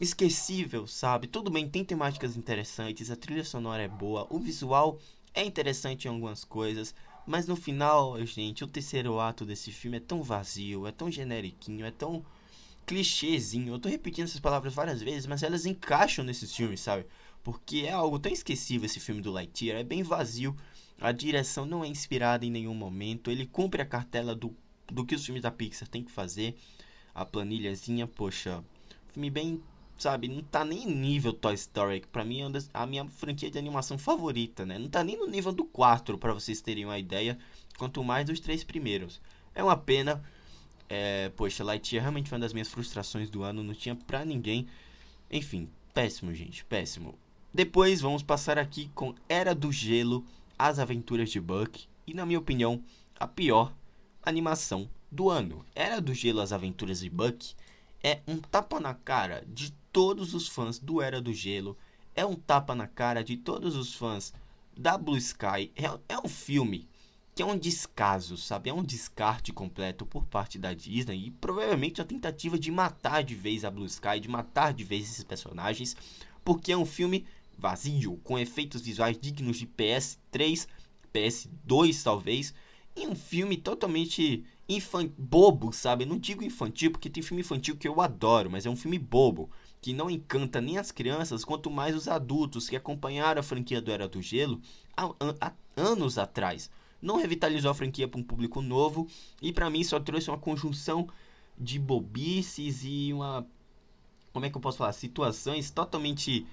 esquecível, 0.00 0.86
sabe? 0.86 1.26
Tudo 1.26 1.50
bem, 1.50 1.68
tem 1.68 1.84
temáticas 1.84 2.36
interessantes, 2.36 3.10
a 3.10 3.16
trilha 3.16 3.44
sonora 3.44 3.82
é 3.82 3.88
boa, 3.88 4.26
o 4.30 4.38
visual 4.38 4.98
é 5.34 5.44
interessante 5.44 6.04
em 6.04 6.08
algumas 6.08 6.44
coisas, 6.44 6.94
mas 7.26 7.46
no 7.46 7.56
final, 7.56 8.24
gente, 8.24 8.62
o 8.62 8.68
terceiro 8.68 9.18
ato 9.18 9.44
desse 9.44 9.72
filme 9.72 9.96
é 9.96 10.00
tão 10.00 10.22
vazio, 10.22 10.86
é 10.86 10.92
tão 10.92 11.10
generiquinho, 11.10 11.84
é 11.84 11.90
tão 11.90 12.24
clichêzinho. 12.86 13.74
Eu 13.74 13.78
tô 13.78 13.88
repetindo 13.88 14.26
essas 14.26 14.40
palavras 14.40 14.74
várias 14.74 15.02
vezes, 15.02 15.26
mas 15.26 15.42
elas 15.42 15.66
encaixam 15.66 16.24
nesses 16.24 16.54
filmes, 16.54 16.80
sabe? 16.80 17.06
Porque 17.42 17.84
é 17.86 17.92
algo 17.92 18.18
tão 18.18 18.30
esquecível 18.30 18.86
esse 18.86 19.00
filme 19.00 19.20
do 19.20 19.32
Lightyear, 19.32 19.78
é 19.78 19.84
bem 19.84 20.02
vazio. 20.02 20.54
A 21.00 21.10
direção 21.12 21.66
não 21.66 21.82
é 21.82 21.88
inspirada 21.88 22.46
em 22.46 22.50
nenhum 22.50 22.74
momento, 22.74 23.30
ele 23.30 23.46
cumpre 23.46 23.82
a 23.82 23.86
cartela 23.86 24.34
do, 24.34 24.54
do 24.86 25.04
que 25.04 25.14
os 25.14 25.24
filmes 25.24 25.42
da 25.42 25.50
Pixar 25.50 25.88
têm 25.88 26.04
que 26.04 26.12
fazer. 26.12 26.56
A 27.14 27.24
planilhazinha, 27.24 28.06
poxa, 28.06 28.62
filme 29.12 29.30
bem 29.30 29.62
sabe, 29.96 30.28
não 30.28 30.42
tá 30.42 30.64
nem 30.64 30.86
nível 30.86 31.32
Toy 31.32 31.54
Story, 31.54 32.00
que 32.00 32.08
pra 32.08 32.24
mim 32.24 32.42
é 32.42 32.48
a 32.72 32.86
minha 32.86 33.06
franquia 33.06 33.50
de 33.50 33.58
animação 33.58 33.96
favorita, 33.96 34.66
né? 34.66 34.78
Não 34.78 34.88
tá 34.88 35.02
nem 35.04 35.16
no 35.16 35.26
nível 35.26 35.52
do 35.52 35.64
4, 35.64 36.18
para 36.18 36.32
vocês 36.32 36.60
terem 36.60 36.84
uma 36.84 36.98
ideia, 36.98 37.38
quanto 37.78 38.02
mais 38.02 38.26
dos 38.26 38.40
três 38.40 38.64
primeiros. 38.64 39.20
É 39.54 39.62
uma 39.62 39.76
pena, 39.76 40.22
é, 40.88 41.30
poxa, 41.36 41.64
Lightyear 41.64 42.02
realmente 42.02 42.28
foi 42.28 42.36
uma 42.36 42.42
das 42.42 42.52
minhas 42.52 42.68
frustrações 42.68 43.30
do 43.30 43.42
ano, 43.42 43.62
não 43.62 43.74
tinha 43.74 43.94
pra 43.94 44.24
ninguém. 44.24 44.66
Enfim, 45.30 45.68
péssimo, 45.92 46.34
gente, 46.34 46.64
péssimo. 46.64 47.18
Depois 47.52 48.00
vamos 48.00 48.22
passar 48.22 48.58
aqui 48.58 48.90
com 48.94 49.14
Era 49.28 49.54
do 49.54 49.70
Gelo, 49.70 50.24
As 50.58 50.78
Aventuras 50.78 51.30
de 51.30 51.40
Buck, 51.40 51.86
e 52.06 52.12
na 52.12 52.26
minha 52.26 52.38
opinião, 52.38 52.82
a 53.18 53.28
pior 53.28 53.72
animação 54.22 54.90
do 55.10 55.30
ano. 55.30 55.64
Era 55.74 56.00
do 56.00 56.12
Gelo, 56.12 56.40
As 56.40 56.52
Aventuras 56.52 57.00
de 57.00 57.08
Buck 57.08 57.54
é 58.02 58.20
um 58.28 58.36
tapa 58.36 58.78
na 58.78 58.92
cara 58.92 59.42
de 59.48 59.72
todos 59.94 60.34
os 60.34 60.48
fãs 60.48 60.76
do 60.80 61.00
Era 61.00 61.22
do 61.22 61.32
Gelo, 61.32 61.78
é 62.16 62.26
um 62.26 62.34
tapa 62.34 62.74
na 62.74 62.88
cara 62.88 63.22
de 63.22 63.36
todos 63.36 63.76
os 63.76 63.94
fãs 63.94 64.34
da 64.76 64.98
Blue 64.98 65.16
Sky. 65.16 65.70
É, 65.76 65.84
é 66.08 66.18
um 66.18 66.28
filme 66.28 66.88
que 67.32 67.40
é 67.40 67.46
um 67.46 67.56
descaso, 67.56 68.36
sabe? 68.36 68.68
É 68.68 68.74
um 68.74 68.82
descarte 68.82 69.52
completo 69.52 70.04
por 70.04 70.26
parte 70.26 70.58
da 70.58 70.74
Disney 70.74 71.28
e 71.28 71.30
provavelmente 71.30 72.02
a 72.02 72.04
tentativa 72.04 72.58
de 72.58 72.72
matar 72.72 73.22
de 73.22 73.36
vez 73.36 73.64
a 73.64 73.70
Blue 73.70 73.86
Sky, 73.86 74.18
de 74.18 74.28
matar 74.28 74.74
de 74.74 74.82
vez 74.82 75.08
esses 75.08 75.22
personagens, 75.22 75.96
porque 76.44 76.72
é 76.72 76.76
um 76.76 76.84
filme 76.84 77.24
vazio, 77.56 78.20
com 78.24 78.36
efeitos 78.36 78.82
visuais 78.82 79.16
dignos 79.16 79.58
de 79.58 79.66
PS3, 79.68 80.66
PS2 81.14 82.02
talvez, 82.02 82.52
e 82.96 83.06
um 83.06 83.14
filme 83.14 83.56
totalmente 83.56 84.44
bobo, 85.16 85.72
sabe? 85.72 86.04
Não 86.04 86.18
digo 86.18 86.42
infantil 86.42 86.90
porque 86.90 87.08
tem 87.08 87.22
filme 87.22 87.42
infantil 87.42 87.76
que 87.76 87.86
eu 87.86 88.00
adoro, 88.00 88.50
mas 88.50 88.66
é 88.66 88.70
um 88.70 88.76
filme 88.76 88.98
bobo 88.98 89.48
que 89.84 89.92
não 89.92 90.08
encanta 90.08 90.62
nem 90.62 90.78
as 90.78 90.90
crianças, 90.90 91.44
quanto 91.44 91.70
mais 91.70 91.94
os 91.94 92.08
adultos 92.08 92.70
que 92.70 92.74
acompanharam 92.74 93.40
a 93.40 93.42
franquia 93.42 93.82
do 93.82 93.92
Era 93.92 94.08
do 94.08 94.22
Gelo 94.22 94.58
há, 94.96 95.10
há 95.38 95.52
anos 95.76 96.16
atrás. 96.16 96.70
Não 97.02 97.18
revitalizou 97.18 97.70
a 97.70 97.74
franquia 97.74 98.08
para 98.08 98.18
um 98.18 98.24
público 98.24 98.62
novo 98.62 99.06
e 99.42 99.52
para 99.52 99.68
mim 99.68 99.84
só 99.84 100.00
trouxe 100.00 100.30
uma 100.30 100.38
conjunção 100.38 101.06
de 101.58 101.78
bobices 101.78 102.80
e 102.82 103.12
uma 103.12 103.46
como 104.32 104.46
é 104.46 104.50
que 104.50 104.56
eu 104.56 104.60
posso 104.62 104.78
falar, 104.78 104.94
situações 104.94 105.70
totalmente 105.70 106.46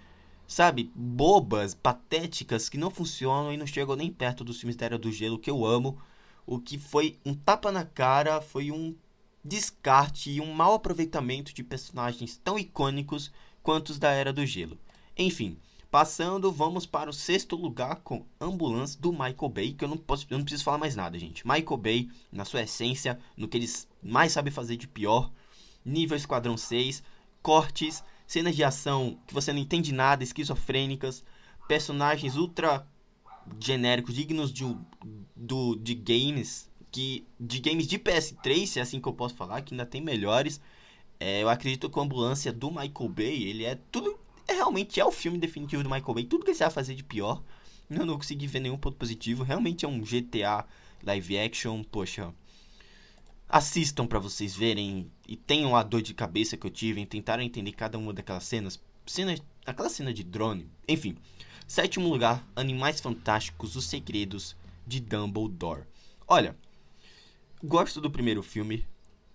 sabe, 0.46 0.92
bobas, 0.94 1.74
patéticas 1.74 2.68
que 2.68 2.78
não 2.78 2.92
funcionam 2.92 3.54
e 3.54 3.56
não 3.56 3.66
chegam 3.66 3.96
nem 3.96 4.12
perto 4.12 4.44
da 4.44 4.54
Era 4.82 4.98
do 4.98 5.10
Gelo 5.10 5.40
que 5.40 5.50
eu 5.50 5.66
amo. 5.66 5.98
O 6.46 6.60
que 6.60 6.78
foi 6.78 7.18
um 7.26 7.34
tapa 7.34 7.72
na 7.72 7.86
cara, 7.86 8.42
foi 8.42 8.72
um 8.72 8.94
descarte 9.44 10.32
e 10.32 10.42
um 10.42 10.54
mau 10.54 10.74
aproveitamento 10.74 11.54
de 11.54 11.64
personagens 11.64 12.38
tão 12.38 12.58
icônicos 12.58 13.32
quanto 13.64 13.90
os 13.90 14.00
da 14.00 14.12
Era 14.12 14.32
do 14.32 14.46
Gelo. 14.46 14.78
Enfim, 15.18 15.58
passando, 15.90 16.52
vamos 16.52 16.86
para 16.86 17.10
o 17.10 17.14
sexto 17.14 17.56
lugar 17.56 17.98
com 17.98 18.26
Ambulance 18.40 19.00
do 19.00 19.12
Michael 19.12 19.50
Bay, 19.50 19.74
que 19.74 19.84
eu 19.84 19.90
não, 19.90 19.98
posso, 19.98 20.26
eu 20.30 20.38
não 20.38 20.46
preciso 20.46 20.64
falar 20.64 20.78
mais 20.78 20.96
nada, 20.96 21.20
gente. 21.20 21.46
Michael 21.46 21.78
Bay, 21.78 22.10
na 22.32 22.46
sua 22.46 22.62
essência, 22.62 23.20
no 23.36 23.48
que 23.48 23.58
eles 23.58 23.88
mais 24.02 24.32
sabem 24.32 24.54
fazer 24.54 24.78
de 24.78 24.88
pior, 24.88 25.32
nível 25.84 26.16
Esquadrão 26.16 26.56
6, 26.56 27.04
cortes, 27.42 28.04
cenas 28.26 28.56
de 28.56 28.64
ação 28.64 29.20
que 29.28 29.34
você 29.34 29.52
não 29.52 29.60
entende 29.60 29.92
nada, 29.92 30.24
esquizofrênicas, 30.24 31.24
personagens 31.68 32.38
ultra 32.38 32.88
genéricos, 33.60 34.16
dignos 34.16 34.54
de, 34.54 34.64
do, 35.36 35.76
de 35.76 35.94
games 35.94 36.71
que 36.92 37.26
de 37.40 37.60
games 37.60 37.88
de 37.88 37.98
PS3, 37.98 38.66
se 38.66 38.80
é 38.80 38.82
assim 38.82 39.00
que 39.00 39.08
eu 39.08 39.14
posso 39.14 39.36
falar, 39.36 39.62
que 39.62 39.74
ainda 39.74 39.86
tem 39.86 40.02
melhores. 40.02 40.60
É, 41.20 41.42
eu 41.42 41.50
acredito 41.50 41.90
que 41.90 42.00
a 42.00 42.02
ambulância 42.02 42.52
do 42.52 42.70
Michael 42.70 43.10
Bay, 43.10 43.44
ele 43.44 43.64
é 43.64 43.76
tudo. 43.92 44.20
É, 44.48 44.54
realmente 44.54 45.00
é 45.00 45.06
o 45.06 45.12
filme 45.12 45.38
definitivo 45.38 45.84
do 45.84 45.90
Michael 45.90 46.14
Bay. 46.14 46.24
Tudo 46.26 46.44
que 46.44 46.52
ele 46.52 46.58
sabe 46.58 46.74
fazer 46.74 46.96
de 46.96 47.04
pior. 47.04 47.42
Eu 47.90 48.06
não 48.06 48.16
consegui 48.16 48.48
ver 48.48 48.62
nenhum 48.62 48.78
ponto 48.78 48.98
positivo. 48.98 49.44
Realmente 49.44 49.86
é 49.86 49.88
um 49.88 50.00
GTA 50.00 50.66
live 51.04 51.38
action. 51.38 51.84
Poxa. 51.84 52.34
Assistam 53.48 54.08
para 54.08 54.18
vocês 54.18 54.56
verem. 54.56 55.12
E 55.28 55.36
tenham 55.36 55.76
a 55.76 55.84
dor 55.84 56.02
de 56.02 56.14
cabeça 56.14 56.56
que 56.58 56.66
eu 56.66 56.72
tive 56.72 57.02
em 57.02 57.06
tentar 57.06 57.40
entender 57.42 57.74
cada 57.74 57.98
uma 57.98 58.14
daquelas 58.14 58.46
cenas. 58.46 58.80
Cena, 59.06 59.36
aquela 59.66 59.90
cena 59.90 60.14
de 60.14 60.24
drone. 60.24 60.70
Enfim. 60.88 61.18
Sétimo 61.68 62.10
lugar: 62.10 62.48
Animais 62.56 63.00
Fantásticos, 63.00 63.76
Os 63.76 63.86
Segredos 63.86 64.56
de 64.88 65.00
Dumbledore. 65.00 65.84
Olha, 66.28 66.56
Gosto 67.64 68.02
do 68.02 68.10
primeiro 68.10 68.42
filme, 68.42 68.88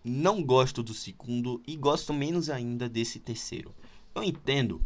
não 0.02 0.42
gosto 0.42 0.82
do 0.82 0.92
segundo 0.92 1.62
e 1.64 1.76
gosto 1.76 2.12
menos 2.12 2.50
ainda 2.50 2.88
desse 2.88 3.20
terceiro. 3.20 3.72
Eu 4.12 4.24
entendo 4.24 4.80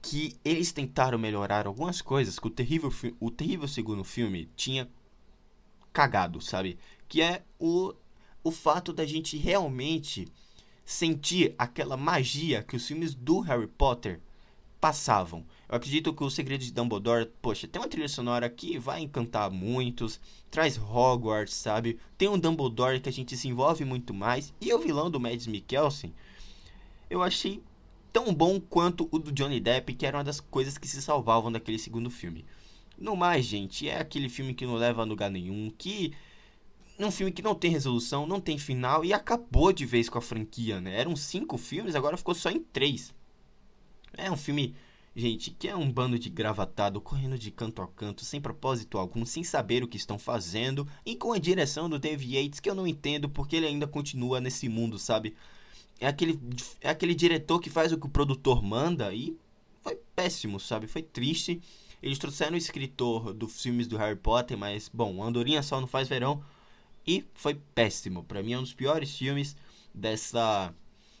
que 0.00 0.36
eles 0.44 0.70
tentaram 0.70 1.18
melhorar 1.18 1.66
algumas 1.66 2.00
coisas 2.00 2.38
que 2.38 2.46
o 2.46 2.50
terrível, 2.50 2.92
o 3.18 3.28
terrível 3.28 3.66
segundo 3.66 4.04
filme 4.04 4.48
tinha 4.54 4.88
cagado, 5.92 6.40
sabe? 6.40 6.78
Que 7.08 7.22
é 7.22 7.42
o, 7.58 7.92
o 8.44 8.52
fato 8.52 8.92
da 8.92 9.04
gente 9.04 9.36
realmente 9.36 10.28
sentir 10.84 11.56
aquela 11.58 11.96
magia 11.96 12.62
que 12.62 12.76
os 12.76 12.86
filmes 12.86 13.16
do 13.16 13.40
Harry 13.40 13.66
Potter 13.66 14.20
passavam. 14.86 15.44
Eu 15.68 15.74
acredito 15.74 16.14
que 16.14 16.22
o 16.22 16.30
Segredo 16.30 16.62
de 16.62 16.72
Dumbledore, 16.72 17.28
poxa, 17.42 17.66
tem 17.66 17.82
uma 17.82 17.88
trilha 17.88 18.08
sonora 18.08 18.48
que 18.48 18.78
vai 18.78 19.00
encantar 19.00 19.50
muitos, 19.50 20.20
traz 20.48 20.78
Hogwarts, 20.78 21.54
sabe? 21.54 21.98
Tem 22.16 22.28
um 22.28 22.38
Dumbledore 22.38 23.00
que 23.00 23.08
a 23.08 23.12
gente 23.12 23.36
se 23.36 23.48
envolve 23.48 23.84
muito 23.84 24.14
mais. 24.14 24.54
E 24.60 24.72
o 24.72 24.78
vilão 24.78 25.10
do 25.10 25.18
Mads 25.18 25.48
Mikkelsen, 25.48 26.14
eu 27.10 27.20
achei 27.20 27.60
tão 28.12 28.32
bom 28.32 28.60
quanto 28.60 29.08
o 29.10 29.18
do 29.18 29.32
Johnny 29.32 29.58
Depp, 29.58 29.92
que 29.92 30.06
era 30.06 30.18
uma 30.18 30.22
das 30.22 30.38
coisas 30.38 30.78
que 30.78 30.86
se 30.86 31.02
salvavam 31.02 31.50
daquele 31.50 31.80
segundo 31.80 32.08
filme. 32.08 32.44
No 32.96 33.16
mais, 33.16 33.44
gente, 33.44 33.88
é 33.88 33.98
aquele 33.98 34.28
filme 34.28 34.54
que 34.54 34.64
não 34.64 34.76
leva 34.76 35.02
a 35.02 35.04
lugar 35.04 35.32
nenhum, 35.32 35.68
que 35.76 36.12
um 36.96 37.10
filme 37.10 37.32
que 37.32 37.42
não 37.42 37.56
tem 37.56 37.72
resolução, 37.72 38.24
não 38.24 38.40
tem 38.40 38.56
final 38.56 39.04
e 39.04 39.12
acabou 39.12 39.72
de 39.72 39.84
vez 39.84 40.08
com 40.08 40.18
a 40.18 40.22
franquia, 40.22 40.80
né? 40.80 41.00
Eram 41.00 41.16
cinco 41.16 41.58
filmes, 41.58 41.96
agora 41.96 42.16
ficou 42.16 42.36
só 42.36 42.50
em 42.50 42.60
três. 42.60 43.12
É 44.16 44.30
um 44.30 44.36
filme, 44.36 44.74
gente, 45.14 45.50
que 45.50 45.68
é 45.68 45.76
um 45.76 45.90
bando 45.90 46.18
de 46.18 46.30
gravatado 46.30 47.00
correndo 47.00 47.38
de 47.38 47.50
canto 47.50 47.82
a 47.82 47.86
canto, 47.86 48.24
sem 48.24 48.40
propósito 48.40 48.98
algum, 48.98 49.24
sem 49.24 49.44
saber 49.44 49.82
o 49.82 49.88
que 49.88 49.96
estão 49.96 50.18
fazendo 50.18 50.86
e 51.04 51.14
com 51.14 51.32
a 51.32 51.38
direção 51.38 51.88
do 51.88 51.98
Dave 51.98 52.36
Yates 52.36 52.60
que 52.60 52.68
eu 52.68 52.74
não 52.74 52.86
entendo 52.86 53.28
porque 53.28 53.56
ele 53.56 53.66
ainda 53.66 53.86
continua 53.86 54.40
nesse 54.40 54.68
mundo, 54.68 54.98
sabe? 54.98 55.34
É 55.98 56.06
aquele, 56.06 56.38
é 56.80 56.90
aquele 56.90 57.14
diretor 57.14 57.60
que 57.60 57.70
faz 57.70 57.92
o 57.92 57.98
que 57.98 58.06
o 58.06 58.10
produtor 58.10 58.62
manda 58.62 59.12
e 59.14 59.36
foi 59.82 59.98
péssimo, 60.14 60.58
sabe? 60.58 60.86
Foi 60.86 61.02
triste. 61.02 61.60
Eles 62.02 62.18
trouxeram 62.18 62.54
o 62.54 62.58
escritor 62.58 63.32
dos 63.32 63.62
filmes 63.62 63.86
do 63.86 63.96
Harry 63.96 64.16
Potter, 64.16 64.56
mas, 64.58 64.90
bom, 64.92 65.22
Andorinha 65.22 65.62
só 65.62 65.80
não 65.80 65.88
faz 65.88 66.08
verão. 66.08 66.42
E 67.06 67.24
foi 67.34 67.54
péssimo. 67.74 68.24
Para 68.24 68.42
mim 68.42 68.52
é 68.52 68.58
um 68.58 68.62
dos 68.62 68.74
piores 68.74 69.16
filmes 69.16 69.56
dessa. 69.94 70.74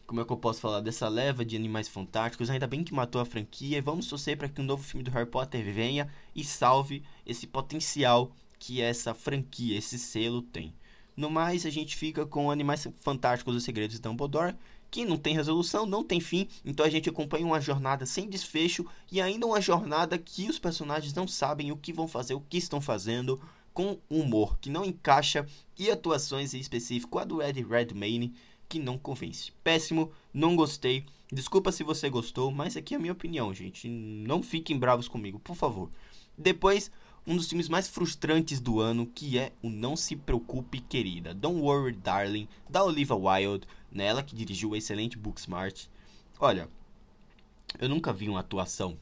Como 0.06 0.20
é 0.20 0.24
que 0.24 0.32
eu 0.32 0.36
posso 0.36 0.60
falar? 0.60 0.80
Dessa 0.80 1.08
leva 1.08 1.44
de 1.44 1.56
animais 1.56 1.88
fantásticos. 1.88 2.48
Ainda 2.48 2.66
bem 2.66 2.84
que 2.84 2.94
matou 2.94 3.20
a 3.20 3.24
franquia. 3.24 3.78
E 3.78 3.80
vamos 3.80 4.06
torcer 4.06 4.36
para 4.36 4.48
que 4.48 4.60
um 4.60 4.64
novo 4.64 4.82
filme 4.82 5.02
do 5.02 5.10
Harry 5.10 5.28
Potter 5.28 5.64
venha 5.64 6.08
e 6.34 6.44
salve 6.44 7.02
esse 7.26 7.46
potencial 7.46 8.30
que 8.58 8.80
essa 8.80 9.12
franquia, 9.12 9.76
esse 9.76 9.98
selo 9.98 10.40
tem. 10.40 10.72
No 11.16 11.28
mais, 11.30 11.66
a 11.66 11.70
gente 11.70 11.96
fica 11.96 12.24
com 12.24 12.50
Animais 12.50 12.86
Fantásticos 13.00 13.56
Os 13.56 13.64
Segredos 13.64 13.96
de 13.96 14.02
Dumbledore, 14.02 14.54
que 14.90 15.04
não 15.04 15.16
tem 15.16 15.34
resolução, 15.34 15.84
não 15.84 16.04
tem 16.04 16.20
fim, 16.20 16.46
então 16.64 16.86
a 16.86 16.90
gente 16.90 17.08
acompanha 17.08 17.44
uma 17.44 17.60
jornada 17.60 18.06
sem 18.06 18.28
desfecho 18.28 18.86
e 19.10 19.20
ainda 19.20 19.46
uma 19.46 19.60
jornada 19.60 20.16
que 20.16 20.48
os 20.48 20.58
personagens 20.58 21.12
não 21.12 21.26
sabem 21.26 21.72
o 21.72 21.76
que 21.76 21.92
vão 21.92 22.06
fazer, 22.06 22.34
o 22.34 22.40
que 22.40 22.56
estão 22.56 22.80
fazendo, 22.80 23.40
com 23.74 23.98
humor 24.08 24.58
que 24.58 24.70
não 24.70 24.84
encaixa 24.84 25.46
e 25.78 25.90
atuações 25.90 26.54
em 26.54 26.60
específico 26.60 27.18
a 27.18 27.24
do 27.24 27.42
Ed 27.42 27.62
Redmayne 27.62 28.32
que 28.68 28.78
não 28.78 28.98
convence. 28.98 29.52
Péssimo, 29.62 30.10
não 30.32 30.56
gostei. 30.56 31.04
Desculpa 31.32 31.72
se 31.72 31.82
você 31.82 32.08
gostou, 32.08 32.50
mas 32.50 32.76
aqui 32.76 32.94
é 32.94 32.96
a 32.96 33.00
minha 33.00 33.12
opinião, 33.12 33.52
gente. 33.52 33.88
Não 33.88 34.42
fiquem 34.42 34.78
bravos 34.78 35.08
comigo, 35.08 35.38
por 35.38 35.56
favor. 35.56 35.90
Depois, 36.36 36.90
um 37.26 37.36
dos 37.36 37.48
filmes 37.48 37.68
mais 37.68 37.88
frustrantes 37.88 38.60
do 38.60 38.78
ano, 38.78 39.06
que 39.06 39.38
é 39.38 39.52
o 39.62 39.68
Não 39.68 39.96
Se 39.96 40.14
Preocupe, 40.14 40.80
Querida. 40.80 41.34
Don't 41.34 41.60
Worry, 41.60 41.92
Darling, 41.92 42.48
da 42.68 42.84
Olivia 42.84 43.16
Wilde, 43.16 43.66
nela 43.90 44.22
que 44.22 44.36
dirigiu 44.36 44.70
o 44.70 44.76
excelente 44.76 45.18
Booksmart. 45.18 45.86
Olha, 46.38 46.68
eu 47.80 47.88
nunca 47.88 48.12
vi 48.12 48.28
uma 48.28 48.40
atuação, 48.40 48.96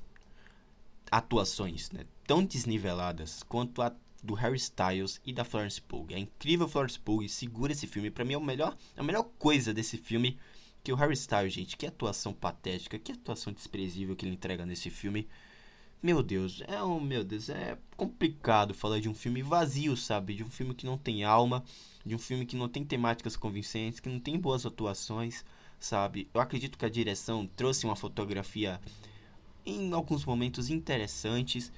atuações, 1.10 1.90
né, 1.90 2.06
tão 2.26 2.44
desniveladas 2.44 3.42
quanto 3.42 3.82
a 3.82 3.92
do 4.24 4.34
Harry 4.34 4.56
Styles 4.56 5.20
e 5.24 5.32
da 5.32 5.44
Florence 5.44 5.80
Pugh. 5.80 6.06
É 6.10 6.18
incrível 6.18 6.66
Florence 6.66 6.98
Pugh 6.98 7.28
segura 7.28 7.72
esse 7.72 7.86
filme. 7.86 8.10
Para 8.10 8.24
mim 8.24 8.32
é 8.32 8.38
o 8.38 8.42
melhor, 8.42 8.76
a 8.96 9.02
melhor 9.02 9.24
coisa 9.38 9.74
desse 9.74 9.98
filme 9.98 10.38
que 10.82 10.92
o 10.92 10.96
Harry 10.96 11.12
Styles, 11.12 11.52
gente. 11.52 11.76
Que 11.76 11.86
atuação 11.86 12.32
patética, 12.32 12.98
que 12.98 13.12
atuação 13.12 13.52
desprezível 13.52 14.16
que 14.16 14.24
ele 14.24 14.34
entrega 14.34 14.64
nesse 14.64 14.88
filme. 14.88 15.28
Meu 16.02 16.22
Deus, 16.22 16.62
é 16.66 16.82
um, 16.82 17.00
meu 17.00 17.24
Deus, 17.24 17.48
é 17.48 17.78
complicado 17.96 18.74
falar 18.74 19.00
de 19.00 19.08
um 19.08 19.14
filme 19.14 19.42
vazio, 19.42 19.96
sabe? 19.96 20.34
De 20.34 20.44
um 20.44 20.50
filme 20.50 20.74
que 20.74 20.84
não 20.84 20.98
tem 20.98 21.24
alma, 21.24 21.64
de 22.04 22.14
um 22.14 22.18
filme 22.18 22.44
que 22.44 22.56
não 22.56 22.68
tem 22.68 22.84
temáticas 22.84 23.36
convincentes, 23.36 24.00
que 24.00 24.08
não 24.08 24.20
tem 24.20 24.38
boas 24.38 24.66
atuações, 24.66 25.44
sabe? 25.78 26.28
Eu 26.34 26.40
acredito 26.40 26.76
que 26.76 26.84
a 26.84 26.90
direção 26.90 27.46
trouxe 27.56 27.86
uma 27.86 27.96
fotografia 27.96 28.80
em 29.64 29.92
alguns 29.92 30.24
momentos 30.24 30.68
interessantes, 30.68 31.72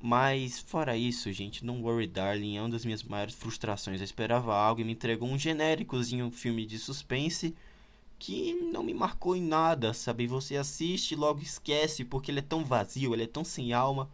mas 0.00 0.60
fora 0.60 0.96
isso, 0.96 1.32
gente, 1.32 1.64
Don't 1.64 1.82
Worry 1.82 2.06
Darling 2.06 2.56
é 2.56 2.60
uma 2.60 2.68
das 2.68 2.84
minhas 2.84 3.02
maiores 3.02 3.34
frustrações. 3.34 4.00
Eu 4.00 4.04
esperava 4.04 4.54
algo 4.54 4.80
e 4.80 4.84
me 4.84 4.92
entregou 4.92 5.28
um 5.28 5.38
genéricozinho 5.38 6.30
filme 6.30 6.64
de 6.64 6.78
suspense 6.78 7.54
que 8.18 8.52
não 8.72 8.82
me 8.82 8.94
marcou 8.94 9.36
em 9.36 9.42
nada, 9.42 9.92
sabe? 9.92 10.26
Você 10.26 10.56
assiste 10.56 11.12
e 11.12 11.16
logo 11.16 11.40
esquece 11.40 12.04
porque 12.04 12.30
ele 12.30 12.40
é 12.40 12.42
tão 12.42 12.64
vazio, 12.64 13.14
ele 13.14 13.24
é 13.24 13.26
tão 13.28 13.44
sem 13.44 13.72
alma 13.72 14.08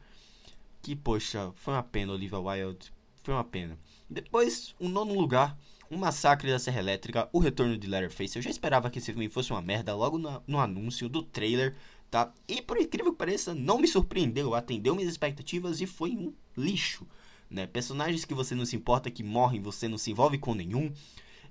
que, 0.82 0.95
poxa, 0.95 1.53
foi 1.57 1.74
uma 1.74 1.82
pena, 1.82 2.12
Olivia 2.12 2.39
Wilde. 2.39 2.93
Foi 3.22 3.32
uma 3.32 3.45
pena. 3.45 3.78
Depois, 4.09 4.74
o 4.78 4.87
um 4.87 4.89
nono 4.89 5.14
lugar, 5.14 5.57
um 5.91 5.97
massacre 5.97 6.51
da 6.51 6.59
Serra 6.59 6.80
Elétrica, 6.80 7.28
o 7.32 7.39
retorno 7.39 7.78
de 7.78 7.87
Letterface. 7.87 8.37
Eu 8.37 8.43
já 8.43 8.51
esperava 8.51 8.91
que 8.91 8.99
esse 8.99 9.12
filme 9.12 9.28
fosse 9.30 9.51
uma 9.51 9.62
merda 9.62 9.95
logo 9.95 10.18
no, 10.18 10.43
no 10.47 10.59
anúncio 10.59 11.09
do 11.09 11.22
trailer 11.22 11.74
tá? 12.14 12.32
E 12.46 12.62
por 12.62 12.78
incrível 12.78 13.10
que 13.10 13.18
pareça, 13.18 13.52
não 13.52 13.76
me 13.76 13.88
surpreendeu, 13.88 14.54
atendeu 14.54 14.94
minhas 14.94 15.10
expectativas 15.10 15.80
e 15.80 15.86
foi 15.86 16.12
um 16.12 16.32
lixo, 16.56 17.04
né? 17.50 17.66
Personagens 17.66 18.24
que 18.24 18.32
você 18.32 18.54
não 18.54 18.64
se 18.64 18.76
importa 18.76 19.10
que 19.10 19.24
morrem, 19.24 19.60
você 19.60 19.88
não 19.88 19.98
se 19.98 20.12
envolve 20.12 20.38
com 20.38 20.54
nenhum. 20.54 20.92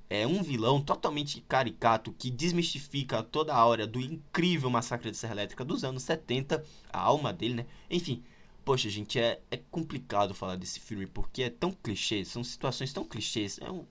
É 0.09 0.26
um 0.26 0.41
vilão 0.41 0.82
totalmente 0.82 1.41
caricato 1.41 2.16
que 2.18 2.32
desmistifica 2.32 3.22
toda 3.22 3.53
a 3.53 3.66
hora 3.66 3.86
do 3.86 3.99
incrível 3.99 4.70
massacre 4.70 5.11
de 5.11 5.18
Serra 5.18 5.34
Elétrica 5.34 5.66
dos 5.66 5.84
anos 5.84 6.03
70, 6.03 6.64
a 6.93 6.99
alma 7.01 7.34
dele, 7.34 7.55
né? 7.55 7.66
Enfim, 7.89 8.24
poxa, 8.64 8.89
gente, 8.89 9.20
é, 9.20 9.41
é 9.51 9.57
complicado 9.70 10.34
falar 10.34 10.55
desse 10.55 10.80
filme 10.80 11.05
porque 11.05 11.43
é 11.43 11.49
tão 11.49 11.74
clichê, 11.74 12.24
são 12.24 12.41
situações 12.41 12.93
tão 12.93 13.03
clichês. 13.03 13.59
É 13.59 13.70
um, 13.70 13.86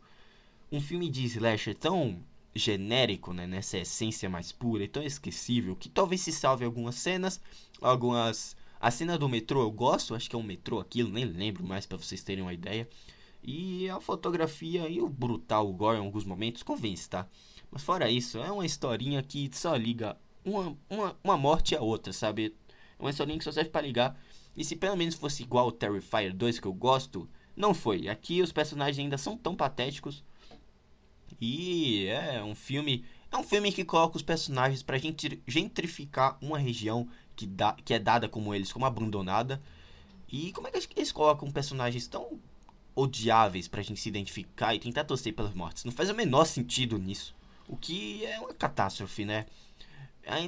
um 0.70 0.80
filme 0.80 1.10
de 1.10 1.22
slasher 1.26 1.74
tão 1.74 2.18
genérico, 2.54 3.32
né, 3.32 3.46
nessa 3.46 3.78
essência 3.78 4.28
mais 4.28 4.52
pura 4.52 4.84
e 4.84 4.88
tão 4.88 5.02
esquecível, 5.02 5.74
que 5.76 5.88
talvez 5.88 6.20
se 6.20 6.32
salve 6.32 6.64
algumas 6.64 6.96
cenas, 6.96 7.40
algumas... 7.80 8.56
A 8.80 8.90
cena 8.90 9.16
do 9.16 9.28
metrô 9.28 9.62
eu 9.62 9.70
gosto, 9.70 10.14
acho 10.14 10.28
que 10.28 10.34
é 10.34 10.38
um 10.38 10.42
metrô 10.42 10.80
aquilo, 10.80 11.08
nem 11.08 11.24
lembro 11.24 11.64
mais 11.64 11.86
para 11.86 11.96
vocês 11.96 12.22
terem 12.22 12.42
uma 12.42 12.52
ideia. 12.52 12.88
E 13.42 13.88
a 13.88 14.00
fotografia 14.00 14.88
e 14.88 15.00
o 15.00 15.08
brutal 15.08 15.72
gore 15.72 15.98
em 15.98 16.04
alguns 16.04 16.24
momentos 16.24 16.64
convence, 16.64 17.08
tá? 17.08 17.28
Mas 17.70 17.82
fora 17.82 18.10
isso, 18.10 18.38
é 18.38 18.50
uma 18.50 18.66
historinha 18.66 19.22
que 19.22 19.48
só 19.52 19.76
liga 19.76 20.16
uma, 20.44 20.76
uma, 20.90 21.16
uma 21.22 21.36
morte 21.36 21.76
a 21.76 21.80
outra, 21.80 22.12
sabe? 22.12 22.56
É 22.98 23.02
uma 23.02 23.10
historinha 23.10 23.38
que 23.38 23.44
só 23.44 23.52
serve 23.52 23.70
para 23.70 23.86
ligar. 23.86 24.20
E 24.56 24.64
se 24.64 24.76
pelo 24.76 24.96
menos 24.96 25.14
fosse 25.14 25.42
igual 25.42 25.68
o 25.68 25.72
Terrifier 25.72 26.34
2 26.34 26.60
que 26.60 26.66
eu 26.66 26.72
gosto, 26.72 27.28
não 27.56 27.72
foi. 27.72 28.08
Aqui 28.08 28.42
os 28.42 28.52
personagens 28.52 28.98
ainda 28.98 29.16
são 29.16 29.36
tão 29.36 29.54
patéticos 29.54 30.22
e 31.44 32.06
é 32.06 32.40
um 32.40 32.54
filme. 32.54 33.04
É 33.28 33.36
um 33.36 33.42
filme 33.42 33.72
que 33.72 33.84
coloca 33.84 34.16
os 34.16 34.22
personagens 34.22 34.80
pra 34.80 34.96
gentrificar 35.44 36.38
uma 36.40 36.56
região 36.56 37.08
que, 37.34 37.48
dá, 37.48 37.72
que 37.84 37.92
é 37.92 37.98
dada 37.98 38.28
como 38.28 38.54
eles 38.54 38.72
como 38.72 38.86
abandonada. 38.86 39.60
E 40.30 40.52
como 40.52 40.68
é 40.68 40.70
que 40.70 40.88
eles 40.94 41.10
colocam 41.10 41.50
personagens 41.50 42.06
tão 42.06 42.38
odiáveis 42.94 43.66
pra 43.66 43.82
gente 43.82 43.98
se 43.98 44.08
identificar 44.08 44.72
e 44.72 44.78
tentar 44.78 45.02
torcer 45.02 45.34
pelas 45.34 45.52
mortes? 45.52 45.82
Não 45.82 45.90
faz 45.90 46.10
o 46.10 46.14
menor 46.14 46.44
sentido 46.44 46.96
nisso. 46.96 47.34
O 47.66 47.76
que 47.76 48.24
é 48.24 48.38
uma 48.38 48.54
catástrofe, 48.54 49.24
né? 49.24 49.46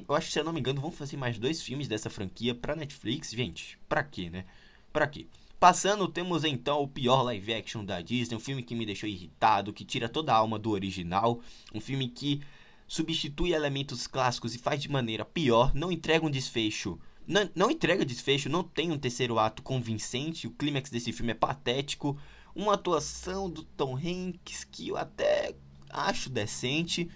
Eu 0.06 0.14
acho 0.14 0.28
que, 0.28 0.32
se 0.32 0.38
eu 0.38 0.44
não 0.44 0.52
me 0.52 0.60
engano, 0.60 0.80
vão 0.80 0.92
fazer 0.92 1.16
mais 1.16 1.40
dois 1.40 1.60
filmes 1.60 1.88
dessa 1.88 2.08
franquia 2.08 2.54
pra 2.54 2.76
Netflix. 2.76 3.30
Gente, 3.32 3.76
pra 3.88 4.04
quê, 4.04 4.30
né? 4.30 4.44
Pra 4.92 5.08
quê? 5.08 5.26
Passando, 5.58 6.08
temos 6.08 6.44
então 6.44 6.82
o 6.82 6.88
pior 6.88 7.22
live 7.22 7.54
action 7.54 7.84
da 7.84 8.00
Disney, 8.00 8.36
um 8.36 8.40
filme 8.40 8.62
que 8.62 8.74
me 8.74 8.84
deixou 8.84 9.08
irritado, 9.08 9.72
que 9.72 9.84
tira 9.84 10.08
toda 10.08 10.32
a 10.32 10.36
alma 10.36 10.58
do 10.58 10.70
original, 10.70 11.40
um 11.74 11.80
filme 11.80 12.08
que 12.08 12.42
substitui 12.86 13.52
elementos 13.52 14.06
clássicos 14.06 14.54
e 14.54 14.58
faz 14.58 14.82
de 14.82 14.90
maneira 14.90 15.24
pior, 15.24 15.74
não 15.74 15.90
entrega 15.90 16.26
um 16.26 16.30
desfecho. 16.30 16.98
Não, 17.26 17.48
não 17.54 17.70
entrega 17.70 18.04
desfecho, 18.04 18.50
não 18.50 18.62
tem 18.62 18.92
um 18.92 18.98
terceiro 18.98 19.38
ato 19.38 19.62
convincente, 19.62 20.46
o 20.46 20.50
clímax 20.50 20.90
desse 20.90 21.12
filme 21.12 21.32
é 21.32 21.34
patético, 21.34 22.18
uma 22.54 22.74
atuação 22.74 23.48
do 23.48 23.64
Tom 23.64 23.96
Hanks 23.96 24.64
que 24.64 24.88
eu 24.88 24.96
até 24.96 25.54
acho 25.88 26.28
decente, 26.28 27.08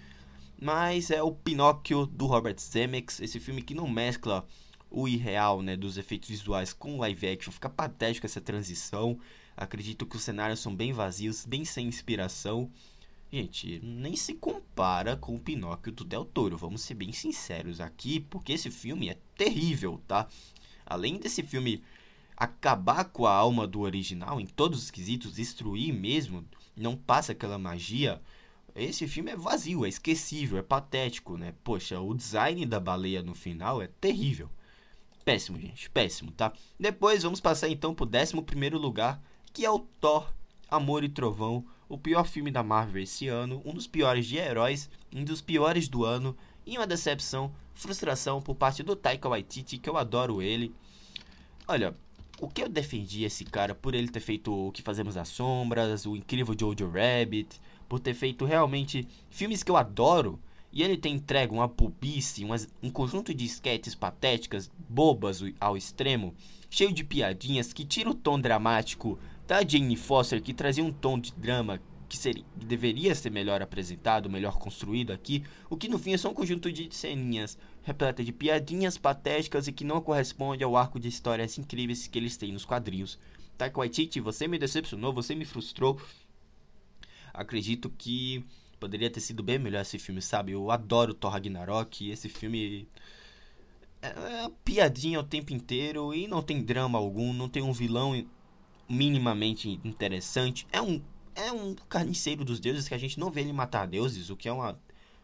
mas 0.59 1.11
é 1.11 1.21
o 1.21 1.31
Pinóquio 1.31 2.07
do 2.07 2.25
Robert 2.25 2.59
Zemeckis, 2.59 3.19
esse 3.19 3.39
filme 3.39 3.61
que 3.61 3.75
não 3.75 3.87
mescla 3.87 4.45
o 4.89 5.07
irreal 5.07 5.61
né, 5.61 5.75
dos 5.75 5.97
efeitos 5.97 6.29
visuais 6.29 6.73
com 6.73 6.97
live 6.99 7.27
action. 7.27 7.51
Fica 7.51 7.69
patético 7.69 8.25
essa 8.25 8.41
transição. 8.41 9.19
Acredito 9.55 10.05
que 10.05 10.15
os 10.15 10.23
cenários 10.23 10.59
são 10.59 10.75
bem 10.75 10.93
vazios, 10.93 11.45
bem 11.45 11.65
sem 11.65 11.87
inspiração. 11.87 12.71
Gente, 13.31 13.79
nem 13.83 14.15
se 14.15 14.33
compara 14.33 15.15
com 15.15 15.35
o 15.35 15.39
Pinóquio 15.39 15.91
do 15.91 16.03
Del 16.03 16.25
Toro, 16.25 16.57
vamos 16.57 16.81
ser 16.81 16.95
bem 16.95 17.11
sinceros 17.11 17.79
aqui, 17.79 18.19
porque 18.21 18.53
esse 18.53 18.71
filme 18.71 19.07
é 19.07 19.17
terrível, 19.37 20.01
tá? 20.07 20.27
Além 20.83 21.19
desse 21.19 21.43
filme 21.43 21.83
acabar 22.35 23.05
com 23.05 23.27
a 23.27 23.31
alma 23.31 23.67
do 23.67 23.81
original 23.81 24.41
em 24.41 24.47
todos 24.47 24.81
os 24.81 24.89
quesitos, 24.89 25.35
destruir 25.35 25.93
mesmo, 25.93 26.43
não 26.75 26.95
passa 26.95 27.33
aquela 27.33 27.59
magia. 27.59 28.19
Esse 28.73 29.07
filme 29.07 29.29
é 29.29 29.35
vazio, 29.35 29.85
é 29.85 29.89
esquecível, 29.89 30.57
é 30.57 30.63
patético, 30.63 31.37
né? 31.37 31.53
Poxa, 31.63 31.99
o 31.99 32.15
design 32.15 32.65
da 32.65 32.79
baleia 32.79 33.21
no 33.21 33.35
final 33.35 33.79
é 33.79 33.87
terrível. 33.87 34.49
Péssimo, 35.25 35.59
gente, 35.59 35.89
péssimo, 35.89 36.31
tá? 36.31 36.51
Depois 36.79 37.23
vamos 37.23 37.39
passar 37.39 37.69
então 37.69 37.93
pro 37.93 38.07
11 38.07 38.69
lugar, 38.71 39.21
que 39.53 39.65
é 39.65 39.69
o 39.69 39.79
Thor 39.79 40.33
Amor 40.69 41.03
e 41.03 41.09
Trovão, 41.09 41.65
o 41.87 41.97
pior 41.97 42.25
filme 42.25 42.51
da 42.51 42.61
Marvel 42.61 43.01
esse 43.01 43.27
ano, 43.27 43.61
um 43.65 43.73
dos 43.73 43.87
piores 43.87 44.25
de 44.25 44.37
heróis, 44.37 44.89
um 45.13 45.23
dos 45.23 45.41
piores 45.41 45.87
do 45.87 46.05
ano, 46.05 46.35
e 46.65 46.77
uma 46.77 46.85
decepção, 46.85 47.51
frustração 47.73 48.41
por 48.41 48.55
parte 48.55 48.83
do 48.83 48.95
Taika 48.95 49.27
Waititi, 49.27 49.79
que 49.79 49.89
eu 49.89 49.97
adoro 49.97 50.41
ele. 50.41 50.73
Olha, 51.67 51.95
o 52.39 52.47
que 52.47 52.61
eu 52.61 52.69
defendi 52.69 53.23
esse 53.23 53.43
cara 53.43 53.73
por 53.73 53.95
ele 53.95 54.07
ter 54.07 54.19
feito 54.19 54.53
O 54.53 54.71
Que 54.71 54.81
Fazemos 54.81 55.15
nas 55.15 55.29
Sombras, 55.29 56.05
o 56.05 56.15
incrível 56.15 56.55
Jojo 56.57 56.89
Rabbit, 56.89 57.59
por 57.87 57.99
ter 57.99 58.13
feito 58.13 58.45
realmente 58.45 59.07
filmes 59.29 59.63
que 59.63 59.71
eu 59.71 59.77
adoro, 59.77 60.39
e 60.71 60.83
ele 60.83 60.97
tem 60.97 61.15
entregue 61.15 61.53
uma 61.53 61.67
bobice, 61.67 62.45
um 62.81 62.89
conjunto 62.89 63.33
de 63.33 63.45
esquetes 63.45 63.95
patéticas, 63.95 64.69
bobas 64.87 65.41
ao 65.59 65.75
extremo, 65.75 66.33
cheio 66.69 66.93
de 66.93 67.03
piadinhas 67.03 67.73
que 67.73 67.85
tira 67.85 68.09
o 68.09 68.15
tom 68.15 68.39
dramático 68.39 69.19
da 69.47 69.65
Jane 69.67 69.95
Foster, 69.95 70.41
que 70.41 70.53
trazia 70.53 70.83
um 70.83 70.91
tom 70.91 71.19
de 71.19 71.33
drama 71.33 71.81
que, 72.07 72.17
seria, 72.17 72.43
que 72.59 72.65
deveria 72.65 73.13
ser 73.15 73.29
melhor 73.29 73.61
apresentado, 73.61 74.29
melhor 74.29 74.57
construído 74.57 75.11
aqui, 75.11 75.43
o 75.69 75.77
que 75.77 75.87
no 75.87 75.99
fim 75.99 76.13
é 76.13 76.17
só 76.17 76.29
um 76.29 76.33
conjunto 76.33 76.71
de 76.71 76.93
ceninhas 76.95 77.57
repleta 77.83 78.23
de 78.23 78.31
piadinhas 78.31 78.97
patéticas 78.97 79.67
e 79.67 79.71
que 79.71 79.83
não 79.83 80.01
corresponde 80.01 80.63
ao 80.63 80.75
arco 80.77 80.99
de 80.99 81.07
histórias 81.07 81.57
incríveis 81.57 82.07
que 82.07 82.19
eles 82.19 82.37
têm 82.37 82.51
nos 82.51 82.65
quadrinhos. 82.65 83.17
Taika 83.57 83.79
Waititi, 83.79 84.19
você 84.19 84.47
me 84.47 84.59
decepcionou, 84.59 85.11
você 85.11 85.33
me 85.35 85.45
frustrou. 85.45 85.99
Acredito 87.33 87.89
que 87.89 88.45
poderia 88.79 89.09
ter 89.09 89.19
sido 89.19 89.43
bem 89.43 89.59
melhor 89.59 89.81
esse 89.81 89.99
filme, 89.99 90.21
sabe? 90.21 90.53
Eu 90.53 90.71
adoro 90.71 91.13
Thor 91.13 91.31
Ragnarok 91.31 92.09
esse 92.09 92.29
filme 92.29 92.87
é, 94.01 94.07
é 94.07 94.49
piadinha 94.63 95.19
o 95.19 95.23
tempo 95.23 95.53
inteiro 95.53 96.13
e 96.13 96.27
não 96.27 96.41
tem 96.41 96.61
drama 96.61 96.97
algum, 96.97 97.33
não 97.33 97.49
tem 97.49 97.61
um 97.61 97.73
vilão 97.73 98.25
minimamente 98.87 99.79
interessante. 99.83 100.65
É 100.71 100.81
um, 100.81 101.01
é 101.35 101.51
um 101.51 101.75
carniceiro 101.87 102.43
dos 102.43 102.59
deuses 102.59 102.87
que 102.87 102.93
a 102.93 102.97
gente 102.97 103.19
não 103.19 103.29
vê 103.29 103.41
ele 103.41 103.53
matar 103.53 103.85
deuses, 103.85 104.29
o 104.29 104.35
que 104.35 104.47
é 104.47 104.51
uma 104.51 104.79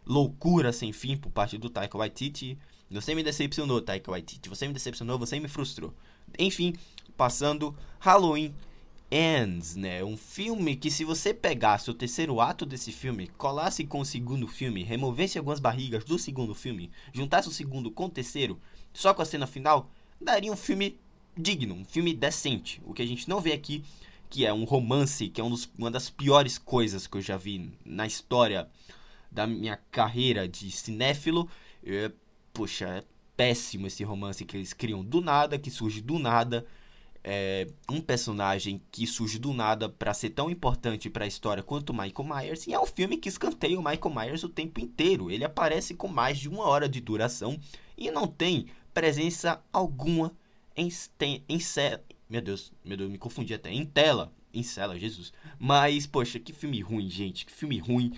loucura 0.06 0.72
sem 0.72 0.92
fim 0.92 1.18
por 1.18 1.32
parte 1.32 1.58
do 1.58 1.70
Taika 1.70 1.98
Waititi. 1.98 2.58
Você 2.92 3.16
me 3.16 3.24
decepcionou, 3.24 3.82
Taika 3.82 4.12
Waititi. 4.12 4.48
Você 4.48 4.68
me 4.68 4.74
decepcionou, 4.74 5.18
você 5.18 5.40
me 5.40 5.48
frustrou. 5.48 5.94
Enfim, 6.38 6.76
passando 7.18 7.76
Halloween 8.00 8.54
Ends, 9.12 9.76
né? 9.76 10.04
Um 10.04 10.18
filme 10.18 10.76
que 10.76 10.90
se 10.90 11.04
você 11.04 11.34
pegasse 11.34 11.90
o 11.90 11.94
terceiro 11.94 12.42
ato 12.42 12.66
desse 12.66 12.92
filme, 12.92 13.28
colasse 13.38 13.86
com 13.86 14.00
o 14.00 14.06
segundo 14.06 14.48
filme, 14.48 14.84
removesse 14.84 15.38
algumas 15.38 15.60
barrigas 15.60 16.04
do 16.04 16.18
segundo 16.18 16.56
filme, 16.56 16.92
juntasse 17.14 17.48
o 17.48 17.52
segundo 17.52 17.92
com 17.92 18.06
o 18.06 18.10
terceiro, 18.10 18.60
só 18.94 19.14
com 19.14 19.22
a 19.22 19.26
cena 19.26 19.46
final, 19.46 19.90
daria 20.20 20.52
um 20.52 20.58
filme 20.58 20.98
digno, 21.38 21.76
um 21.76 21.86
filme 21.86 22.14
decente. 22.14 22.82
O 22.86 22.94
que 22.94 23.02
a 23.02 23.06
gente 23.06 23.30
não 23.30 23.40
vê 23.40 23.54
aqui, 23.54 23.84
que 24.30 24.46
é 24.46 24.54
um 24.54 24.64
romance, 24.64 25.30
que 25.30 25.40
é 25.40 25.44
um 25.44 25.50
dos, 25.50 25.70
uma 25.78 25.92
das 25.92 26.10
piores 26.10 26.58
coisas 26.58 27.06
que 27.06 27.18
eu 27.18 27.22
já 27.22 27.38
vi 27.38 27.72
na 27.86 28.08
história 28.08 28.68
da 29.32 29.46
minha 29.46 29.78
carreira 29.92 30.48
de 30.48 30.72
cinéfilo. 30.72 31.48
É, 31.86 32.12
poxa, 32.54 32.86
é 32.86 33.04
péssimo 33.38 33.86
esse 33.88 34.04
romance 34.04 34.46
que 34.46 34.58
eles 34.58 34.74
criam 34.74 35.04
do 35.04 35.22
nada, 35.22 35.60
que 35.60 35.70
surge 35.70 36.02
do 36.02 36.18
nada. 36.18 36.66
É, 37.28 37.66
um 37.90 38.00
personagem 38.00 38.80
que 38.92 39.08
surge 39.08 39.40
do 39.40 39.52
nada 39.52 39.90
para 39.90 40.14
ser 40.14 40.30
tão 40.30 40.48
importante 40.48 41.10
para 41.10 41.26
a 41.26 41.28
história 41.28 41.64
quanto 41.64 41.92
Michael 41.92 42.24
Myers. 42.24 42.68
E 42.68 42.74
é 42.74 42.80
um 42.80 42.86
filme 42.86 43.18
que 43.18 43.28
escanteia 43.28 43.80
o 43.80 43.84
Michael 43.84 44.14
Myers 44.16 44.44
o 44.44 44.50
tempo 44.50 44.80
inteiro. 44.80 45.32
Ele 45.32 45.44
aparece 45.44 45.96
com 45.96 46.08
mais 46.08 46.38
de 46.38 46.48
uma 46.48 46.66
hora 46.66 46.88
de 46.88 47.02
duração 47.02 47.60
e 47.98 48.12
não 48.12 48.28
tem 48.28 48.68
presença 48.94 49.60
alguma 49.74 50.32
em, 50.76 50.90
tem, 51.18 51.44
em 51.48 51.60
Meu 52.30 52.42
Deus, 52.42 52.72
meu 52.84 52.98
Deus, 52.98 53.10
me 53.10 53.18
confundi 53.18 53.54
até. 53.54 53.72
Em 53.72 53.86
tela. 53.86 54.32
Em 54.54 54.64
cela, 54.64 54.98
Jesus. 54.98 55.34
Mas, 55.60 56.06
poxa, 56.06 56.40
que 56.40 56.54
filme 56.54 56.82
ruim, 56.82 57.10
gente. 57.10 57.46
Que 57.46 57.52
filme 57.52 57.78
ruim. 57.78 58.14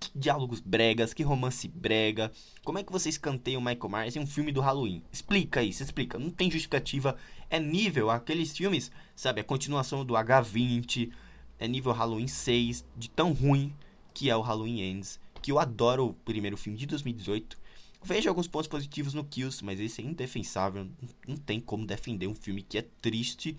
Que 0.00 0.10
diálogos 0.18 0.60
bregas, 0.60 1.12
que 1.12 1.22
romance 1.22 1.68
brega. 1.68 2.32
Como 2.64 2.78
é 2.78 2.82
que 2.82 2.90
você 2.90 3.10
escanteia 3.10 3.58
o 3.58 3.62
Michael 3.62 3.88
Myers 3.88 4.16
em 4.16 4.20
um 4.20 4.26
filme 4.26 4.50
do 4.50 4.60
Halloween? 4.60 5.02
Explica 5.12 5.62
isso, 5.62 5.82
explica. 5.82 6.18
Não 6.18 6.30
tem 6.30 6.50
justificativa. 6.50 7.16
É 7.50 7.60
nível 7.60 8.10
aqueles 8.10 8.56
filmes, 8.56 8.90
sabe? 9.14 9.42
A 9.42 9.44
continuação 9.44 10.04
do 10.04 10.14
H20. 10.14 11.12
É 11.58 11.68
nível 11.68 11.92
Halloween 11.92 12.26
6, 12.26 12.84
de 12.96 13.10
tão 13.10 13.32
ruim 13.32 13.74
que 14.14 14.30
é 14.30 14.36
o 14.36 14.40
Halloween 14.40 14.80
Ends. 14.80 15.20
Que 15.42 15.52
eu 15.52 15.58
adoro 15.58 16.06
o 16.06 16.14
primeiro 16.14 16.56
filme 16.56 16.78
de 16.78 16.86
2018 16.86 17.60
Vejo 18.02 18.28
alguns 18.30 18.48
pontos 18.48 18.68
positivos 18.68 19.12
no 19.12 19.24
Kills, 19.24 19.62
mas 19.62 19.78
esse 19.78 20.00
é 20.00 20.04
indefensável. 20.04 20.88
Não 21.28 21.36
tem 21.36 21.60
como 21.60 21.86
defender 21.86 22.26
um 22.26 22.34
filme 22.34 22.62
que 22.62 22.78
é 22.78 22.86
triste 23.00 23.56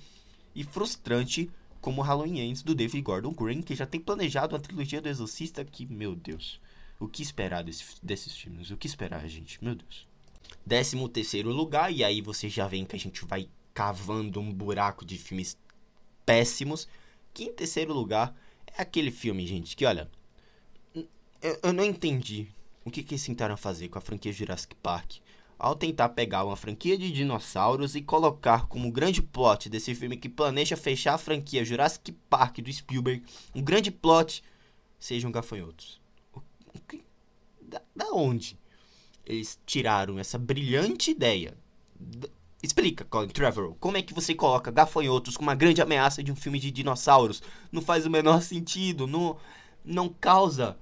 e 0.56 0.64
frustrante 0.64 1.50
como 1.82 2.02
Halloween 2.02 2.40
Ends 2.40 2.62
do 2.62 2.76
David 2.76 3.02
Gordon 3.02 3.34
Green, 3.34 3.62
que 3.62 3.76
já 3.76 3.86
tem 3.86 4.00
planejado 4.00 4.56
uma 4.56 4.62
trilogia 4.62 5.02
do 5.02 5.10
Exorcista 5.10 5.66
que, 5.66 5.86
meu 5.86 6.16
Deus, 6.16 6.62
o 7.00 7.08
que 7.08 7.24
esperar 7.24 7.64
desse, 7.64 7.96
desses 8.02 8.36
filmes? 8.36 8.70
O 8.70 8.78
que 8.78 8.88
esperar, 8.88 9.28
gente? 9.28 9.62
Meu 9.64 9.76
Deus. 9.76 10.08
Décimo 10.66 11.10
terceiro 11.10 11.52
lugar, 11.52 11.92
e 11.92 12.04
aí 12.04 12.22
você 12.22 12.48
já 12.48 12.68
vê 12.68 12.86
que 12.86 12.96
a 12.96 13.00
gente 13.00 13.26
vai 13.26 13.50
cavando 13.74 14.40
um 14.40 14.54
buraco 14.54 15.04
de 15.04 15.18
filmes 15.18 15.58
péssimos. 16.26 16.88
Que 17.34 17.46
em 17.46 17.54
terceiro 17.54 17.94
lugar 17.94 18.36
é 18.68 18.82
aquele 18.82 19.10
filme, 19.10 19.48
gente, 19.48 19.76
que 19.76 19.86
olha, 19.86 20.10
eu, 20.94 21.60
eu 21.64 21.74
não 21.74 21.84
entendi 21.84 22.48
o 22.86 22.92
que, 22.92 23.02
que 23.02 23.14
eles 23.14 23.26
tentaram 23.26 23.58
fazer 23.58 23.90
com 23.90 23.98
a 23.98 24.02
franquia 24.02 24.32
Jurassic 24.32 24.76
Park? 24.76 25.18
Ao 25.64 25.76
tentar 25.76 26.10
pegar 26.10 26.44
uma 26.44 26.56
franquia 26.56 26.98
de 26.98 27.12
dinossauros 27.12 27.94
e 27.94 28.02
colocar 28.02 28.66
como 28.66 28.92
grande 28.92 29.22
plot 29.22 29.70
desse 29.70 29.94
filme 29.94 30.18
que 30.18 30.28
planeja 30.28 30.76
fechar 30.76 31.14
a 31.14 31.20
franquia 31.20 31.64
Jurassic 31.64 32.12
Park 32.28 32.58
do 32.62 32.74
Spielberg, 32.74 33.24
um 33.54 33.62
grande 33.62 33.92
plot 33.92 34.44
sejam 34.98 35.32
gafanhotos. 35.32 36.02
Que, 36.88 37.04
da, 37.62 37.80
da 37.96 38.08
onde 38.12 38.58
eles 39.24 39.60
tiraram 39.64 40.18
essa 40.18 40.40
brilhante 40.40 41.12
ideia? 41.12 41.56
Explica, 42.64 43.06
Colin 43.06 43.28
Trevorrow, 43.28 43.78
como 43.80 43.98
é 43.98 44.02
que 44.02 44.16
você 44.16 44.34
coloca 44.34 44.72
gafanhotos 44.72 45.38
como 45.38 45.48
uma 45.48 45.56
grande 45.56 45.80
ameaça 45.80 46.24
de 46.24 46.32
um 46.32 46.36
filme 46.36 46.58
de 46.58 46.72
dinossauros? 46.72 47.40
Não 47.72 47.84
faz 47.84 48.08
o 48.08 48.10
menor 48.10 48.42
sentido, 48.42 49.06
não, 49.06 49.38
não 49.86 50.10
causa 50.10 50.76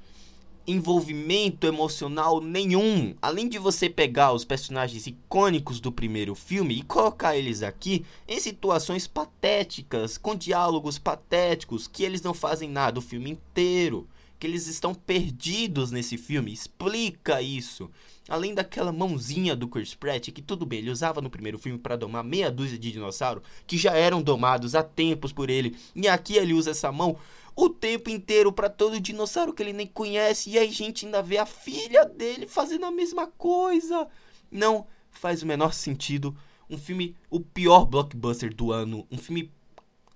envolvimento 0.72 1.65
emocional 1.65 2.39
nenhum. 2.39 3.15
Além 3.22 3.49
de 3.49 3.57
você 3.57 3.89
pegar 3.89 4.34
os 4.34 4.45
personagens 4.45 5.07
icônicos 5.07 5.80
do 5.80 5.91
primeiro 5.91 6.36
filme 6.36 6.76
e 6.76 6.84
colocar 6.84 7.36
eles 7.36 7.63
aqui 7.63 8.05
em 8.28 8.39
situações 8.39 9.07
patéticas, 9.07 10.17
com 10.17 10.36
diálogos 10.36 10.99
patéticos, 10.99 11.88
que 11.88 12.03
eles 12.03 12.22
não 12.22 12.34
fazem 12.34 12.70
nada 12.70 12.99
o 12.99 13.01
filme 13.01 13.32
inteiro, 13.32 14.07
que 14.38 14.47
eles 14.47 14.67
estão 14.67 14.93
perdidos 14.93 15.91
nesse 15.91 16.17
filme. 16.17 16.53
Explica 16.53 17.41
isso. 17.41 17.89
Além 18.30 18.53
daquela 18.53 18.91
mãozinha 18.91 19.55
do 19.55 19.67
Chris 19.67 19.95
Pratt, 19.95 20.30
que 20.30 20.41
tudo 20.41 20.65
bem, 20.65 20.80
ele 20.80 20.91
usava 20.91 21.20
no 21.20 21.32
primeiro 21.32 21.57
filme 21.57 21.80
para 21.80 21.95
domar 21.95 22.24
meia 22.24 22.51
dúzia 22.51 22.78
de 22.78 22.91
dinossauros 22.91 23.41
que 23.65 23.76
já 23.76 23.93
eram 23.93 24.22
domados 24.22 24.76
há 24.76 24.84
tempos 24.84 25.34
por 25.34 25.49
ele, 25.49 25.76
e 25.95 26.07
aqui 26.07 26.36
ele 26.36 26.53
usa 26.53 26.70
essa 26.70 26.91
mão 26.91 27.17
o 27.62 27.70
tempo 27.70 28.10
inteiro 28.10 28.53
para 28.53 28.70
todo 28.70 29.01
dinossauro 29.01 29.51
que 29.51 29.62
ele 29.62 29.74
nem 29.74 29.86
conhece 29.86 30.49
e 30.49 30.57
a 30.57 30.66
gente 30.66 31.05
ainda 31.05 31.22
vê 31.22 31.38
a 31.38 31.45
filha 31.45 32.05
dele 32.05 32.47
fazendo 32.47 32.86
a 32.86 32.91
mesma 32.91 33.28
coisa. 33.28 34.07
Não 34.49 34.88
faz 35.12 35.43
o 35.43 35.45
menor 35.45 35.74
sentido. 35.74 36.34
Um 36.70 36.78
filme, 36.78 37.18
o 37.30 37.41
pior 37.41 37.84
blockbuster 37.86 38.55
do 38.55 38.72
ano, 38.72 39.05
um 39.12 39.18
filme 39.18 39.51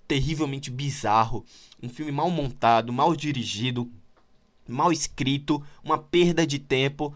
terrivelmente 0.08 0.72
bizarro, 0.72 1.44
um 1.82 1.89
filme 1.89 2.14
mal 2.14 2.30
montado, 2.30 2.94
mal 2.94 3.14
dirigido, 3.14 3.91
mal 4.66 4.94
escrito, 4.94 5.62
uma 5.84 5.98
perda 5.98 6.48
de 6.48 6.60
tempo, 6.60 7.14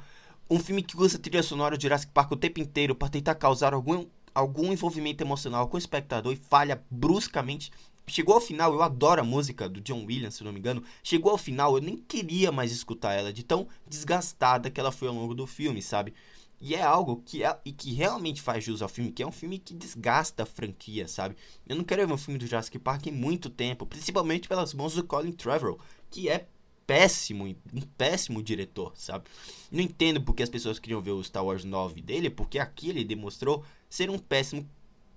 um 0.50 0.60
filme 0.60 0.84
que 0.84 0.98
usa 0.98 1.18
trilha 1.18 1.42
sonora 1.42 1.78
de 1.78 1.84
Jurassic 1.84 2.12
Park 2.12 2.34
o 2.34 2.36
tempo 2.36 2.60
inteiro 2.60 2.94
para 2.94 3.08
tentar 3.08 3.36
causar 3.36 3.74
algum 3.74 4.06
algum 4.36 4.72
envolvimento 4.72 5.24
emocional 5.24 5.68
com 5.68 5.78
o 5.78 5.80
espectador 5.80 6.34
e 6.34 6.36
falha 6.36 6.84
bruscamente 6.92 7.72
Chegou 8.10 8.36
ao 8.36 8.42
final, 8.42 8.74
eu 8.74 8.82
adoro 8.82 9.20
a 9.20 9.24
música 9.24 9.68
do 9.68 9.82
John 9.82 10.06
Williams, 10.06 10.36
se 10.36 10.44
não 10.44 10.54
me 10.54 10.60
engano. 10.60 10.82
Chegou 11.04 11.32
ao 11.32 11.38
final, 11.38 11.76
eu 11.76 11.82
nem 11.82 11.98
queria 11.98 12.52
mais 12.52 12.72
escutar 12.72 13.14
ela, 13.14 13.34
de 13.34 13.44
tão 13.44 13.68
desgastada 13.86 14.70
que 14.72 14.80
ela 14.80 14.94
foi 14.94 15.10
ao 15.10 15.14
longo 15.14 15.36
do 15.36 15.46
filme, 15.46 15.82
sabe? 15.82 16.14
E 16.60 16.74
é 16.74 16.82
algo 16.82 17.22
que, 17.26 17.44
é, 17.44 17.60
e 17.66 17.72
que 17.72 17.94
realmente 17.94 18.42
faz 18.42 18.64
jus 18.64 18.82
ao 18.82 18.90
filme, 18.90 19.12
que 19.12 19.22
é 19.22 19.28
um 19.28 19.32
filme 19.32 19.60
que 19.60 19.74
desgasta 19.74 20.44
a 20.44 20.46
franquia, 20.46 21.08
sabe? 21.08 21.36
Eu 21.68 21.76
não 21.76 21.84
quero 21.84 22.08
ver 22.08 22.14
um 22.14 22.18
filme 22.18 22.40
do 22.40 22.48
Jurassic 22.48 22.80
Park 22.80 23.08
em 23.08 23.12
muito 23.12 23.50
tempo, 23.50 23.86
principalmente 23.86 24.48
pelas 24.48 24.74
mãos 24.74 24.96
do 24.96 25.04
Colin 25.04 25.34
Trevorrow, 25.34 25.78
que 26.10 26.30
é 26.30 26.48
péssimo, 26.88 27.46
um 27.46 27.82
péssimo 27.98 28.42
diretor, 28.42 28.94
sabe? 28.96 29.26
Não 29.70 29.82
entendo 29.82 30.22
porque 30.22 30.42
as 30.42 30.50
pessoas 30.50 30.80
queriam 30.80 31.02
ver 31.02 31.12
o 31.12 31.24
Star 31.24 31.46
Wars 31.46 31.66
9 31.66 32.02
dele, 32.02 32.30
porque 32.30 32.58
aqui 32.58 32.90
ele 32.90 33.04
demonstrou 33.04 33.64
ser 33.90 34.10
um 34.10 34.18
péssimo 34.18 34.68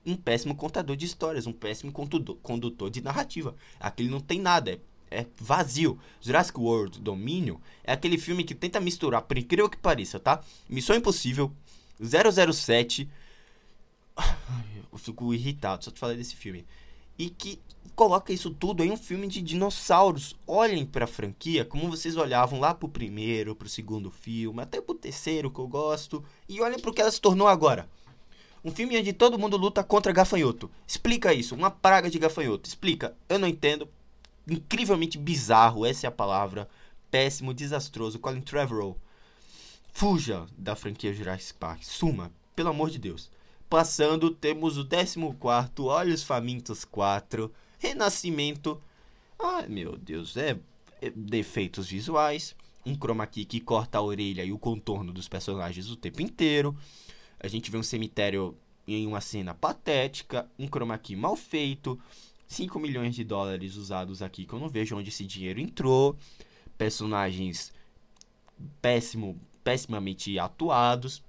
um 0.04 0.16
péssimo 0.16 0.54
contador 0.54 0.96
de 0.96 1.06
histórias, 1.06 1.46
um 1.46 1.52
péssimo 1.52 1.92
condutor 1.92 2.90
de 2.90 3.00
narrativa. 3.00 3.54
Aquele 3.78 4.08
não 4.08 4.20
tem 4.20 4.40
nada, 4.40 4.72
é 4.72 4.80
é 5.10 5.26
vazio. 5.38 5.98
Jurassic 6.20 6.58
World 6.58 7.00
Domínio 7.00 7.60
é 7.82 7.92
aquele 7.92 8.16
filme 8.16 8.44
que 8.44 8.54
tenta 8.54 8.80
misturar, 8.80 9.22
por 9.22 9.36
incrível 9.36 9.68
que 9.68 9.76
pareça, 9.76 10.20
tá? 10.20 10.40
Missão 10.68 10.94
Impossível, 10.96 11.52
007. 12.00 13.10
Eu 14.92 14.98
fico 14.98 15.34
irritado 15.34 15.84
só 15.84 15.90
de 15.90 15.98
falar 15.98 16.14
desse 16.14 16.36
filme. 16.36 16.64
E 17.18 17.28
que 17.28 17.60
coloca 17.94 18.32
isso 18.32 18.50
tudo 18.50 18.82
em 18.82 18.90
um 18.90 18.96
filme 18.96 19.26
de 19.26 19.42
dinossauros. 19.42 20.36
Olhem 20.46 20.86
pra 20.86 21.06
franquia 21.06 21.64
como 21.64 21.90
vocês 21.90 22.16
olhavam 22.16 22.58
lá 22.58 22.74
pro 22.74 22.88
primeiro, 22.88 23.54
pro 23.54 23.68
segundo 23.68 24.10
filme, 24.10 24.62
até 24.62 24.80
pro 24.80 24.94
terceiro 24.94 25.50
que 25.50 25.58
eu 25.58 25.68
gosto. 25.68 26.24
E 26.48 26.60
olhem 26.60 26.78
pro 26.78 26.92
que 26.92 27.00
ela 27.00 27.10
se 27.10 27.20
tornou 27.20 27.46
agora. 27.46 27.88
Um 28.64 28.70
filme 28.70 28.98
onde 28.98 29.12
todo 29.12 29.38
mundo 29.38 29.56
luta 29.56 29.82
contra 29.82 30.12
gafanhoto. 30.12 30.70
Explica 30.86 31.32
isso, 31.32 31.54
uma 31.54 31.70
praga 31.70 32.10
de 32.10 32.18
gafanhoto. 32.18 32.68
Explica. 32.68 33.16
Eu 33.28 33.38
não 33.38 33.48
entendo, 33.48 33.88
incrivelmente 34.46 35.16
bizarro, 35.16 35.86
essa 35.86 36.06
é 36.06 36.08
a 36.08 36.12
palavra. 36.12 36.68
Péssimo, 37.10 37.54
desastroso. 37.54 38.18
Colin 38.18 38.42
Trevorrow. 38.42 38.98
Fuja 39.92 40.46
da 40.56 40.76
franquia 40.76 41.12
Jurassic 41.12 41.58
Park. 41.58 41.82
Suma, 41.82 42.30
pelo 42.54 42.68
amor 42.68 42.90
de 42.90 42.98
Deus. 42.98 43.30
Passando, 43.68 44.30
temos 44.30 44.76
o 44.76 44.84
14 44.84 45.70
Olhos 45.80 46.22
Famintos 46.22 46.84
4. 46.84 47.50
Renascimento. 47.78 48.80
Ai, 49.38 49.66
meu 49.68 49.96
Deus, 49.96 50.36
é, 50.36 50.58
é 51.00 51.10
defeitos 51.10 51.88
visuais. 51.88 52.54
Um 52.84 52.94
chroma 52.94 53.26
key 53.26 53.44
que 53.44 53.60
corta 53.60 53.98
a 53.98 54.02
orelha 54.02 54.44
e 54.44 54.52
o 54.52 54.58
contorno 54.58 55.12
dos 55.12 55.28
personagens 55.28 55.88
o 55.88 55.96
tempo 55.96 56.20
inteiro. 56.20 56.76
A 57.40 57.48
gente 57.48 57.70
vê 57.70 57.78
um 57.78 57.82
cemitério 57.82 58.56
em 58.86 59.06
uma 59.06 59.20
cena 59.20 59.54
patética, 59.54 60.48
um 60.58 60.66
chroma 60.66 60.98
key 60.98 61.16
mal 61.16 61.34
feito, 61.36 61.98
5 62.46 62.78
milhões 62.78 63.14
de 63.14 63.24
dólares 63.24 63.76
usados 63.76 64.22
aqui 64.22 64.44
que 64.44 64.52
eu 64.52 64.58
não 64.58 64.68
vejo 64.68 64.96
onde 64.96 65.08
esse 65.08 65.24
dinheiro 65.24 65.60
entrou. 65.60 66.16
Personagens 66.76 67.72
péssimo, 68.82 69.40
pessimamente 69.62 70.38
atuados. 70.38 71.22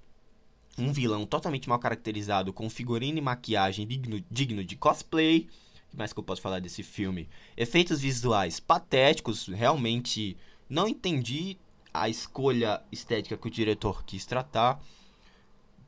Um 0.76 0.92
vilão 0.92 1.24
totalmente 1.26 1.68
mal 1.68 1.78
caracterizado, 1.78 2.52
com 2.52 2.68
figurino 2.68 3.18
e 3.18 3.22
maquiagem 3.22 3.86
digno, 3.86 4.22
digno 4.30 4.64
de 4.64 4.74
cosplay. 4.74 5.48
O 5.86 5.90
que 5.90 5.96
mais 5.96 6.12
que 6.12 6.18
eu 6.18 6.24
posso 6.24 6.40
falar 6.40 6.60
desse 6.60 6.82
filme? 6.82 7.28
Efeitos 7.56 8.00
visuais 8.00 8.58
patéticos, 8.58 9.46
realmente 9.46 10.36
não 10.68 10.88
entendi 10.88 11.58
a 11.92 12.08
escolha 12.08 12.82
estética 12.90 13.36
que 13.36 13.46
o 13.46 13.50
diretor 13.50 14.02
quis 14.04 14.24
tratar. 14.24 14.82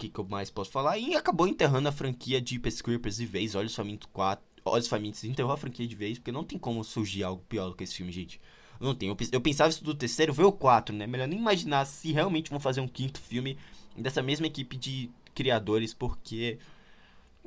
Que, 0.05 0.11
que 0.11 0.21
eu 0.21 0.27
mais 0.29 0.51
posso 0.51 0.71
falar? 0.71 0.99
E 0.99 1.15
acabou 1.15 1.49
enterrando 1.49 1.89
a 1.89 1.93
franquia 1.93 2.43
Jeepers 2.45 2.83
Creepers 2.83 3.17
de 3.17 3.25
vez. 3.25 3.55
Olha 3.55 3.71
Faminto 3.71 4.07
4, 4.09 4.45
Olhos 4.67 4.87
Famintos 4.87 5.25
enterrou 5.25 5.53
a 5.53 5.57
franquia 5.57 5.87
de 5.87 5.95
vez, 5.95 6.19
porque 6.19 6.33
não 6.33 6.45
tem 6.45 6.59
como 6.59 6.85
surgir 6.85 7.23
algo 7.23 7.43
pior 7.49 7.71
do 7.71 7.75
que 7.75 7.85
esse 7.85 7.95
filme, 7.95 8.13
gente. 8.13 8.41
Não 8.79 8.95
tem. 8.95 9.09
Eu, 9.09 9.17
eu 9.33 9.41
pensava 9.41 9.71
isso 9.71 9.83
do 9.83 9.95
terceiro, 9.95 10.33
veio 10.33 10.49
o 10.49 10.53
4, 10.53 10.95
né? 10.95 11.07
Melhor 11.07 11.27
nem 11.27 11.39
imaginar 11.39 11.87
se 11.87 12.13
realmente 12.13 12.51
vão 12.51 12.61
fazer 12.61 12.81
um 12.81 12.89
quinto 12.89 13.19
filme 13.19 13.57
dessa 13.97 14.23
mesma 14.23 14.47
equipe 14.47 14.77
de 14.77 15.11
criadores, 15.35 15.95
porque. 15.95 16.59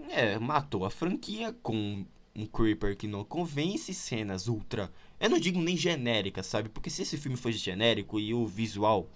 É, 0.10 0.38
matou 0.38 0.86
a 0.86 0.92
franquia 0.92 1.56
com 1.64 2.06
um 2.36 2.46
Creeper 2.46 2.96
que 2.96 3.08
não 3.08 3.24
convence, 3.24 3.94
cenas 3.94 4.48
ultra. 4.48 4.92
Eu 5.20 5.30
não 5.30 5.40
digo 5.40 5.60
nem 5.60 5.76
genéricas, 5.76 6.46
sabe? 6.46 6.70
Porque 6.70 6.90
se 6.90 7.02
esse 7.02 7.18
filme 7.18 7.36
fosse 7.36 7.58
genérico 7.58 8.20
e 8.20 8.34
o 8.34 8.46
visual, 8.46 9.10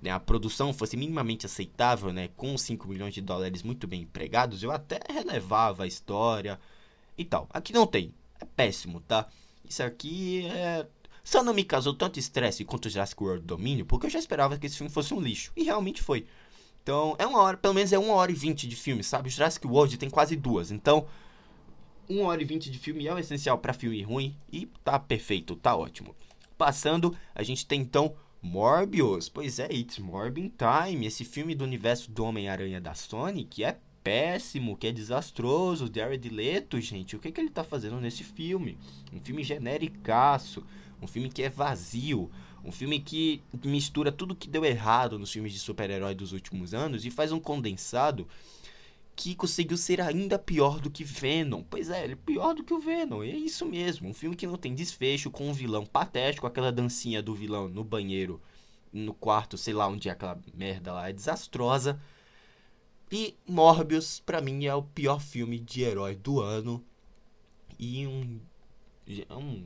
né, 0.00 0.10
a 0.10 0.20
produção 0.20 0.72
fosse 0.72 0.96
minimamente 0.96 1.46
aceitável, 1.46 2.12
né? 2.12 2.28
Com 2.36 2.56
5 2.56 2.86
milhões 2.88 3.14
de 3.14 3.20
dólares 3.20 3.62
muito 3.62 3.86
bem 3.86 4.02
empregados, 4.02 4.62
eu 4.62 4.70
até 4.70 5.00
relevava 5.10 5.84
a 5.84 5.86
história 5.86 6.58
e 7.16 7.24
tal. 7.24 7.48
Aqui 7.52 7.72
não 7.72 7.86
tem. 7.86 8.14
É 8.40 8.44
péssimo, 8.44 9.00
tá? 9.00 9.26
Isso 9.68 9.82
aqui 9.82 10.46
é. 10.46 10.86
Só 11.24 11.42
não 11.42 11.52
me 11.52 11.64
causou 11.64 11.92
tanto 11.92 12.18
estresse 12.18 12.64
quanto 12.64 12.88
Jurassic 12.88 13.22
World 13.22 13.44
Domínio, 13.44 13.84
porque 13.84 14.06
eu 14.06 14.10
já 14.10 14.18
esperava 14.18 14.56
que 14.56 14.66
esse 14.66 14.78
filme 14.78 14.90
fosse 14.90 15.12
um 15.12 15.20
lixo. 15.20 15.52
E 15.56 15.64
realmente 15.64 16.00
foi. 16.00 16.26
Então, 16.82 17.14
é 17.18 17.26
uma 17.26 17.40
hora, 17.40 17.56
pelo 17.56 17.74
menos 17.74 17.92
é 17.92 17.98
uma 17.98 18.14
hora 18.14 18.32
e 18.32 18.34
vinte 18.34 18.66
de 18.66 18.74
filme, 18.74 19.04
sabe? 19.04 19.28
Jurassic 19.28 19.66
World 19.66 19.98
tem 19.98 20.08
quase 20.08 20.36
duas. 20.36 20.70
Então, 20.70 21.06
uma 22.08 22.28
hora 22.28 22.40
e 22.40 22.46
vinte 22.46 22.70
de 22.70 22.78
filme 22.78 23.06
é 23.06 23.12
o 23.12 23.18
essencial 23.18 23.58
para 23.58 23.74
filme 23.74 24.00
ruim. 24.02 24.34
E 24.50 24.64
tá 24.82 24.98
perfeito, 24.98 25.54
tá 25.56 25.76
ótimo. 25.76 26.16
Passando, 26.56 27.14
a 27.34 27.42
gente 27.42 27.66
tem 27.66 27.82
então 27.82 28.14
Morbius. 28.40 29.28
Pois 29.28 29.58
é, 29.58 29.68
It's 29.72 29.98
Morbin 29.98 30.52
Time. 30.56 31.06
Esse 31.06 31.24
filme 31.24 31.54
do 31.54 31.64
universo 31.64 32.10
do 32.10 32.24
Homem-Aranha 32.24 32.80
da 32.80 32.94
Sony, 32.94 33.44
que 33.44 33.64
é 33.64 33.78
péssimo, 34.02 34.76
que 34.76 34.86
é 34.86 34.92
desastroso. 34.92 35.90
Jared 35.92 36.28
Leto, 36.28 36.80
gente, 36.80 37.16
o 37.16 37.18
que, 37.18 37.32
que 37.32 37.40
ele 37.40 37.50
tá 37.50 37.64
fazendo 37.64 38.00
nesse 38.00 38.24
filme? 38.24 38.78
Um 39.12 39.20
filme 39.20 39.42
genericaço, 39.42 40.64
um 41.02 41.06
filme 41.06 41.28
que 41.28 41.42
é 41.42 41.48
vazio, 41.48 42.30
um 42.64 42.72
filme 42.72 43.00
que 43.00 43.42
mistura 43.64 44.10
tudo 44.12 44.34
que 44.34 44.48
deu 44.48 44.64
errado 44.64 45.18
nos 45.18 45.32
filmes 45.32 45.52
de 45.52 45.58
super-herói 45.58 46.14
dos 46.14 46.32
últimos 46.32 46.74
anos 46.74 47.04
e 47.04 47.10
faz 47.10 47.32
um 47.32 47.40
condensado 47.40 48.26
que 49.18 49.34
conseguiu 49.34 49.76
ser 49.76 50.00
ainda 50.00 50.38
pior 50.38 50.78
do 50.78 50.88
que 50.88 51.02
Venom. 51.02 51.64
Pois 51.68 51.90
é, 51.90 52.04
ele 52.04 52.12
é 52.12 52.16
pior 52.16 52.54
do 52.54 52.62
que 52.62 52.72
o 52.72 52.78
Venom. 52.78 53.24
É 53.24 53.26
isso 53.26 53.66
mesmo. 53.66 54.08
Um 54.08 54.14
filme 54.14 54.36
que 54.36 54.46
não 54.46 54.56
tem 54.56 54.72
desfecho, 54.72 55.28
com 55.28 55.48
um 55.48 55.52
vilão 55.52 55.84
patético, 55.84 56.46
aquela 56.46 56.70
dancinha 56.70 57.20
do 57.20 57.34
vilão 57.34 57.68
no 57.68 57.82
banheiro, 57.82 58.40
no 58.92 59.12
quarto, 59.12 59.58
sei 59.58 59.74
lá 59.74 59.88
onde 59.88 60.08
é 60.08 60.12
aquela 60.12 60.40
merda 60.54 60.92
lá, 60.92 61.08
é 61.08 61.12
desastrosa. 61.12 62.00
E 63.10 63.34
Morbius, 63.44 64.20
para 64.20 64.40
mim, 64.40 64.66
é 64.66 64.74
o 64.74 64.84
pior 64.84 65.20
filme 65.20 65.58
de 65.58 65.82
herói 65.82 66.14
do 66.14 66.40
ano. 66.40 66.84
E 67.76 68.06
um. 68.06 68.40
É 69.28 69.34
um 69.34 69.64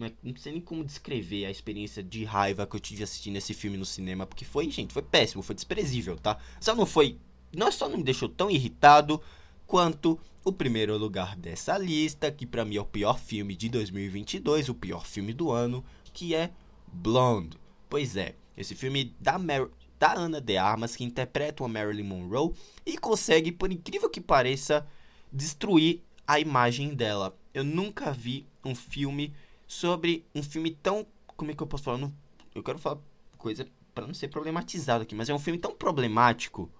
é, 0.00 0.10
não 0.22 0.34
sei 0.36 0.52
nem 0.52 0.60
como 0.62 0.82
descrever 0.82 1.44
a 1.44 1.50
experiência 1.50 2.02
de 2.02 2.24
raiva 2.24 2.66
que 2.66 2.74
eu 2.74 2.80
tive 2.80 3.02
assistindo 3.02 3.36
esse 3.36 3.52
filme 3.52 3.76
no 3.76 3.84
cinema, 3.84 4.26
porque 4.26 4.46
foi, 4.46 4.70
gente, 4.70 4.94
foi 4.94 5.02
péssimo, 5.02 5.42
foi 5.42 5.54
desprezível, 5.54 6.16
tá? 6.16 6.38
Só 6.58 6.74
não 6.74 6.86
foi. 6.86 7.18
Não 7.56 7.70
só 7.70 7.88
não 7.88 7.98
me 7.98 8.04
deixou 8.04 8.28
tão 8.28 8.50
irritado 8.50 9.20
quanto 9.66 10.18
o 10.44 10.52
primeiro 10.52 10.96
lugar 10.98 11.36
dessa 11.36 11.78
lista, 11.78 12.30
que 12.30 12.46
para 12.46 12.64
mim 12.64 12.76
é 12.76 12.80
o 12.80 12.84
pior 12.84 13.18
filme 13.18 13.56
de 13.56 13.68
2022, 13.68 14.68
o 14.68 14.74
pior 14.74 15.06
filme 15.06 15.32
do 15.32 15.50
ano, 15.50 15.84
que 16.12 16.34
é 16.34 16.50
Blonde. 16.92 17.56
Pois 17.88 18.16
é, 18.16 18.34
esse 18.56 18.74
filme 18.74 19.14
da 19.18 19.38
Mer 19.38 19.68
da 19.98 20.12
Ana 20.12 20.40
de 20.40 20.56
Armas, 20.56 20.96
que 20.96 21.04
interpreta 21.04 21.62
uma 21.62 21.68
Marilyn 21.68 22.02
Monroe 22.02 22.52
e 22.84 22.98
consegue, 22.98 23.52
por 23.52 23.72
incrível 23.72 24.10
que 24.10 24.20
pareça, 24.20 24.86
destruir 25.32 26.02
a 26.26 26.38
imagem 26.38 26.94
dela. 26.94 27.34
Eu 27.54 27.64
nunca 27.64 28.12
vi 28.12 28.46
um 28.64 28.74
filme 28.74 29.32
sobre 29.66 30.26
um 30.34 30.42
filme 30.42 30.70
tão. 30.70 31.06
Como 31.36 31.50
é 31.50 31.54
que 31.54 31.62
eu 31.62 31.66
posso 31.66 31.84
falar? 31.84 32.10
eu 32.54 32.62
quero 32.62 32.78
falar 32.78 32.98
coisa 33.36 33.66
para 33.94 34.06
não 34.06 34.14
ser 34.14 34.28
problematizado 34.28 35.02
aqui, 35.02 35.14
mas 35.14 35.28
é 35.28 35.34
um 35.34 35.38
filme 35.38 35.58
tão 35.58 35.74
problemático 35.74 36.70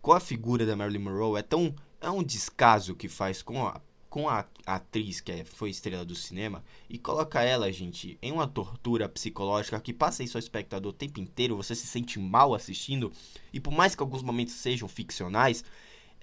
com 0.00 0.12
a 0.12 0.20
figura 0.20 0.66
da 0.66 0.76
Marilyn 0.76 1.02
Monroe. 1.02 1.38
É 1.38 1.42
tão. 1.42 1.74
É 2.00 2.10
um 2.10 2.22
descaso 2.22 2.94
que 2.94 3.08
faz 3.08 3.42
com 3.42 3.66
a 3.66 3.80
com 4.10 4.28
a, 4.28 4.44
atriz 4.66 5.20
que 5.20 5.30
é, 5.30 5.44
foi 5.44 5.70
estrela 5.70 6.04
do 6.04 6.16
cinema 6.16 6.64
e 6.88 6.98
coloca 6.98 7.42
ela, 7.42 7.70
gente, 7.72 8.18
em 8.20 8.32
uma 8.32 8.46
tortura 8.46 9.08
psicológica 9.08 9.80
que 9.80 9.92
passa 9.92 10.24
isso 10.24 10.36
ao 10.36 10.40
espectador 10.40 10.90
o 10.90 10.92
tempo 10.92 11.20
inteiro, 11.20 11.56
você 11.56 11.76
se 11.76 11.86
sente 11.86 12.18
mal 12.18 12.52
assistindo, 12.52 13.12
e 13.52 13.60
por 13.60 13.72
mais 13.72 13.94
que 13.94 14.02
alguns 14.02 14.22
momentos 14.22 14.54
sejam 14.54 14.88
ficcionais, 14.88 15.64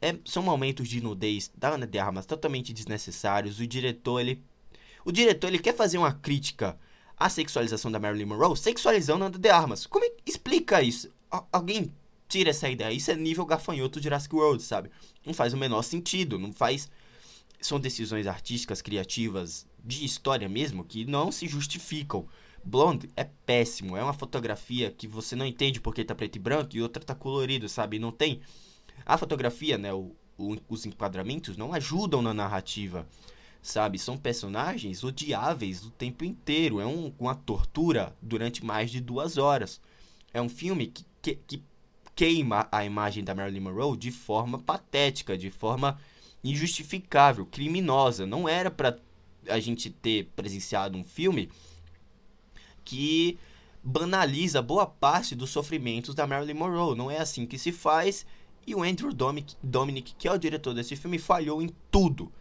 é, 0.01 0.17
são 0.25 0.43
momentos 0.43 0.87
de 0.87 1.01
nudez 1.01 1.49
da 1.55 1.69
Ana 1.69 1.87
de 1.87 1.97
Armas 1.97 2.25
totalmente 2.25 2.73
desnecessários. 2.73 3.59
O 3.59 3.65
diretor, 3.65 4.19
ele. 4.19 4.43
O 5.03 5.11
diretor 5.11 5.47
ele 5.47 5.59
quer 5.59 5.73
fazer 5.73 5.97
uma 5.97 6.13
crítica 6.13 6.77
à 7.15 7.29
sexualização 7.29 7.89
da 7.89 7.99
Marilyn 7.99 8.25
Monroe, 8.25 8.55
sexualizando 8.57 9.25
Ana 9.25 9.39
de 9.39 9.49
Armas. 9.49 9.87
Como 9.87 10.05
é, 10.05 10.11
explica 10.25 10.83
isso? 10.83 11.09
alguém 11.51 11.93
tira 12.27 12.49
essa 12.49 12.69
ideia. 12.69 12.93
Isso 12.93 13.11
é 13.11 13.15
nível 13.15 13.45
gafanhoto 13.45 14.01
Jurassic 14.01 14.35
World, 14.35 14.61
sabe? 14.63 14.89
Não 15.25 15.33
faz 15.33 15.53
o 15.53 15.57
menor 15.57 15.81
sentido, 15.81 16.37
não 16.37 16.51
faz 16.51 16.89
são 17.59 17.79
decisões 17.79 18.27
artísticas, 18.27 18.81
criativas, 18.81 19.65
de 19.83 20.05
história 20.05 20.47
mesmo, 20.47 20.83
que 20.83 21.05
não 21.05 21.31
se 21.31 21.47
justificam. 21.47 22.27
Blonde 22.63 23.09
é 23.15 23.23
péssimo, 23.23 23.95
é 23.95 24.03
uma 24.03 24.13
fotografia 24.13 24.91
que 24.91 25.07
você 25.07 25.35
não 25.35 25.45
entende 25.45 25.79
porque 25.79 26.03
tá 26.03 26.13
preto 26.13 26.35
e 26.35 26.39
branco 26.39 26.75
e 26.75 26.81
outra 26.81 27.03
tá 27.03 27.15
colorido, 27.15 27.69
sabe? 27.69 27.97
Não 27.97 28.11
tem. 28.11 28.41
A 29.05 29.17
fotografia, 29.17 29.77
né, 29.77 29.93
o, 29.93 30.15
o, 30.37 30.57
os 30.67 30.85
enquadramentos 30.85 31.55
não 31.55 31.73
ajudam 31.73 32.21
na 32.21 32.33
narrativa, 32.33 33.07
sabe? 33.61 33.97
São 33.97 34.17
personagens 34.17 35.03
odiáveis 35.03 35.85
o 35.85 35.91
tempo 35.91 36.25
inteiro. 36.25 36.81
É 36.81 36.85
um, 36.85 37.13
uma 37.17 37.35
tortura 37.35 38.15
durante 38.21 38.65
mais 38.65 38.91
de 38.91 38.99
duas 38.99 39.37
horas. 39.37 39.79
É 40.33 40.41
um 40.41 40.49
filme 40.49 40.87
que, 40.87 41.05
que, 41.21 41.35
que 41.47 41.63
queima 42.17 42.67
a 42.71 42.83
imagem 42.83 43.23
da 43.23 43.35
Marilyn 43.35 43.59
Monroe 43.59 43.95
de 43.95 44.11
forma 44.11 44.57
patética, 44.57 45.37
de 45.37 45.51
forma 45.51 45.99
injustificável, 46.43 47.45
criminosa. 47.45 48.25
Não 48.25 48.49
era 48.49 48.71
para 48.71 48.97
a 49.47 49.59
gente 49.59 49.91
ter 49.91 50.25
presenciado 50.35 50.97
um 50.97 51.03
filme 51.03 51.49
que 52.83 53.37
banaliza 53.83 54.63
boa 54.63 54.87
parte 54.87 55.35
dos 55.35 55.51
sofrimentos 55.51 56.15
da 56.15 56.25
Marilyn 56.25 56.55
Monroe. 56.55 56.97
Não 56.97 57.11
é 57.11 57.19
assim 57.19 57.45
que 57.45 57.59
se 57.59 57.71
faz 57.71 58.25
E 58.65 58.73
o 58.73 58.81
Andrew 58.81 59.13
Dominic, 59.13 59.55
Dominic, 59.61 60.15
que 60.17 60.27
é 60.27 60.31
o 60.31 60.39
diretor 60.39 60.73
desse 60.73 60.95
filme, 60.95 61.19
falhou 61.19 61.61
em 61.61 61.69
tudo. 61.91 62.31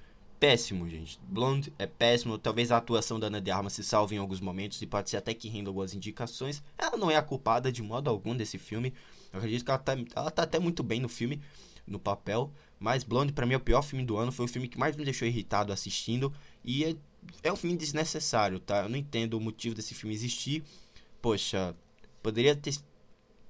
Péssimo, 0.41 0.89
gente. 0.89 1.20
Blonde 1.29 1.72
é 1.79 1.87
péssimo. 1.87 2.39
Talvez 2.39 2.72
a 2.72 2.79
atuação 2.79 3.20
da 3.20 3.27
Ana 3.27 3.41
de 3.43 3.51
Armas 3.51 3.74
se 3.74 3.85
salve 3.85 4.16
em 4.16 4.18
alguns 4.18 4.41
momentos 4.41 4.81
e 4.81 4.87
pode 4.87 5.11
ser 5.11 5.18
até 5.18 5.35
que 5.35 5.49
renda 5.49 5.68
algumas 5.68 5.95
indicações. 5.95 6.62
Ela 6.79 6.97
não 6.97 7.11
é 7.11 7.16
a 7.16 7.22
culpada 7.22 7.70
de 7.70 7.83
modo 7.83 8.09
algum 8.09 8.35
desse 8.35 8.59
filme. 8.59 8.93
Eu 9.37 9.39
acredito 9.39 9.64
que 9.64 9.70
ela 9.70 9.78
tá, 9.78 9.97
ela 10.14 10.30
tá 10.30 10.43
até 10.43 10.59
muito 10.59 10.82
bem 10.82 11.01
no 11.01 11.09
filme, 11.09 11.41
no 11.87 11.99
papel. 11.99 12.53
Mas 12.78 13.05
Blonde, 13.05 13.32
para 13.32 13.47
mim, 13.47 13.55
é 13.55 13.57
o 13.57 13.61
pior 13.61 13.82
filme 13.82 14.05
do 14.05 14.16
ano. 14.16 14.32
Foi 14.32 14.47
o 14.47 14.49
filme 14.49 14.68
que 14.68 14.78
mais 14.78 14.97
me 14.97 15.05
deixou 15.05 15.28
irritado 15.28 15.72
assistindo. 15.72 16.32
E 16.64 16.84
é, 16.84 16.97
é 17.43 17.53
um 17.53 17.57
filme 17.57 17.76
desnecessário, 17.76 18.59
tá? 18.59 18.82
Eu 18.82 18.89
não 18.89 18.97
entendo 18.97 19.34
o 19.34 19.41
motivo 19.41 19.74
desse 19.74 19.95
filme 19.95 20.14
existir. 20.14 20.62
Poxa, 21.20 21.74
poderia 22.22 22.57
ter 22.57 22.74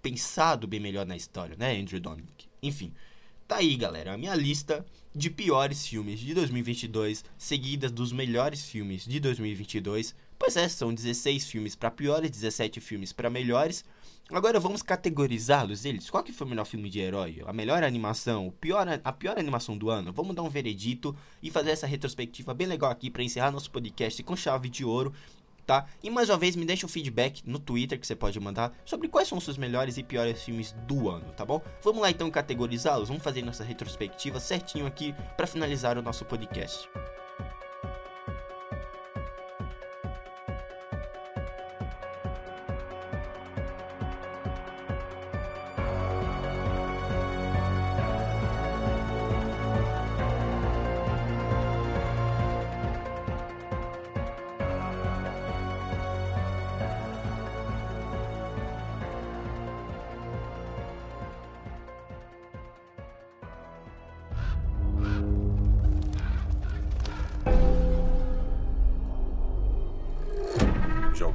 pensado 0.02 0.66
bem 0.66 0.80
melhor 0.80 1.06
na 1.06 1.16
história, 1.16 1.56
né, 1.56 1.76
Andrew 1.76 2.00
Dominic? 2.00 2.46
Enfim, 2.62 2.92
tá 3.46 3.56
aí, 3.56 3.76
galera, 3.76 4.14
a 4.14 4.16
minha 4.16 4.34
lista 4.34 4.84
de 5.14 5.30
piores 5.30 5.86
filmes 5.86 6.20
de 6.20 6.34
2022, 6.34 7.24
seguidas 7.36 7.90
dos 7.90 8.12
melhores 8.12 8.64
filmes 8.64 9.04
de 9.04 9.18
2022. 9.18 10.14
Pois 10.38 10.56
é, 10.56 10.68
são 10.68 10.92
16 10.92 11.46
filmes 11.46 11.74
para 11.74 11.90
piores, 11.90 12.30
17 12.30 12.80
filmes 12.80 13.12
para 13.12 13.30
melhores. 13.30 13.84
Agora 14.30 14.58
vamos 14.58 14.82
categorizá-los 14.82 15.84
eles. 15.84 16.10
Qual 16.10 16.22
que 16.22 16.32
foi 16.32 16.46
o 16.46 16.50
melhor 16.50 16.64
filme 16.64 16.90
de 16.90 16.98
herói? 16.98 17.42
A 17.46 17.52
melhor 17.52 17.84
animação? 17.84 18.48
O 18.48 18.52
pior, 18.52 18.86
a 19.04 19.12
pior 19.12 19.38
animação 19.38 19.78
do 19.78 19.88
ano? 19.88 20.12
Vamos 20.12 20.34
dar 20.34 20.42
um 20.42 20.48
veredito 20.48 21.14
e 21.40 21.48
fazer 21.48 21.70
essa 21.70 21.86
retrospectiva 21.86 22.52
bem 22.52 22.66
legal 22.66 22.90
aqui 22.90 23.08
para 23.08 23.22
encerrar 23.22 23.52
nosso 23.52 23.70
podcast 23.70 24.20
com 24.24 24.34
chave 24.34 24.68
de 24.68 24.84
ouro 24.84 25.12
tá? 25.66 25.84
E 26.02 26.08
mais 26.08 26.30
uma 26.30 26.38
vez 26.38 26.54
me 26.54 26.64
deixa 26.64 26.86
um 26.86 26.88
feedback 26.88 27.42
no 27.44 27.58
Twitter 27.58 27.98
que 27.98 28.06
você 28.06 28.14
pode 28.14 28.38
mandar 28.38 28.72
sobre 28.84 29.08
quais 29.08 29.26
são 29.26 29.36
os 29.36 29.44
seus 29.44 29.58
melhores 29.58 29.98
e 29.98 30.02
piores 30.02 30.42
filmes 30.42 30.72
do 30.86 31.10
ano, 31.10 31.32
tá 31.32 31.44
bom? 31.44 31.60
Vamos 31.82 32.00
lá 32.00 32.10
então 32.10 32.30
categorizá-los, 32.30 33.08
vamos 33.08 33.24
fazer 33.24 33.42
nossa 33.42 33.64
retrospectiva 33.64 34.38
certinho 34.38 34.86
aqui 34.86 35.12
para 35.36 35.46
finalizar 35.46 35.98
o 35.98 36.02
nosso 36.02 36.24
podcast. 36.24 36.88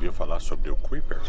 Ouviu 0.02 0.14
falar 0.14 0.39
sobre 0.39 0.72
o 0.72 0.76
Creeper? 0.78 1.22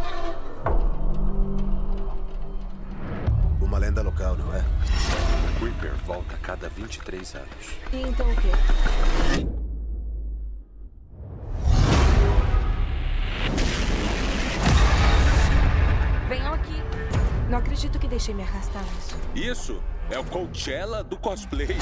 Uma 3.60 3.76
lenda 3.76 4.00
local, 4.00 4.34
não 4.34 4.54
é? 4.54 4.60
O 4.60 5.58
Creeper 5.60 5.94
volta 6.06 6.34
a 6.34 6.38
cada 6.38 6.70
23 6.70 7.34
anos. 7.34 7.48
E 7.92 8.00
então 8.00 8.26
o 8.30 8.34
quê? 8.34 8.48
Venham 16.30 16.54
aqui. 16.54 16.82
Não 17.50 17.58
acredito 17.58 17.98
que 17.98 18.08
deixei 18.08 18.32
me 18.32 18.42
arrastar 18.42 18.82
nisso. 18.94 19.18
Isso 19.34 19.82
é 20.10 20.18
o 20.18 20.24
Coachella 20.24 21.04
do 21.04 21.18
cosplay. 21.18 21.76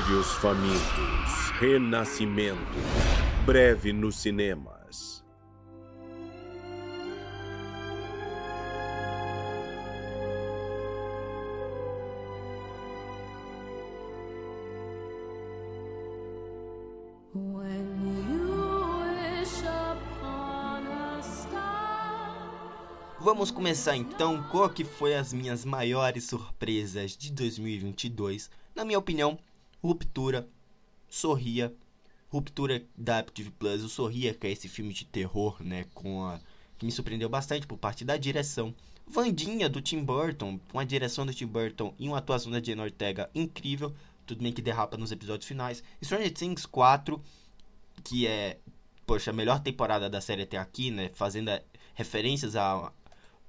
Olhos 0.00 0.32
Famintos, 0.34 1.50
Renascimento, 1.58 2.56
breve 3.44 3.92
nos 3.92 4.16
cinemas. 4.16 5.22
Vamos 23.20 23.50
começar 23.50 23.96
então 23.96 24.42
com 24.44 24.64
o 24.64 24.68
que 24.70 24.82
foi 24.82 25.14
as 25.14 25.32
minhas 25.32 25.64
maiores 25.64 26.24
surpresas 26.24 27.14
de 27.16 27.30
2022. 27.30 28.50
Na 28.74 28.82
minha 28.82 28.98
opinião, 28.98 29.38
Ruptura, 29.82 30.48
Sorria, 31.08 31.74
Ruptura 32.28 32.84
da 32.96 33.22
TV 33.22 33.50
Plus, 33.50 33.82
o 33.82 33.88
Sorria, 33.88 34.34
que 34.34 34.46
é 34.46 34.50
esse 34.50 34.68
filme 34.68 34.92
de 34.92 35.04
terror, 35.04 35.56
né, 35.62 35.86
com 35.94 36.24
a 36.24 36.40
que 36.78 36.86
me 36.86 36.92
surpreendeu 36.92 37.28
bastante 37.28 37.66
por 37.66 37.76
parte 37.76 38.04
da 38.06 38.16
direção. 38.16 38.74
Vandinha 39.06 39.68
do 39.68 39.82
Tim 39.82 40.02
Burton, 40.02 40.58
com 40.72 40.78
a 40.78 40.84
direção 40.84 41.26
do 41.26 41.34
Tim 41.34 41.46
Burton 41.46 41.94
e 41.98 42.08
uma 42.08 42.18
atuação 42.18 42.50
da 42.50 42.62
Jenna 42.62 42.84
Ortega 42.84 43.28
incrível, 43.34 43.94
tudo 44.24 44.42
bem 44.42 44.52
que 44.52 44.62
derrapa 44.62 44.96
nos 44.96 45.12
episódios 45.12 45.46
finais. 45.46 45.82
Stranger 46.02 46.32
Things 46.32 46.64
4, 46.64 47.20
que 48.02 48.26
é, 48.26 48.58
poxa, 49.04 49.30
a 49.30 49.34
melhor 49.34 49.60
temporada 49.60 50.08
da 50.08 50.22
série 50.22 50.42
até 50.42 50.56
aqui, 50.56 50.90
né, 50.90 51.10
fazendo 51.12 51.50
referências 51.94 52.56
a 52.56 52.92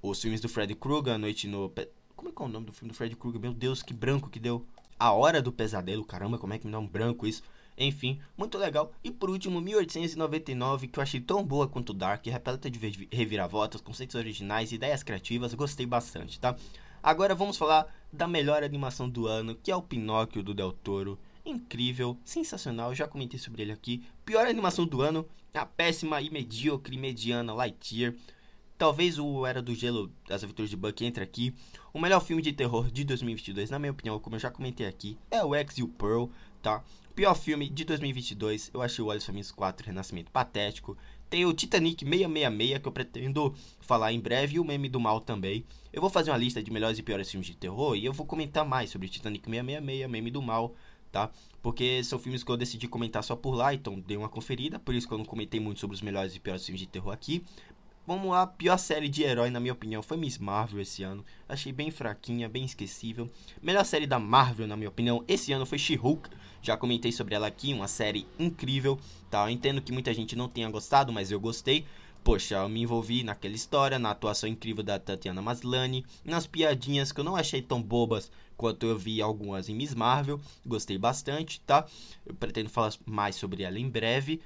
os 0.02 0.20
filmes 0.20 0.40
do 0.40 0.48
Freddy 0.48 0.74
Krueger, 0.74 1.14
A 1.14 1.18
Noite 1.18 1.46
no... 1.46 1.72
Como 2.16 2.28
é 2.28 2.32
que 2.32 2.42
é 2.42 2.44
o 2.44 2.48
nome 2.48 2.66
do 2.66 2.72
filme 2.72 2.92
do 2.92 2.96
Freddy 2.96 3.14
Krueger? 3.14 3.40
Meu 3.40 3.54
Deus, 3.54 3.82
que 3.82 3.94
branco 3.94 4.28
que 4.28 4.40
deu. 4.40 4.66
A 5.02 5.10
Hora 5.10 5.42
do 5.42 5.50
Pesadelo, 5.50 6.04
caramba, 6.04 6.38
como 6.38 6.54
é 6.54 6.58
que 6.58 6.64
me 6.64 6.70
dá 6.70 6.78
um 6.78 6.86
branco 6.86 7.26
isso? 7.26 7.42
Enfim, 7.76 8.20
muito 8.38 8.56
legal. 8.56 8.92
E 9.02 9.10
por 9.10 9.30
último, 9.30 9.60
1899, 9.60 10.86
que 10.86 10.96
eu 10.96 11.02
achei 11.02 11.20
tão 11.20 11.42
boa 11.42 11.66
quanto 11.66 11.92
Dark, 11.92 12.24
repleta 12.24 12.70
de 12.70 13.08
reviravoltas, 13.10 13.80
conceitos 13.80 14.14
originais, 14.14 14.70
ideias 14.70 15.02
criativas, 15.02 15.54
gostei 15.54 15.86
bastante, 15.86 16.38
tá? 16.38 16.54
Agora 17.02 17.34
vamos 17.34 17.56
falar 17.56 17.92
da 18.12 18.28
melhor 18.28 18.62
animação 18.62 19.10
do 19.10 19.26
ano, 19.26 19.56
que 19.56 19.72
é 19.72 19.74
o 19.74 19.82
Pinóquio 19.82 20.40
do 20.40 20.54
Del 20.54 20.70
Toro. 20.70 21.18
Incrível, 21.44 22.16
sensacional, 22.24 22.94
já 22.94 23.08
comentei 23.08 23.40
sobre 23.40 23.62
ele 23.62 23.72
aqui. 23.72 24.04
Pior 24.24 24.46
animação 24.46 24.86
do 24.86 25.02
ano, 25.02 25.26
a 25.52 25.66
péssima 25.66 26.22
e 26.22 26.30
medíocre 26.30 26.96
mediana 26.96 27.52
Lightyear. 27.52 28.14
Talvez 28.82 29.16
o 29.16 29.46
Era 29.46 29.62
do 29.62 29.76
Gelo, 29.76 30.10
As 30.28 30.42
Aventuras 30.42 30.68
de 30.68 30.76
Buck 30.76 31.04
entre 31.04 31.22
aqui. 31.22 31.54
O 31.94 32.00
melhor 32.00 32.18
filme 32.18 32.42
de 32.42 32.52
terror 32.52 32.90
de 32.90 33.04
2022, 33.04 33.70
na 33.70 33.78
minha 33.78 33.92
opinião, 33.92 34.18
como 34.18 34.34
eu 34.34 34.40
já 34.40 34.50
comentei 34.50 34.88
aqui, 34.88 35.16
é 35.30 35.40
o 35.44 35.54
X 35.54 35.78
e 35.78 35.84
o 35.84 35.88
Pearl, 35.88 36.24
tá? 36.60 36.82
Pior 37.14 37.32
filme 37.36 37.68
de 37.68 37.84
2022, 37.84 38.72
eu 38.74 38.82
achei 38.82 39.04
o 39.04 39.06
Olhos 39.06 39.24
Famintos 39.24 39.52
4 39.52 39.86
Renascimento 39.86 40.32
patético. 40.32 40.98
Tem 41.30 41.46
o 41.46 41.52
Titanic 41.52 42.04
666, 42.04 42.82
que 42.82 42.88
eu 42.88 42.90
pretendo 42.90 43.54
falar 43.80 44.12
em 44.12 44.18
breve, 44.18 44.56
e 44.56 44.58
o 44.58 44.64
Meme 44.64 44.88
do 44.88 44.98
Mal 44.98 45.20
também. 45.20 45.64
Eu 45.92 46.00
vou 46.00 46.10
fazer 46.10 46.32
uma 46.32 46.36
lista 46.36 46.60
de 46.60 46.72
melhores 46.72 46.98
e 46.98 47.04
piores 47.04 47.30
filmes 47.30 47.46
de 47.46 47.56
terror, 47.56 47.94
e 47.94 48.04
eu 48.04 48.12
vou 48.12 48.26
comentar 48.26 48.64
mais 48.64 48.90
sobre 48.90 49.08
Titanic 49.08 49.48
666, 49.48 50.10
Meme 50.10 50.32
do 50.32 50.42
Mal, 50.42 50.74
tá? 51.12 51.30
Porque 51.62 52.02
são 52.02 52.18
filmes 52.18 52.42
que 52.42 52.50
eu 52.50 52.56
decidi 52.56 52.88
comentar 52.88 53.22
só 53.22 53.36
por 53.36 53.54
lá, 53.54 53.72
então 53.72 54.00
dei 54.00 54.16
uma 54.16 54.28
conferida, 54.28 54.80
por 54.80 54.92
isso 54.92 55.06
que 55.06 55.14
eu 55.14 55.18
não 55.18 55.24
comentei 55.24 55.60
muito 55.60 55.78
sobre 55.78 55.94
os 55.94 56.02
melhores 56.02 56.34
e 56.34 56.40
piores 56.40 56.64
filmes 56.64 56.80
de 56.80 56.88
terror 56.88 57.12
aqui. 57.12 57.44
Vamos 58.04 58.32
lá, 58.32 58.44
pior 58.48 58.78
série 58.78 59.08
de 59.08 59.22
herói, 59.22 59.48
na 59.48 59.60
minha 59.60 59.72
opinião, 59.72 60.02
foi 60.02 60.16
Miss 60.16 60.36
Marvel 60.36 60.80
esse 60.80 61.04
ano. 61.04 61.24
Achei 61.48 61.72
bem 61.72 61.88
fraquinha, 61.88 62.48
bem 62.48 62.64
esquecível. 62.64 63.30
Melhor 63.62 63.84
série 63.84 64.08
da 64.08 64.18
Marvel, 64.18 64.66
na 64.66 64.76
minha 64.76 64.88
opinião, 64.88 65.24
esse 65.28 65.52
ano 65.52 65.64
foi 65.64 65.78
She-Hulk. 65.78 66.28
Já 66.60 66.76
comentei 66.76 67.12
sobre 67.12 67.36
ela 67.36 67.46
aqui, 67.46 67.72
uma 67.72 67.86
série 67.86 68.26
incrível, 68.40 68.98
tá? 69.30 69.44
Eu 69.46 69.50
entendo 69.50 69.80
que 69.80 69.92
muita 69.92 70.12
gente 70.12 70.34
não 70.34 70.48
tenha 70.48 70.68
gostado, 70.68 71.12
mas 71.12 71.30
eu 71.30 71.38
gostei. 71.38 71.86
Poxa, 72.24 72.56
eu 72.56 72.68
me 72.68 72.82
envolvi 72.82 73.22
naquela 73.22 73.54
história, 73.54 74.00
na 74.00 74.10
atuação 74.10 74.48
incrível 74.48 74.82
da 74.82 74.98
Tatiana 74.98 75.40
Maslany, 75.40 76.04
nas 76.24 76.44
piadinhas 76.44 77.12
que 77.12 77.20
eu 77.20 77.24
não 77.24 77.36
achei 77.36 77.62
tão 77.62 77.80
bobas 77.80 78.32
quanto 78.56 78.84
eu 78.84 78.98
vi 78.98 79.22
algumas 79.22 79.68
em 79.68 79.76
Miss 79.76 79.94
Marvel. 79.94 80.40
Gostei 80.66 80.98
bastante, 80.98 81.60
tá? 81.60 81.86
Eu 82.26 82.34
pretendo 82.34 82.68
falar 82.68 82.92
mais 83.06 83.36
sobre 83.36 83.62
ela 83.62 83.78
em 83.78 83.88
breve. 83.88 84.40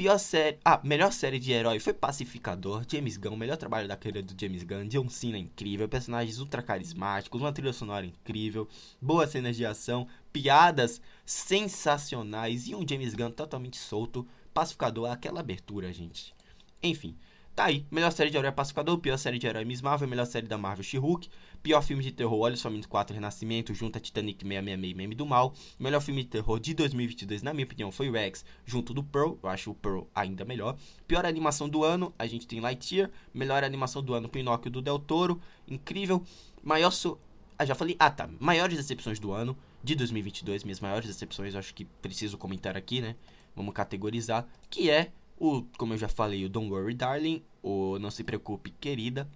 Pior 0.00 0.16
série. 0.16 0.56
Ah, 0.64 0.80
melhor 0.82 1.12
série 1.12 1.38
de 1.38 1.52
herói 1.52 1.78
foi 1.78 1.92
Pacificador. 1.92 2.86
James 2.88 3.18
Gunn, 3.18 3.36
melhor 3.36 3.58
trabalho 3.58 3.86
da 3.86 3.98
carreira 3.98 4.22
do 4.22 4.34
James 4.34 4.62
Gunn. 4.62 4.88
John 4.88 5.10
Cena 5.10 5.36
incrível. 5.36 5.86
Personagens 5.90 6.38
ultra 6.38 6.62
carismáticos. 6.62 7.38
Uma 7.38 7.52
trilha 7.52 7.70
sonora 7.74 8.06
incrível. 8.06 8.66
Boas 8.98 9.28
cenas 9.28 9.58
de 9.58 9.66
ação. 9.66 10.08
Piadas 10.32 11.02
sensacionais. 11.26 12.66
E 12.66 12.74
um 12.74 12.88
James 12.88 13.12
Gunn 13.12 13.30
totalmente 13.30 13.76
solto. 13.76 14.26
Pacificador, 14.54 15.10
aquela 15.10 15.40
abertura, 15.40 15.92
gente. 15.92 16.34
Enfim. 16.82 17.14
Tá 17.60 17.66
aí, 17.66 17.84
melhor 17.90 18.10
série 18.10 18.30
de 18.30 18.38
herói 18.38 18.50
Pacificador, 18.52 18.96
pior 18.96 19.18
série 19.18 19.38
de 19.38 19.46
herói 19.46 19.66
Miss 19.66 19.82
Marvel, 19.82 20.08
melhor 20.08 20.24
série 20.24 20.46
da 20.46 20.56
Marvel 20.56 20.82
She-Hulk, 20.82 21.28
pior 21.62 21.82
filme 21.82 22.02
de 22.02 22.10
terror 22.10 22.38
Olhos 22.38 22.62
Famintos 22.62 22.86
4 22.86 23.14
Renascimento, 23.14 23.74
junto 23.74 23.98
a 23.98 24.00
Titanic 24.00 24.42
666 24.42 24.96
Meme 24.96 25.14
do 25.14 25.26
Mal, 25.26 25.52
melhor 25.78 26.00
filme 26.00 26.22
de 26.22 26.30
terror 26.30 26.58
de 26.58 26.72
2022, 26.72 27.42
na 27.42 27.52
minha 27.52 27.66
opinião, 27.66 27.92
foi 27.92 28.08
o 28.08 28.12
Rex, 28.12 28.46
junto 28.64 28.94
do 28.94 29.04
Pearl, 29.04 29.34
eu 29.42 29.48
acho 29.50 29.72
o 29.72 29.74
Pearl 29.74 30.04
ainda 30.14 30.42
melhor, 30.42 30.74
pior 31.06 31.26
animação 31.26 31.68
do 31.68 31.84
ano, 31.84 32.14
a 32.18 32.26
gente 32.26 32.46
tem 32.46 32.60
Lightyear, 32.60 33.10
melhor 33.34 33.62
animação 33.62 34.02
do 34.02 34.14
ano 34.14 34.26
Pinóquio 34.26 34.70
do 34.70 34.80
Del 34.80 34.98
Toro, 34.98 35.38
incrível, 35.68 36.24
maior... 36.64 36.90
So... 36.90 37.18
Ah, 37.58 37.66
já 37.66 37.74
falei, 37.74 37.94
ah 37.98 38.10
tá, 38.10 38.26
maiores 38.40 38.78
decepções 38.78 39.20
do 39.20 39.32
ano, 39.32 39.54
de 39.84 39.94
2022, 39.94 40.64
minhas 40.64 40.80
maiores 40.80 41.06
decepções, 41.06 41.54
acho 41.54 41.74
que 41.74 41.84
preciso 41.84 42.38
comentar 42.38 42.74
aqui, 42.74 43.02
né, 43.02 43.16
vamos 43.54 43.74
categorizar, 43.74 44.48
que 44.70 44.88
é 44.88 45.12
o, 45.40 45.62
como 45.78 45.94
eu 45.94 45.98
já 45.98 46.08
falei, 46.08 46.44
o 46.44 46.48
Don't 46.48 46.70
Worry 46.70 46.94
Darling, 46.94 47.42
o 47.62 47.98
Não 47.98 48.10
Se 48.10 48.24
Preocupe 48.24 48.70
Querida, 48.70 49.28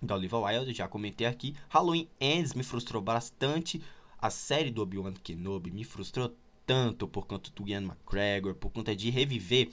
da 0.00 0.16
Olivia 0.16 0.38
Wilde, 0.38 0.72
já 0.72 0.88
comentei 0.88 1.26
aqui. 1.26 1.54
Halloween 1.68 2.08
Ends 2.20 2.54
me 2.54 2.64
frustrou 2.64 3.00
bastante. 3.00 3.80
A 4.18 4.30
série 4.30 4.70
do 4.70 4.82
Obi-Wan 4.82 5.14
Kenobi 5.14 5.70
me 5.70 5.84
frustrou 5.84 6.34
tanto 6.66 7.06
por 7.06 7.26
conta 7.26 7.50
do 7.54 7.68
Ian 7.68 7.82
McGregor, 7.82 8.54
por 8.54 8.70
conta 8.70 8.94
de 8.94 9.10
reviver 9.10 9.70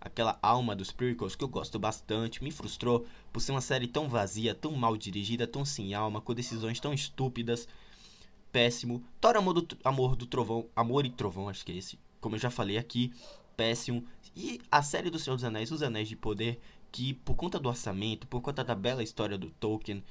aquela 0.00 0.38
alma 0.42 0.74
dos 0.74 0.90
prequels 0.90 1.34
que 1.34 1.44
eu 1.44 1.48
gosto 1.48 1.78
bastante. 1.78 2.42
Me 2.42 2.50
frustrou 2.50 3.06
por 3.32 3.40
ser 3.40 3.52
uma 3.52 3.60
série 3.60 3.88
tão 3.88 4.08
vazia, 4.08 4.54
tão 4.54 4.72
mal 4.72 4.96
dirigida, 4.96 5.46
tão 5.46 5.64
sem 5.64 5.94
alma, 5.94 6.20
com 6.20 6.34
decisões 6.34 6.80
tão 6.80 6.92
estúpidas. 6.92 7.66
Péssimo. 8.50 9.02
Thor 9.20 9.36
Amor 9.36 9.54
do, 9.54 9.78
Amor 9.82 10.14
do 10.14 10.26
Trovão, 10.26 10.66
Amor 10.76 11.06
e 11.06 11.10
Trovão, 11.10 11.48
acho 11.48 11.64
que 11.64 11.72
é 11.72 11.76
esse. 11.76 11.98
Como 12.20 12.36
eu 12.36 12.40
já 12.40 12.50
falei 12.50 12.76
aqui, 12.76 13.12
péssimo. 13.56 14.04
E 14.36 14.60
a 14.70 14.82
série 14.82 15.10
do 15.10 15.18
Senhor 15.18 15.36
dos 15.36 15.44
Anéis, 15.44 15.70
Os 15.70 15.82
Anéis 15.82 16.08
de 16.08 16.16
Poder, 16.16 16.60
que 16.92 17.14
por 17.14 17.34
conta 17.34 17.58
do 17.58 17.68
orçamento, 17.68 18.26
por 18.26 18.42
conta 18.42 18.62
da 18.62 18.74
bela 18.74 19.02
história 19.02 19.38
do 19.38 19.50
Tolkien, 19.50 20.04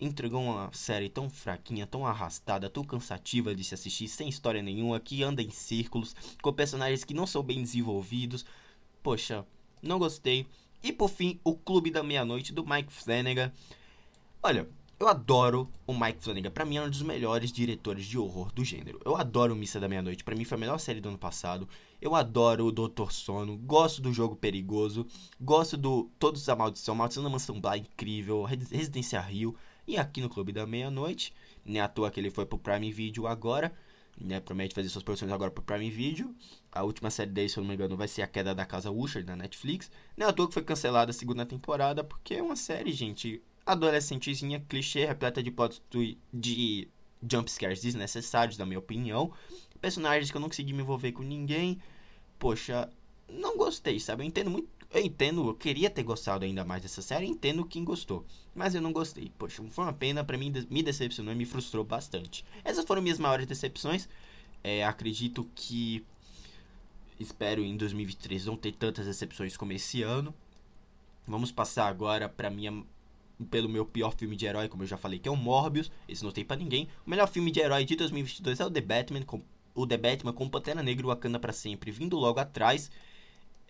entregou 0.00 0.42
uma 0.42 0.72
série 0.72 1.08
tão 1.08 1.28
fraquinha, 1.28 1.86
tão 1.86 2.06
arrastada, 2.06 2.70
tão 2.70 2.84
cansativa 2.84 3.54
de 3.54 3.64
se 3.64 3.74
assistir, 3.74 4.08
sem 4.08 4.28
história 4.28 4.62
nenhuma, 4.62 5.00
que 5.00 5.22
anda 5.22 5.42
em 5.42 5.50
círculos, 5.50 6.14
com 6.40 6.52
personagens 6.52 7.04
que 7.04 7.12
não 7.12 7.26
são 7.26 7.42
bem 7.42 7.60
desenvolvidos. 7.60 8.44
Poxa, 9.02 9.44
não 9.82 9.98
gostei. 9.98 10.46
E 10.82 10.92
por 10.92 11.08
fim, 11.08 11.40
o 11.44 11.54
Clube 11.54 11.90
da 11.90 12.02
Meia-Noite 12.02 12.52
do 12.52 12.66
Mike 12.66 12.92
Flanagan. 12.92 13.52
Olha, 14.42 14.68
eu 15.02 15.08
adoro 15.08 15.68
o 15.84 15.92
Mike 15.92 16.22
Flanagan. 16.22 16.52
Pra 16.52 16.64
mim 16.64 16.76
é 16.76 16.82
um 16.82 16.88
dos 16.88 17.02
melhores 17.02 17.50
diretores 17.50 18.06
de 18.06 18.16
horror 18.16 18.52
do 18.52 18.64
gênero. 18.64 19.00
Eu 19.04 19.16
adoro 19.16 19.56
Missa 19.56 19.80
da 19.80 19.88
Meia-Noite. 19.88 20.22
Pra 20.22 20.36
mim 20.36 20.44
foi 20.44 20.56
a 20.56 20.60
melhor 20.60 20.78
série 20.78 21.00
do 21.00 21.08
ano 21.08 21.18
passado. 21.18 21.68
Eu 22.00 22.14
adoro 22.14 22.66
o 22.66 22.70
Doutor 22.70 23.10
Sono. 23.10 23.56
Gosto 23.56 24.00
do 24.00 24.12
Jogo 24.12 24.36
Perigoso. 24.36 25.04
Gosto 25.40 25.76
do 25.76 26.08
Todos 26.20 26.48
a 26.48 26.54
Maldição. 26.54 26.94
Maldição 26.94 27.24
da 27.24 27.28
Mansão 27.28 27.60
Bly, 27.60 27.80
incrível. 27.80 28.44
Residência 28.44 29.20
Rio. 29.20 29.56
E 29.88 29.96
aqui 29.96 30.20
no 30.20 30.28
Clube 30.28 30.52
da 30.52 30.64
Meia-Noite. 30.68 31.34
Nem 31.64 31.80
à 31.80 31.88
toa 31.88 32.08
que 32.08 32.20
ele 32.20 32.30
foi 32.30 32.46
pro 32.46 32.56
Prime 32.56 32.92
Video 32.92 33.26
agora. 33.26 33.74
Né, 34.20 34.38
promete 34.38 34.72
fazer 34.72 34.88
suas 34.88 35.02
produções 35.02 35.32
agora 35.32 35.50
pro 35.50 35.64
Prime 35.64 35.90
Video. 35.90 36.32
A 36.70 36.84
última 36.84 37.10
série 37.10 37.30
dele, 37.30 37.48
se 37.48 37.58
eu 37.58 37.62
não 37.62 37.68
me 37.68 37.74
engano, 37.74 37.96
vai 37.96 38.06
ser 38.06 38.22
A 38.22 38.28
Queda 38.28 38.54
da 38.54 38.64
Casa 38.64 38.92
Usher, 38.92 39.26
na 39.26 39.34
Netflix. 39.34 39.90
Nem 40.16 40.28
à 40.28 40.32
toa 40.32 40.46
que 40.46 40.54
foi 40.54 40.62
cancelada 40.62 41.10
a 41.10 41.14
segunda 41.14 41.44
temporada. 41.44 42.04
Porque 42.04 42.34
é 42.34 42.42
uma 42.42 42.54
série, 42.54 42.92
gente 42.92 43.42
adolescentezinha, 43.64 44.64
clichê, 44.68 45.04
repleta 45.04 45.42
de 45.42 45.50
plot 45.50 45.82
de 46.32 46.88
jumpscares 47.30 47.80
desnecessários, 47.80 48.58
na 48.58 48.66
minha 48.66 48.78
opinião. 48.78 49.32
Personagens 49.80 50.30
que 50.30 50.36
eu 50.36 50.40
não 50.40 50.48
consegui 50.48 50.72
me 50.72 50.82
envolver 50.82 51.12
com 51.12 51.22
ninguém. 51.22 51.80
Poxa, 52.38 52.90
não 53.28 53.56
gostei, 53.56 53.98
sabe? 53.98 54.22
Eu 54.22 54.26
entendo 54.26 54.50
muito. 54.50 54.68
Eu 54.90 55.00
entendo, 55.00 55.48
eu 55.48 55.54
queria 55.54 55.88
ter 55.88 56.02
gostado 56.02 56.44
ainda 56.44 56.64
mais 56.64 56.82
dessa 56.82 57.00
série, 57.00 57.26
entendo 57.26 57.64
quem 57.64 57.82
gostou. 57.82 58.26
Mas 58.54 58.74
eu 58.74 58.82
não 58.82 58.92
gostei. 58.92 59.32
Poxa, 59.38 59.62
foi 59.70 59.84
uma 59.84 59.92
pena, 59.92 60.22
pra 60.22 60.36
mim 60.36 60.52
me 60.68 60.82
decepcionou 60.82 61.32
e 61.32 61.36
me 61.36 61.46
frustrou 61.46 61.82
bastante. 61.82 62.44
Essas 62.62 62.84
foram 62.84 63.00
minhas 63.00 63.18
maiores 63.18 63.46
decepções. 63.46 64.08
É, 64.62 64.84
acredito 64.84 65.48
que. 65.54 66.04
Espero 67.18 67.62
em 67.62 67.76
2023 67.76 68.46
não 68.46 68.56
ter 68.56 68.72
tantas 68.72 69.06
decepções 69.06 69.56
como 69.56 69.72
esse 69.72 70.02
ano. 70.02 70.34
Vamos 71.26 71.52
passar 71.52 71.86
agora 71.86 72.28
para 72.28 72.50
minha 72.50 72.84
pelo 73.50 73.68
meu 73.68 73.84
pior 73.84 74.14
filme 74.14 74.36
de 74.36 74.46
herói, 74.46 74.68
como 74.68 74.82
eu 74.82 74.86
já 74.86 74.96
falei, 74.96 75.18
que 75.18 75.28
é 75.28 75.32
o 75.32 75.36
Morbius. 75.36 75.90
Esse 76.08 76.24
não 76.24 76.30
tem 76.30 76.44
para 76.44 76.56
ninguém. 76.56 76.88
O 77.06 77.10
melhor 77.10 77.28
filme 77.28 77.50
de 77.50 77.60
herói 77.60 77.84
de 77.84 77.96
2022 77.96 78.60
é 78.60 78.66
o 78.66 78.70
The 78.70 78.80
Batman, 78.80 79.22
com, 79.22 79.42
o 79.74 79.86
The 79.86 79.96
Batman 79.96 80.32
com 80.32 80.48
Pantera 80.48 80.82
Negra 80.82 81.04
e 81.04 81.08
Wakanda 81.08 81.38
para 81.38 81.52
sempre, 81.52 81.90
vindo 81.90 82.16
logo 82.16 82.40
atrás. 82.40 82.90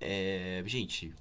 É, 0.01 0.63
gente, 0.67 1.13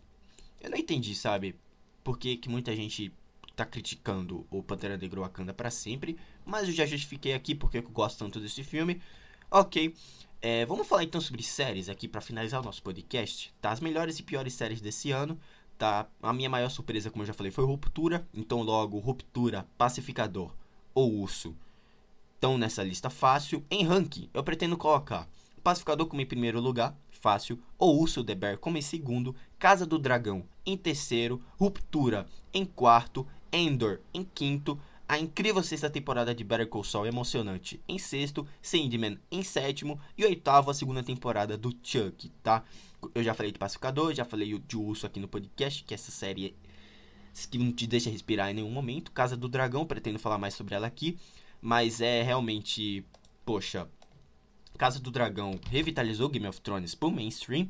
eu 0.60 0.70
não 0.70 0.78
entendi, 0.78 1.14
sabe? 1.16 1.56
Por 2.04 2.18
que, 2.18 2.38
que 2.38 2.50
muita 2.50 2.76
gente 2.76 3.12
tá 3.56 3.66
criticando 3.66 4.46
o 4.50 4.64
Pantera 4.64 4.98
Negra 4.98 5.20
e 5.20 5.22
Wakanda 5.22 5.54
para 5.54 5.70
sempre, 5.70 6.18
mas 6.46 6.68
eu 6.68 6.74
já 6.74 6.86
justifiquei 6.86 7.34
aqui 7.34 7.54
porque 7.54 7.78
eu 7.78 7.84
gosto 7.84 8.20
tanto 8.20 8.39
desse 8.39 8.64
filme. 8.64 9.02
Ok, 9.50 9.94
é, 10.42 10.66
vamos 10.66 10.88
falar 10.88 11.04
então 11.04 11.22
sobre 11.22 11.44
séries 11.44 11.89
aqui 11.89 12.08
para 12.08 12.22
finalizar 12.22 12.62
o 12.62 12.64
nosso 12.64 12.82
podcast, 12.82 13.54
tá? 13.62 13.72
As 13.72 13.80
melhores 13.80 14.18
e 14.18 14.24
piores 14.24 14.54
séries 14.54 14.82
desse 14.82 15.12
ano 15.12 15.39
tá? 15.82 16.06
A 16.22 16.32
minha 16.32 16.48
maior 16.48 16.70
surpresa, 16.70 17.10
como 17.10 17.24
eu 17.24 17.28
já 17.28 17.34
falei, 17.34 17.52
foi 17.52 17.66
Ruptura. 17.66 18.28
Então, 18.32 18.62
logo, 18.62 19.00
Ruptura, 19.00 19.66
Pacificador 19.80 20.54
ou 20.94 21.12
Urso 21.12 21.56
estão 22.36 22.56
nessa 22.56 22.84
lista 22.84 23.10
fácil. 23.10 23.66
Em 23.68 23.84
ranking, 23.84 24.30
eu 24.32 24.44
pretendo 24.44 24.78
colocar 24.78 25.28
Pacificador 25.64 26.06
como 26.06 26.22
em 26.22 26.26
primeiro 26.26 26.62
lugar, 26.62 26.96
fácil. 27.10 27.58
ou 27.80 28.00
Urso 28.00 28.24
The 28.24 28.36
Bear 28.36 28.58
como 28.60 28.78
em 28.78 28.82
segundo. 28.82 29.36
Casa 29.58 29.84
do 29.84 29.98
Dragão 29.98 30.44
em 30.64 30.78
terceiro. 30.78 31.42
Ruptura 31.58 32.28
em 32.54 32.64
quarto. 32.64 33.26
Endor 33.52 34.02
em 34.14 34.24
quinto. 34.24 34.80
A 35.10 35.18
incrível 35.18 35.64
sexta 35.64 35.90
temporada 35.90 36.34
de 36.36 36.44
Better 36.44 36.68
Call 36.68 36.84
Saul 36.84 37.08
emocionante 37.08 37.82
em 37.88 37.98
sexto, 37.98 38.48
Sandman 38.62 39.18
em 39.32 39.44
sétimo 39.44 40.00
e 40.16 40.24
oitavo 40.24 40.70
a 40.70 40.74
segunda 40.76 41.04
temporada 41.04 41.58
do 41.58 41.76
Chuck, 41.84 42.30
tá? 42.44 42.64
Eu 43.16 43.24
já 43.24 43.34
falei 43.34 43.52
de 43.52 43.60
Pacificador, 43.60 44.14
já 44.14 44.26
falei 44.26 44.58
de 44.60 44.78
Urso 44.78 45.06
aqui 45.06 45.20
no 45.20 45.28
podcast, 45.28 45.84
que 45.84 45.93
essa 45.93 46.12
série 46.12 46.56
que 47.49 47.58
não 47.58 47.72
te 47.72 47.88
deixa 47.88 48.10
respirar 48.10 48.49
em 48.49 48.54
nenhum 48.54 48.72
momento. 48.72 49.12
Casa 49.12 49.38
do 49.38 49.47
Dragão, 49.47 49.86
pretendo 49.86 50.20
falar 50.20 50.38
mais 50.38 50.54
sobre 50.54 50.76
ela 50.76 50.88
aqui, 50.88 51.18
mas 51.62 52.02
é 52.02 52.22
realmente, 52.22 53.06
poxa, 53.45 53.88
Casa 54.78 54.99
do 54.99 55.12
Dragão 55.12 55.60
revitalizou 55.70 56.30
Game 56.30 56.47
of 56.47 56.60
Thrones 56.62 56.95
pro 56.95 57.12
mainstream, 57.12 57.70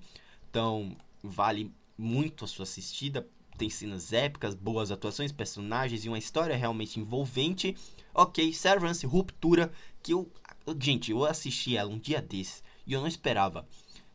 então 0.50 0.96
vale 1.24 1.72
muito 1.98 2.46
a 2.46 2.48
sua 2.48 2.64
assistida 2.64 3.28
tem 3.62 3.70
cenas 3.70 4.12
épicas, 4.12 4.56
boas 4.56 4.92
atuações, 4.92 5.32
personagens 5.32 6.04
e 6.04 6.08
uma 6.08 6.18
história 6.18 6.56
realmente 6.56 7.00
envolvente. 7.00 7.76
Ok, 8.14 8.52
Severance, 8.54 9.06
Ruptura, 9.06 9.72
que 10.02 10.14
eu. 10.14 10.32
Gente, 10.80 11.12
eu 11.12 11.26
assisti 11.26 11.78
ela 11.78 11.90
um 11.90 12.00
dia 12.00 12.22
desses 12.22 12.64
e 12.86 12.94
eu 12.94 13.02
não 13.02 13.08
esperava 13.08 13.68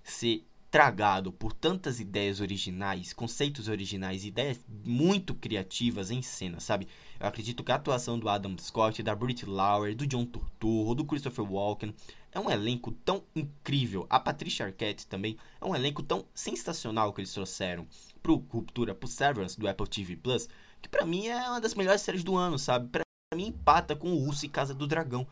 ser 0.02 0.45
tragado 0.70 1.32
por 1.32 1.52
tantas 1.52 2.00
ideias 2.00 2.40
originais, 2.40 3.12
conceitos 3.12 3.68
originais, 3.68 4.24
ideias 4.24 4.60
muito 4.84 5.34
criativas 5.34 6.10
em 6.10 6.22
cena, 6.22 6.60
sabe? 6.60 6.88
Eu 7.18 7.26
acredito 7.26 7.64
que 7.64 7.72
a 7.72 7.76
atuação 7.76 8.18
do 8.18 8.28
Adam 8.28 8.56
Scott, 8.58 9.02
da 9.02 9.14
Brit 9.14 9.46
Lauer, 9.46 9.94
do 9.94 10.06
John 10.06 10.24
Turturro, 10.24 10.94
do 10.94 11.04
Christopher 11.04 11.50
Walken 11.50 11.94
é 12.32 12.40
um 12.40 12.50
elenco 12.50 12.92
tão 12.92 13.22
incrível. 13.34 14.06
A 14.10 14.20
Patricia 14.20 14.66
Arquette 14.66 15.06
também 15.06 15.38
é 15.60 15.64
um 15.64 15.74
elenco 15.74 16.02
tão 16.02 16.26
sensacional 16.34 17.12
que 17.12 17.22
eles 17.22 17.32
trouxeram 17.32 17.86
pro 18.22 18.36
Ruptura, 18.36 18.94
pro 18.94 19.08
Severance 19.08 19.58
do 19.58 19.66
Apple 19.66 19.88
TV 19.88 20.16
Plus, 20.16 20.48
que 20.82 20.88
para 20.88 21.06
mim 21.06 21.28
é 21.28 21.48
uma 21.48 21.60
das 21.60 21.74
melhores 21.74 22.02
séries 22.02 22.22
do 22.22 22.36
ano, 22.36 22.58
sabe? 22.58 22.88
Pra 22.88 23.02
mim 23.34 23.46
empata 23.46 23.96
com 23.96 24.10
o 24.10 24.26
Urso 24.26 24.44
e 24.44 24.48
Casa 24.48 24.74
do 24.74 24.86
Dragão 24.86 25.26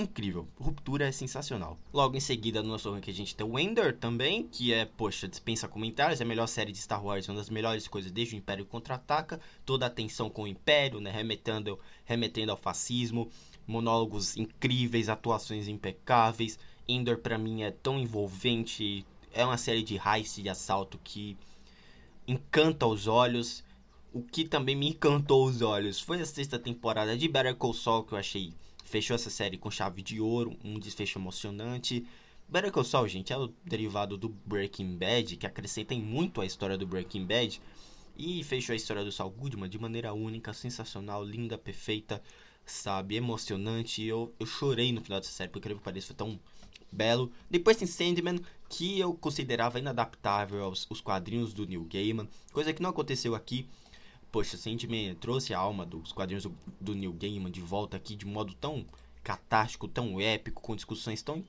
incrível. 0.00 0.48
Ruptura 0.58 1.08
é 1.08 1.12
sensacional. 1.12 1.78
Logo 1.92 2.16
em 2.16 2.20
seguida, 2.20 2.62
no 2.62 2.68
nosso 2.68 2.90
ranking, 2.90 3.10
a 3.10 3.14
gente 3.14 3.34
tem 3.34 3.46
o 3.46 3.58
Ender 3.58 3.96
também, 3.96 4.46
que 4.46 4.72
é, 4.72 4.84
poxa, 4.84 5.28
dispensa 5.28 5.68
comentários, 5.68 6.20
é 6.20 6.24
a 6.24 6.26
melhor 6.26 6.46
série 6.46 6.72
de 6.72 6.78
Star 6.78 7.04
Wars, 7.04 7.28
uma 7.28 7.36
das 7.36 7.50
melhores 7.50 7.88
coisas 7.88 8.10
desde 8.10 8.34
o 8.34 8.38
Império 8.38 8.64
Contra-Ataca, 8.64 9.40
toda 9.64 9.86
a 9.86 9.90
tensão 9.90 10.30
com 10.30 10.42
o 10.42 10.46
Império, 10.46 11.00
né, 11.00 11.10
remetendo, 11.10 11.78
remetendo 12.04 12.52
ao 12.52 12.56
fascismo, 12.56 13.28
monólogos 13.66 14.36
incríveis, 14.36 15.08
atuações 15.08 15.68
impecáveis. 15.68 16.58
Ender 16.88 17.18
para 17.18 17.36
mim 17.36 17.62
é 17.62 17.70
tão 17.70 17.98
envolvente, 17.98 19.04
é 19.32 19.44
uma 19.44 19.58
série 19.58 19.82
de 19.82 19.96
heist 19.96 20.40
de 20.40 20.48
assalto 20.48 20.98
que 21.04 21.36
encanta 22.26 22.86
os 22.86 23.06
olhos. 23.06 23.64
O 24.12 24.22
que 24.22 24.44
também 24.44 24.74
me 24.74 24.88
encantou 24.88 25.46
os 25.46 25.60
olhos 25.60 26.00
foi 26.00 26.20
a 26.20 26.26
sexta 26.26 26.58
temporada 26.58 27.16
de 27.16 27.28
Better 27.28 27.54
Call 27.54 27.74
Saul, 27.74 28.04
que 28.04 28.14
eu 28.14 28.18
achei 28.18 28.54
fechou 28.88 29.14
essa 29.14 29.30
série 29.30 29.58
com 29.58 29.70
chave 29.70 30.02
de 30.02 30.20
ouro, 30.20 30.56
um 30.64 30.78
desfecho 30.78 31.18
emocionante. 31.18 32.06
Better 32.48 32.72
Call 32.72 32.84
Saul, 32.84 33.06
gente, 33.06 33.32
é 33.32 33.36
o 33.36 33.52
derivado 33.64 34.16
do 34.16 34.28
Breaking 34.28 34.96
Bad, 34.96 35.36
que 35.36 35.46
acrescenta 35.46 35.94
muito 35.94 36.40
a 36.40 36.46
história 36.46 36.78
do 36.78 36.86
Breaking 36.86 37.26
Bad. 37.26 37.60
E 38.16 38.42
fechou 38.42 38.72
a 38.72 38.76
história 38.76 39.04
do 39.04 39.12
Saul 39.12 39.30
Goodman 39.30 39.68
de 39.68 39.78
maneira 39.78 40.12
única, 40.12 40.52
sensacional, 40.52 41.22
linda, 41.22 41.58
perfeita, 41.58 42.22
sabe, 42.64 43.16
emocionante. 43.16 44.02
Eu, 44.02 44.34
eu 44.40 44.46
chorei 44.46 44.90
no 44.90 45.02
final 45.02 45.20
dessa 45.20 45.32
série, 45.32 45.50
porque 45.50 45.68
que 45.68 45.80
pareça 45.80 46.08
foi 46.08 46.16
tão 46.16 46.40
belo. 46.90 47.30
Depois 47.50 47.76
tem 47.76 47.86
Sandman, 47.86 48.40
que 48.68 48.98
eu 48.98 49.14
considerava 49.14 49.78
inadaptável 49.78 50.64
aos, 50.64 50.86
aos 50.90 51.00
quadrinhos 51.00 51.52
do 51.52 51.66
Neil 51.66 51.84
Gaiman, 51.84 52.28
coisa 52.52 52.72
que 52.72 52.82
não 52.82 52.90
aconteceu 52.90 53.34
aqui. 53.34 53.68
Poxa, 54.30 54.56
Sandman 54.56 55.14
trouxe 55.14 55.54
a 55.54 55.58
alma 55.58 55.86
dos 55.86 56.12
quadrinhos 56.12 56.44
do, 56.44 56.54
do 56.80 56.94
Neil 56.94 57.12
Gaiman 57.12 57.50
de 57.50 57.60
volta 57.60 57.96
aqui 57.96 58.14
de 58.14 58.26
modo 58.26 58.54
tão 58.54 58.84
catástico, 59.22 59.88
tão 59.88 60.20
épico, 60.20 60.60
com 60.60 60.76
discussões 60.76 61.22
tão, 61.22 61.44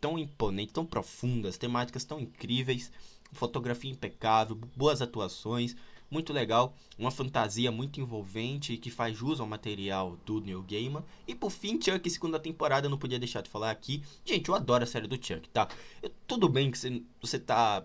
tão 0.00 0.18
imponentes, 0.18 0.72
tão 0.72 0.84
profundas, 0.84 1.58
temáticas 1.58 2.04
tão 2.04 2.20
incríveis, 2.20 2.90
fotografia 3.32 3.90
impecável, 3.90 4.58
boas 4.76 5.02
atuações, 5.02 5.76
muito 6.10 6.32
legal, 6.32 6.74
uma 6.98 7.10
fantasia 7.10 7.72
muito 7.72 7.98
envolvente 7.98 8.76
que 8.76 8.90
faz 8.90 9.16
jus 9.16 9.40
ao 9.40 9.46
material 9.46 10.18
do 10.26 10.40
Neil 10.40 10.62
Gaiman. 10.62 11.02
E 11.26 11.34
por 11.34 11.50
fim, 11.50 11.80
Chuck, 11.80 12.08
segunda 12.10 12.38
temporada, 12.38 12.88
não 12.88 12.98
podia 12.98 13.18
deixar 13.18 13.42
de 13.42 13.48
falar 13.48 13.70
aqui. 13.70 14.02
Gente, 14.24 14.48
eu 14.48 14.54
adoro 14.54 14.84
a 14.84 14.86
série 14.86 15.06
do 15.06 15.16
Chuck, 15.16 15.48
tá? 15.48 15.68
Eu, 16.02 16.10
tudo 16.26 16.50
bem 16.50 16.70
que 16.70 16.78
você, 16.78 17.02
você 17.20 17.38
tá 17.38 17.82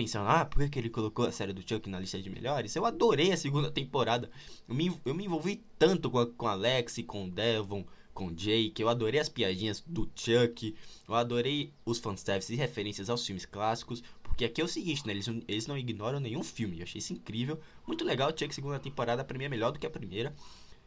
pensando, 0.00 0.28
ah, 0.28 0.46
por 0.46 0.66
que 0.70 0.78
ele 0.78 0.88
colocou 0.88 1.26
a 1.26 1.32
série 1.32 1.52
do 1.52 1.60
Chuck 1.60 1.88
na 1.90 2.00
lista 2.00 2.20
de 2.20 2.30
melhores? 2.30 2.74
Eu 2.74 2.86
adorei 2.86 3.32
a 3.32 3.36
segunda 3.36 3.70
temporada. 3.70 4.30
Eu 4.66 4.74
me, 4.74 4.90
eu 5.04 5.14
me 5.14 5.26
envolvi 5.26 5.62
tanto 5.78 6.10
com, 6.10 6.18
a, 6.18 6.26
com 6.26 6.46
Alex, 6.46 7.02
com 7.06 7.28
Devon, 7.28 7.84
com 8.14 8.32
Jake. 8.32 8.80
Eu 8.80 8.88
adorei 8.88 9.20
as 9.20 9.28
piadinhas 9.28 9.84
do 9.86 10.10
Chuck. 10.14 10.74
Eu 11.06 11.14
adorei 11.14 11.70
os 11.84 11.98
fanservices 11.98 12.50
e 12.50 12.56
referências 12.56 13.10
aos 13.10 13.26
filmes 13.26 13.44
clássicos. 13.44 14.02
Porque 14.22 14.46
aqui 14.46 14.62
é 14.62 14.64
o 14.64 14.68
seguinte, 14.68 15.06
né? 15.06 15.12
Eles, 15.12 15.28
eles 15.46 15.66
não 15.66 15.76
ignoram 15.76 16.18
nenhum 16.18 16.42
filme. 16.42 16.78
Eu 16.78 16.84
achei 16.84 16.98
isso 16.98 17.12
incrível. 17.12 17.60
Muito 17.86 18.02
legal. 18.02 18.30
O 18.30 18.38
Chuck, 18.38 18.54
segunda 18.54 18.78
temporada, 18.78 19.22
pra 19.22 19.36
mim 19.36 19.44
é 19.44 19.48
melhor 19.50 19.70
do 19.70 19.78
que 19.78 19.86
a 19.86 19.90
primeira. 19.90 20.34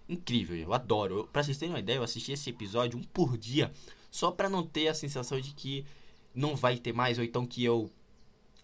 Incrível, 0.10 0.58
eu 0.58 0.74
adoro. 0.74 1.20
Eu, 1.20 1.28
pra 1.28 1.44
vocês 1.44 1.58
terem 1.60 1.74
uma 1.74 1.80
ideia, 1.80 1.98
eu 1.98 2.04
assisti 2.04 2.32
esse 2.32 2.50
episódio 2.50 2.98
um 2.98 3.04
por 3.04 3.38
dia. 3.38 3.72
Só 4.10 4.32
pra 4.32 4.50
não 4.50 4.66
ter 4.66 4.88
a 4.88 4.94
sensação 4.96 5.40
de 5.40 5.54
que 5.54 5.86
não 6.34 6.56
vai 6.56 6.78
ter 6.78 6.94
mais. 6.94 7.20
Ou 7.20 7.24
então 7.24 7.46
que 7.46 7.64
eu 7.64 7.92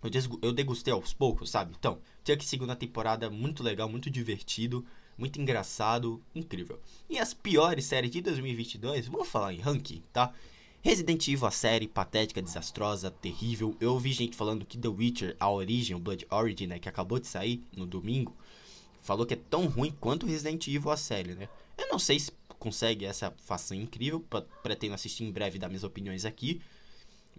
eu, 0.02 0.40
eu 0.42 0.54
degustei 0.54 0.94
aos 0.94 1.14
poucos, 1.14 1.50
sabe? 1.50 1.76
Então, 1.78 2.00
Chuck 2.26 2.46
segunda 2.46 2.76
temporada 2.76 3.30
muito 3.30 3.62
legal, 3.62 3.90
muito 3.90 4.10
divertido, 4.10 4.86
muito 5.18 5.42
engraçado, 5.42 6.22
incrível. 6.34 6.80
E 7.10 7.20
as 7.20 7.34
piores 7.34 7.86
séries 7.86 8.12
de 8.12 8.22
2022, 8.22 9.08
vamos 9.08 9.28
falar 9.28 9.54
em 9.54 9.60
ranking, 9.60 10.02
tá? 10.14 10.34
Resident 10.82 11.28
Evil, 11.28 11.46
a 11.46 11.52
série 11.52 11.88
patética, 11.88 12.42
desastrosa, 12.42 13.12
terrível. 13.12 13.76
Eu 13.82 13.94
ouvi 13.94 14.14
gente 14.14 14.38
falando 14.38 14.66
que 14.66 14.78
The 14.78 14.88
Witcher, 14.88 15.36
a 15.38 15.52
origem, 15.52 15.96
o 15.96 16.00
Blood 16.00 16.26
Origin, 16.30 16.68
né, 16.68 16.80
que 16.80 16.88
acabou 16.88 17.20
de 17.20 17.28
sair 17.28 17.62
no 17.76 17.86
domingo, 17.86 18.34
falou 19.02 19.26
que 19.26 19.34
é 19.34 19.40
tão 19.50 19.68
ruim 19.68 19.94
quanto 20.00 20.26
Resident 20.26 20.66
Evil, 20.68 20.90
a 20.90 20.96
série, 20.96 21.36
né? 21.36 21.50
Eu 21.78 21.90
não 21.90 22.00
sei 22.00 22.18
se 22.20 22.32
consegue 22.58 23.06
essa 23.06 23.34
façanha 23.38 23.82
incrível, 23.82 24.24
pretendo 24.64 24.94
assistir 24.94 25.24
em 25.24 25.32
breve 25.32 25.60
dar 25.60 25.68
minhas 25.68 25.84
opiniões 25.84 26.24
aqui. 26.24 26.62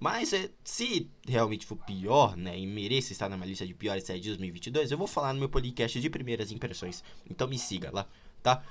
Mas 0.01 0.33
é, 0.33 0.49
se 0.65 1.11
realmente 1.29 1.67
for 1.67 1.77
pior, 1.77 2.35
né, 2.35 2.59
e 2.59 2.67
mereça 2.67 3.13
estar 3.13 3.29
na 3.29 3.37
minha 3.37 3.51
lista 3.51 3.67
de 3.67 3.75
piores 3.75 4.03
séries 4.05 4.23
de 4.23 4.31
2022, 4.31 4.91
eu 4.91 4.97
vou 4.97 5.07
falar 5.07 5.35
no 5.35 5.39
meu 5.39 5.49
podcast 5.49 6.01
de 6.01 6.09
primeiras 6.09 6.51
impressões. 6.51 7.05
Então 7.31 7.47
me 7.47 7.59
siga 7.59 7.91
lá, 7.93 8.09
tá? 8.43 8.65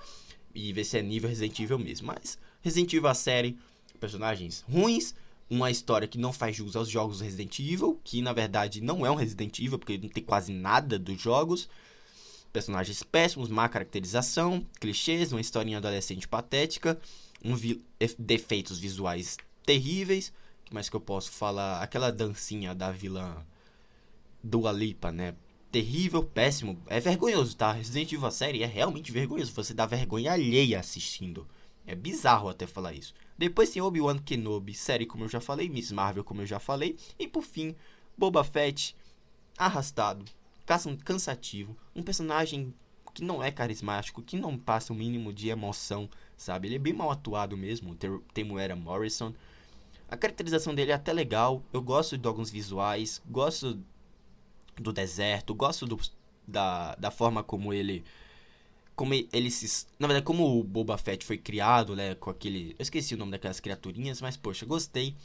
E 0.56 0.74
ver 0.74 0.84
se 0.84 0.98
é 0.98 1.04
nível 1.04 1.30
Resident 1.30 1.60
Evil 1.60 1.78
mesmo. 1.78 2.08
Mas 2.08 2.40
Resident 2.62 2.92
Evil 2.94 3.08
a 3.08 3.14
série, 3.14 3.56
personagens 4.00 4.66
ruins, 4.68 5.14
uma 5.48 5.70
história 5.70 6.08
que 6.08 6.18
não 6.18 6.34
faz 6.34 6.56
jus 6.56 6.76
aos 6.76 6.90
jogos 6.90 7.22
Resident 7.22 7.60
Evil, 7.60 8.00
que 8.04 8.24
na 8.24 8.34
verdade 8.34 8.82
não 8.82 9.06
é 9.06 9.12
um 9.12 9.16
Resident 9.16 9.60
Evil, 9.60 9.78
porque 9.78 10.00
não 10.00 10.10
tem 10.10 10.24
quase 10.24 10.52
nada 10.52 10.98
dos 10.98 11.22
jogos. 11.22 11.70
Personagens 12.52 13.04
péssimos, 13.04 13.50
má 13.50 13.70
caracterização, 13.70 14.66
clichês, 14.80 15.32
uma 15.32 15.42
historinha 15.42 15.78
adolescente 15.78 16.28
patética, 16.28 17.00
um 17.46 17.56
vi 17.56 17.84
defeitos 18.18 18.80
visuais 18.80 19.38
terríveis 19.64 20.34
mais 20.72 20.90
que 20.90 20.96
eu 20.96 21.02
posso 21.02 21.32
falar? 21.32 21.82
Aquela 21.82 22.12
dancinha 22.12 22.74
da 22.76 22.92
vilã 22.92 23.46
Dua 24.44 24.72
Lipa, 24.72 25.12
né? 25.12 25.36
Terrível, 25.72 26.24
péssimo. 26.24 26.82
É 26.88 27.00
vergonhoso, 27.00 27.56
tá? 27.56 27.72
Resident 27.72 28.12
Evil 28.12 28.28
a 28.28 28.32
série 28.32 28.64
é 28.64 28.66
realmente 28.66 29.12
vergonhoso. 29.12 29.54
Você 29.54 29.74
dá 29.74 29.86
vergonha 29.86 30.32
alheia 30.32 30.80
assistindo. 30.80 31.48
É 31.86 31.96
bizarro 31.96 32.50
até 32.50 32.68
falar 32.68 32.94
isso. 32.94 33.14
Depois 33.38 33.70
tem 33.70 33.82
Obi-Wan 33.82 34.18
Kenobi, 34.20 34.74
série 34.74 35.06
como 35.06 35.24
eu 35.24 35.30
já 35.30 35.42
falei, 35.42 35.70
Miss 35.70 35.92
Marvel 35.92 36.24
como 36.24 36.42
eu 36.42 36.46
já 36.46 36.60
falei. 36.60 36.98
E 37.18 37.28
por 37.28 37.44
fim, 37.44 37.76
Boba 38.18 38.44
Fett, 38.44 38.96
arrastado, 39.58 40.26
cansativo. 41.04 41.76
Um 41.96 42.04
personagem 42.04 42.74
que 43.14 43.24
não 43.24 43.44
é 43.44 43.52
carismático, 43.52 44.22
que 44.22 44.38
não 44.38 44.58
passa 44.58 44.94
o 44.94 44.96
mínimo 44.96 45.34
de 45.34 45.50
emoção, 45.50 46.10
sabe? 46.38 46.68
Ele 46.68 46.76
é 46.76 46.80
bem 46.80 46.94
mal 46.94 47.12
atuado 47.12 47.58
mesmo, 47.58 47.98
Temuera 48.34 48.76
Morrison. 48.76 49.34
A 50.10 50.18
caracterização 50.18 50.74
dele 50.74 50.92
é 50.92 50.96
até 50.96 51.14
legal. 51.14 51.64
Eu 51.72 51.82
gosto 51.82 52.18
de 52.18 52.28
alguns 52.28 52.50
visuais. 52.50 53.22
Gosto 53.30 53.80
do 54.76 54.92
deserto. 54.92 55.54
Gosto 55.54 55.86
do, 55.86 56.00
da, 56.48 56.96
da 56.96 57.12
forma 57.12 57.44
como 57.44 57.74
ele. 57.74 58.04
Como 58.96 59.14
ele 59.14 59.52
se. 59.52 59.86
Na 60.00 60.08
verdade, 60.08 60.26
como 60.26 60.60
o 60.60 60.64
Boba 60.64 60.98
Fett 60.98 61.24
foi 61.26 61.38
criado, 61.38 61.96
né? 61.96 62.16
Com 62.16 62.30
aquele. 62.30 62.76
Eu 62.80 62.84
esqueci 62.84 63.14
o 63.14 63.18
nome 63.18 63.32
daquelas 63.32 63.60
criaturinhas, 63.60 64.20
mas 64.22 64.36
poxa, 64.36 64.66
gostei. 64.66 65.16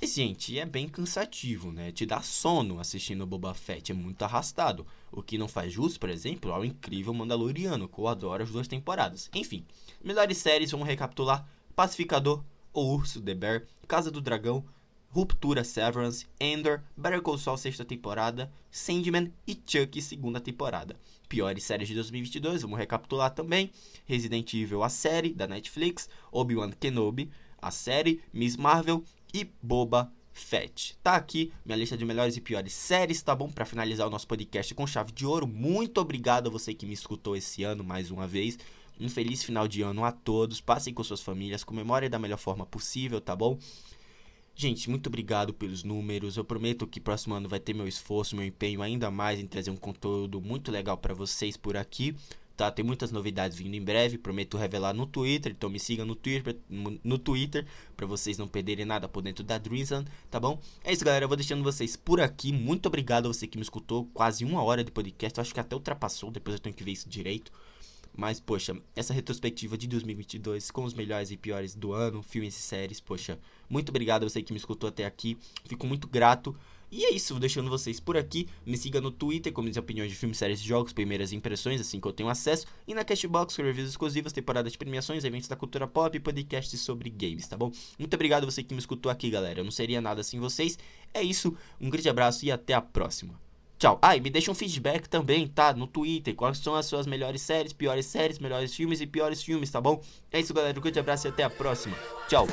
Mas, 0.00 0.14
gente, 0.14 0.58
é 0.58 0.66
bem 0.66 0.88
cansativo, 0.88 1.72
né? 1.72 1.90
Te 1.90 2.04
dá 2.04 2.20
sono 2.20 2.78
assistindo 2.80 3.22
o 3.22 3.26
Boba 3.26 3.54
Fett, 3.54 3.92
é 3.92 3.94
muito 3.94 4.22
arrastado. 4.22 4.86
O 5.10 5.22
que 5.22 5.38
não 5.38 5.48
faz 5.48 5.72
jus, 5.72 5.96
por 5.96 6.10
exemplo, 6.10 6.52
ao 6.52 6.64
incrível 6.64 7.14
Mandaloriano, 7.14 7.88
que 7.88 7.98
eu 7.98 8.08
adoro 8.08 8.42
as 8.42 8.50
duas 8.50 8.68
temporadas. 8.68 9.30
Enfim, 9.34 9.64
melhores 10.02 10.38
séries, 10.38 10.70
vamos 10.70 10.86
recapitular: 10.86 11.48
Pacificador, 11.74 12.44
O 12.76 12.92
Urso, 12.92 13.22
The 13.22 13.34
Bear, 13.34 13.62
Casa 13.88 14.10
do 14.10 14.20
Dragão, 14.20 14.62
Ruptura 15.08 15.64
Severance, 15.64 16.26
Ender, 16.38 16.82
Better 16.94 17.22
Call 17.22 17.38
Saul 17.38 17.56
sexta 17.56 17.86
temporada, 17.86 18.52
Sandman 18.70 19.32
e 19.46 19.58
Chuck 19.66 20.02
segunda 20.02 20.42
temporada. 20.42 20.94
Piores 21.26 21.64
séries 21.64 21.88
de 21.88 21.94
2022, 21.94 22.60
vamos 22.60 22.78
recapitular 22.78 23.30
também. 23.30 23.70
Resident 24.04 24.52
Evil, 24.52 24.82
a 24.82 24.90
série 24.90 25.32
da 25.32 25.46
Netflix, 25.46 26.06
Obi-Wan 26.30 26.70
Kenobi, 26.72 27.30
a 27.62 27.70
série, 27.70 28.20
Miss 28.30 28.58
Marvel 28.58 29.02
e 29.32 29.48
Boba 29.62 30.12
Fett. 30.34 30.98
Tá 31.02 31.16
aqui 31.16 31.50
minha 31.64 31.78
lista 31.78 31.96
de 31.96 32.04
melhores 32.04 32.36
e 32.36 32.42
piores 32.42 32.74
séries, 32.74 33.22
tá 33.22 33.34
bom? 33.34 33.50
Para 33.50 33.64
finalizar 33.64 34.06
o 34.06 34.10
nosso 34.10 34.28
podcast 34.28 34.74
com 34.74 34.86
chave 34.86 35.12
de 35.12 35.24
ouro. 35.24 35.46
Muito 35.46 35.98
obrigado 35.98 36.48
a 36.48 36.52
você 36.52 36.74
que 36.74 36.84
me 36.84 36.92
escutou 36.92 37.34
esse 37.34 37.64
ano 37.64 37.82
mais 37.82 38.10
uma 38.10 38.26
vez. 38.26 38.58
Um 38.98 39.08
feliz 39.08 39.42
final 39.42 39.68
de 39.68 39.82
ano 39.82 40.04
a 40.04 40.12
todos. 40.12 40.60
Passem 40.60 40.94
com 40.94 41.04
suas 41.04 41.20
famílias, 41.20 41.62
comemorem 41.64 42.08
da 42.08 42.18
melhor 42.18 42.38
forma 42.38 42.64
possível, 42.64 43.20
tá 43.20 43.36
bom? 43.36 43.58
Gente, 44.58 44.88
muito 44.88 45.08
obrigado 45.08 45.52
pelos 45.52 45.84
números. 45.84 46.38
Eu 46.38 46.44
prometo 46.44 46.86
que 46.86 46.98
próximo 46.98 47.34
ano 47.34 47.46
vai 47.46 47.60
ter 47.60 47.74
meu 47.74 47.86
esforço, 47.86 48.34
meu 48.34 48.44
empenho 48.44 48.80
ainda 48.80 49.10
mais 49.10 49.38
em 49.38 49.46
trazer 49.46 49.70
um 49.70 49.76
conteúdo 49.76 50.40
muito 50.40 50.72
legal 50.72 50.96
para 50.96 51.12
vocês 51.12 51.58
por 51.58 51.76
aqui, 51.76 52.16
tá? 52.56 52.70
Tem 52.70 52.82
muitas 52.82 53.12
novidades 53.12 53.58
vindo 53.58 53.74
em 53.74 53.82
breve, 53.82 54.16
prometo 54.16 54.56
revelar 54.56 54.94
no 54.94 55.04
Twitter, 55.04 55.52
então 55.52 55.68
me 55.68 55.78
siga 55.78 56.06
no 56.06 56.14
Twitter, 56.14 56.56
no 56.70 57.18
Twitter 57.18 57.66
para 57.94 58.06
vocês 58.06 58.38
não 58.38 58.48
perderem 58.48 58.86
nada 58.86 59.06
por 59.06 59.20
dentro 59.20 59.44
da 59.44 59.58
Dreamland, 59.58 60.10
tá 60.30 60.40
bom? 60.40 60.58
É 60.82 60.90
isso, 60.90 61.04
galera, 61.04 61.26
eu 61.26 61.28
vou 61.28 61.36
deixando 61.36 61.62
vocês 61.62 61.94
por 61.94 62.18
aqui. 62.18 62.50
Muito 62.50 62.86
obrigado 62.86 63.26
a 63.26 63.34
você 63.34 63.46
que 63.46 63.58
me 63.58 63.62
escutou, 63.62 64.06
quase 64.14 64.42
uma 64.42 64.62
hora 64.62 64.82
de 64.82 64.90
podcast, 64.90 65.38
eu 65.38 65.42
acho 65.42 65.52
que 65.52 65.60
até 65.60 65.76
ultrapassou, 65.76 66.30
depois 66.30 66.54
eu 66.54 66.60
tenho 66.60 66.74
que 66.74 66.82
ver 66.82 66.92
isso 66.92 67.10
direito. 67.10 67.52
Mas, 68.16 68.40
poxa, 68.40 68.74
essa 68.94 69.12
retrospectiva 69.12 69.76
de 69.76 69.86
2022 69.86 70.70
com 70.70 70.84
os 70.84 70.94
melhores 70.94 71.30
e 71.30 71.36
piores 71.36 71.74
do 71.74 71.92
ano, 71.92 72.22
filmes 72.22 72.56
e 72.56 72.62
séries, 72.62 72.98
poxa, 72.98 73.38
muito 73.68 73.90
obrigado 73.90 74.24
a 74.24 74.28
você 74.28 74.42
que 74.42 74.52
me 74.52 74.58
escutou 74.58 74.88
até 74.88 75.04
aqui. 75.04 75.36
Fico 75.66 75.86
muito 75.86 76.08
grato. 76.08 76.56
E 76.90 77.04
é 77.04 77.10
isso, 77.12 77.34
vou 77.34 77.40
deixando 77.40 77.68
vocês 77.68 77.98
por 77.98 78.16
aqui. 78.16 78.48
Me 78.64 78.76
siga 78.76 79.00
no 79.00 79.10
Twitter, 79.10 79.52
diz 79.52 79.76
opiniões 79.76 80.10
de 80.10 80.16
filmes, 80.16 80.38
séries 80.38 80.60
e 80.60 80.64
jogos, 80.64 80.92
primeiras 80.92 81.32
impressões, 81.32 81.80
assim 81.80 82.00
que 82.00 82.06
eu 82.06 82.12
tenho 82.12 82.28
acesso. 82.28 82.66
E 82.86 82.94
na 82.94 83.04
Cashbox, 83.04 83.56
com 83.56 83.62
reviews 83.62 83.90
exclusivas, 83.90 84.32
temporada 84.32 84.70
de 84.70 84.78
premiações, 84.78 85.24
eventos 85.24 85.48
da 85.48 85.56
cultura 85.56 85.86
pop 85.86 86.16
e 86.16 86.20
podcasts 86.20 86.80
sobre 86.80 87.10
games, 87.10 87.48
tá 87.48 87.56
bom? 87.56 87.72
Muito 87.98 88.14
obrigado 88.14 88.44
a 88.44 88.46
você 88.50 88.62
que 88.62 88.72
me 88.72 88.80
escutou 88.80 89.10
aqui, 89.10 89.28
galera. 89.28 89.60
Eu 89.60 89.64
não 89.64 89.72
seria 89.72 90.00
nada 90.00 90.22
sem 90.22 90.38
vocês. 90.38 90.78
É 91.12 91.22
isso, 91.22 91.56
um 91.80 91.90
grande 91.90 92.08
abraço 92.08 92.46
e 92.46 92.52
até 92.52 92.72
a 92.72 92.80
próxima. 92.80 93.45
Tchau. 93.78 93.98
Ah, 94.00 94.16
e 94.16 94.20
me 94.20 94.30
deixa 94.30 94.50
um 94.50 94.54
feedback 94.54 95.08
também, 95.08 95.46
tá? 95.46 95.72
No 95.74 95.86
Twitter. 95.86 96.34
Quais 96.34 96.58
são 96.58 96.74
as 96.74 96.86
suas 96.86 97.06
melhores 97.06 97.42
séries, 97.42 97.72
piores 97.72 98.06
séries, 98.06 98.38
melhores 98.38 98.74
filmes 98.74 99.00
e 99.00 99.06
piores 99.06 99.42
filmes, 99.42 99.70
tá 99.70 99.80
bom? 99.80 100.02
É 100.32 100.40
isso, 100.40 100.54
galera. 100.54 100.78
Um 100.78 100.82
grande 100.82 100.98
abraço 100.98 101.26
e 101.26 101.30
até 101.30 101.44
a 101.44 101.50
próxima. 101.50 101.96
Tchau. 102.28 102.46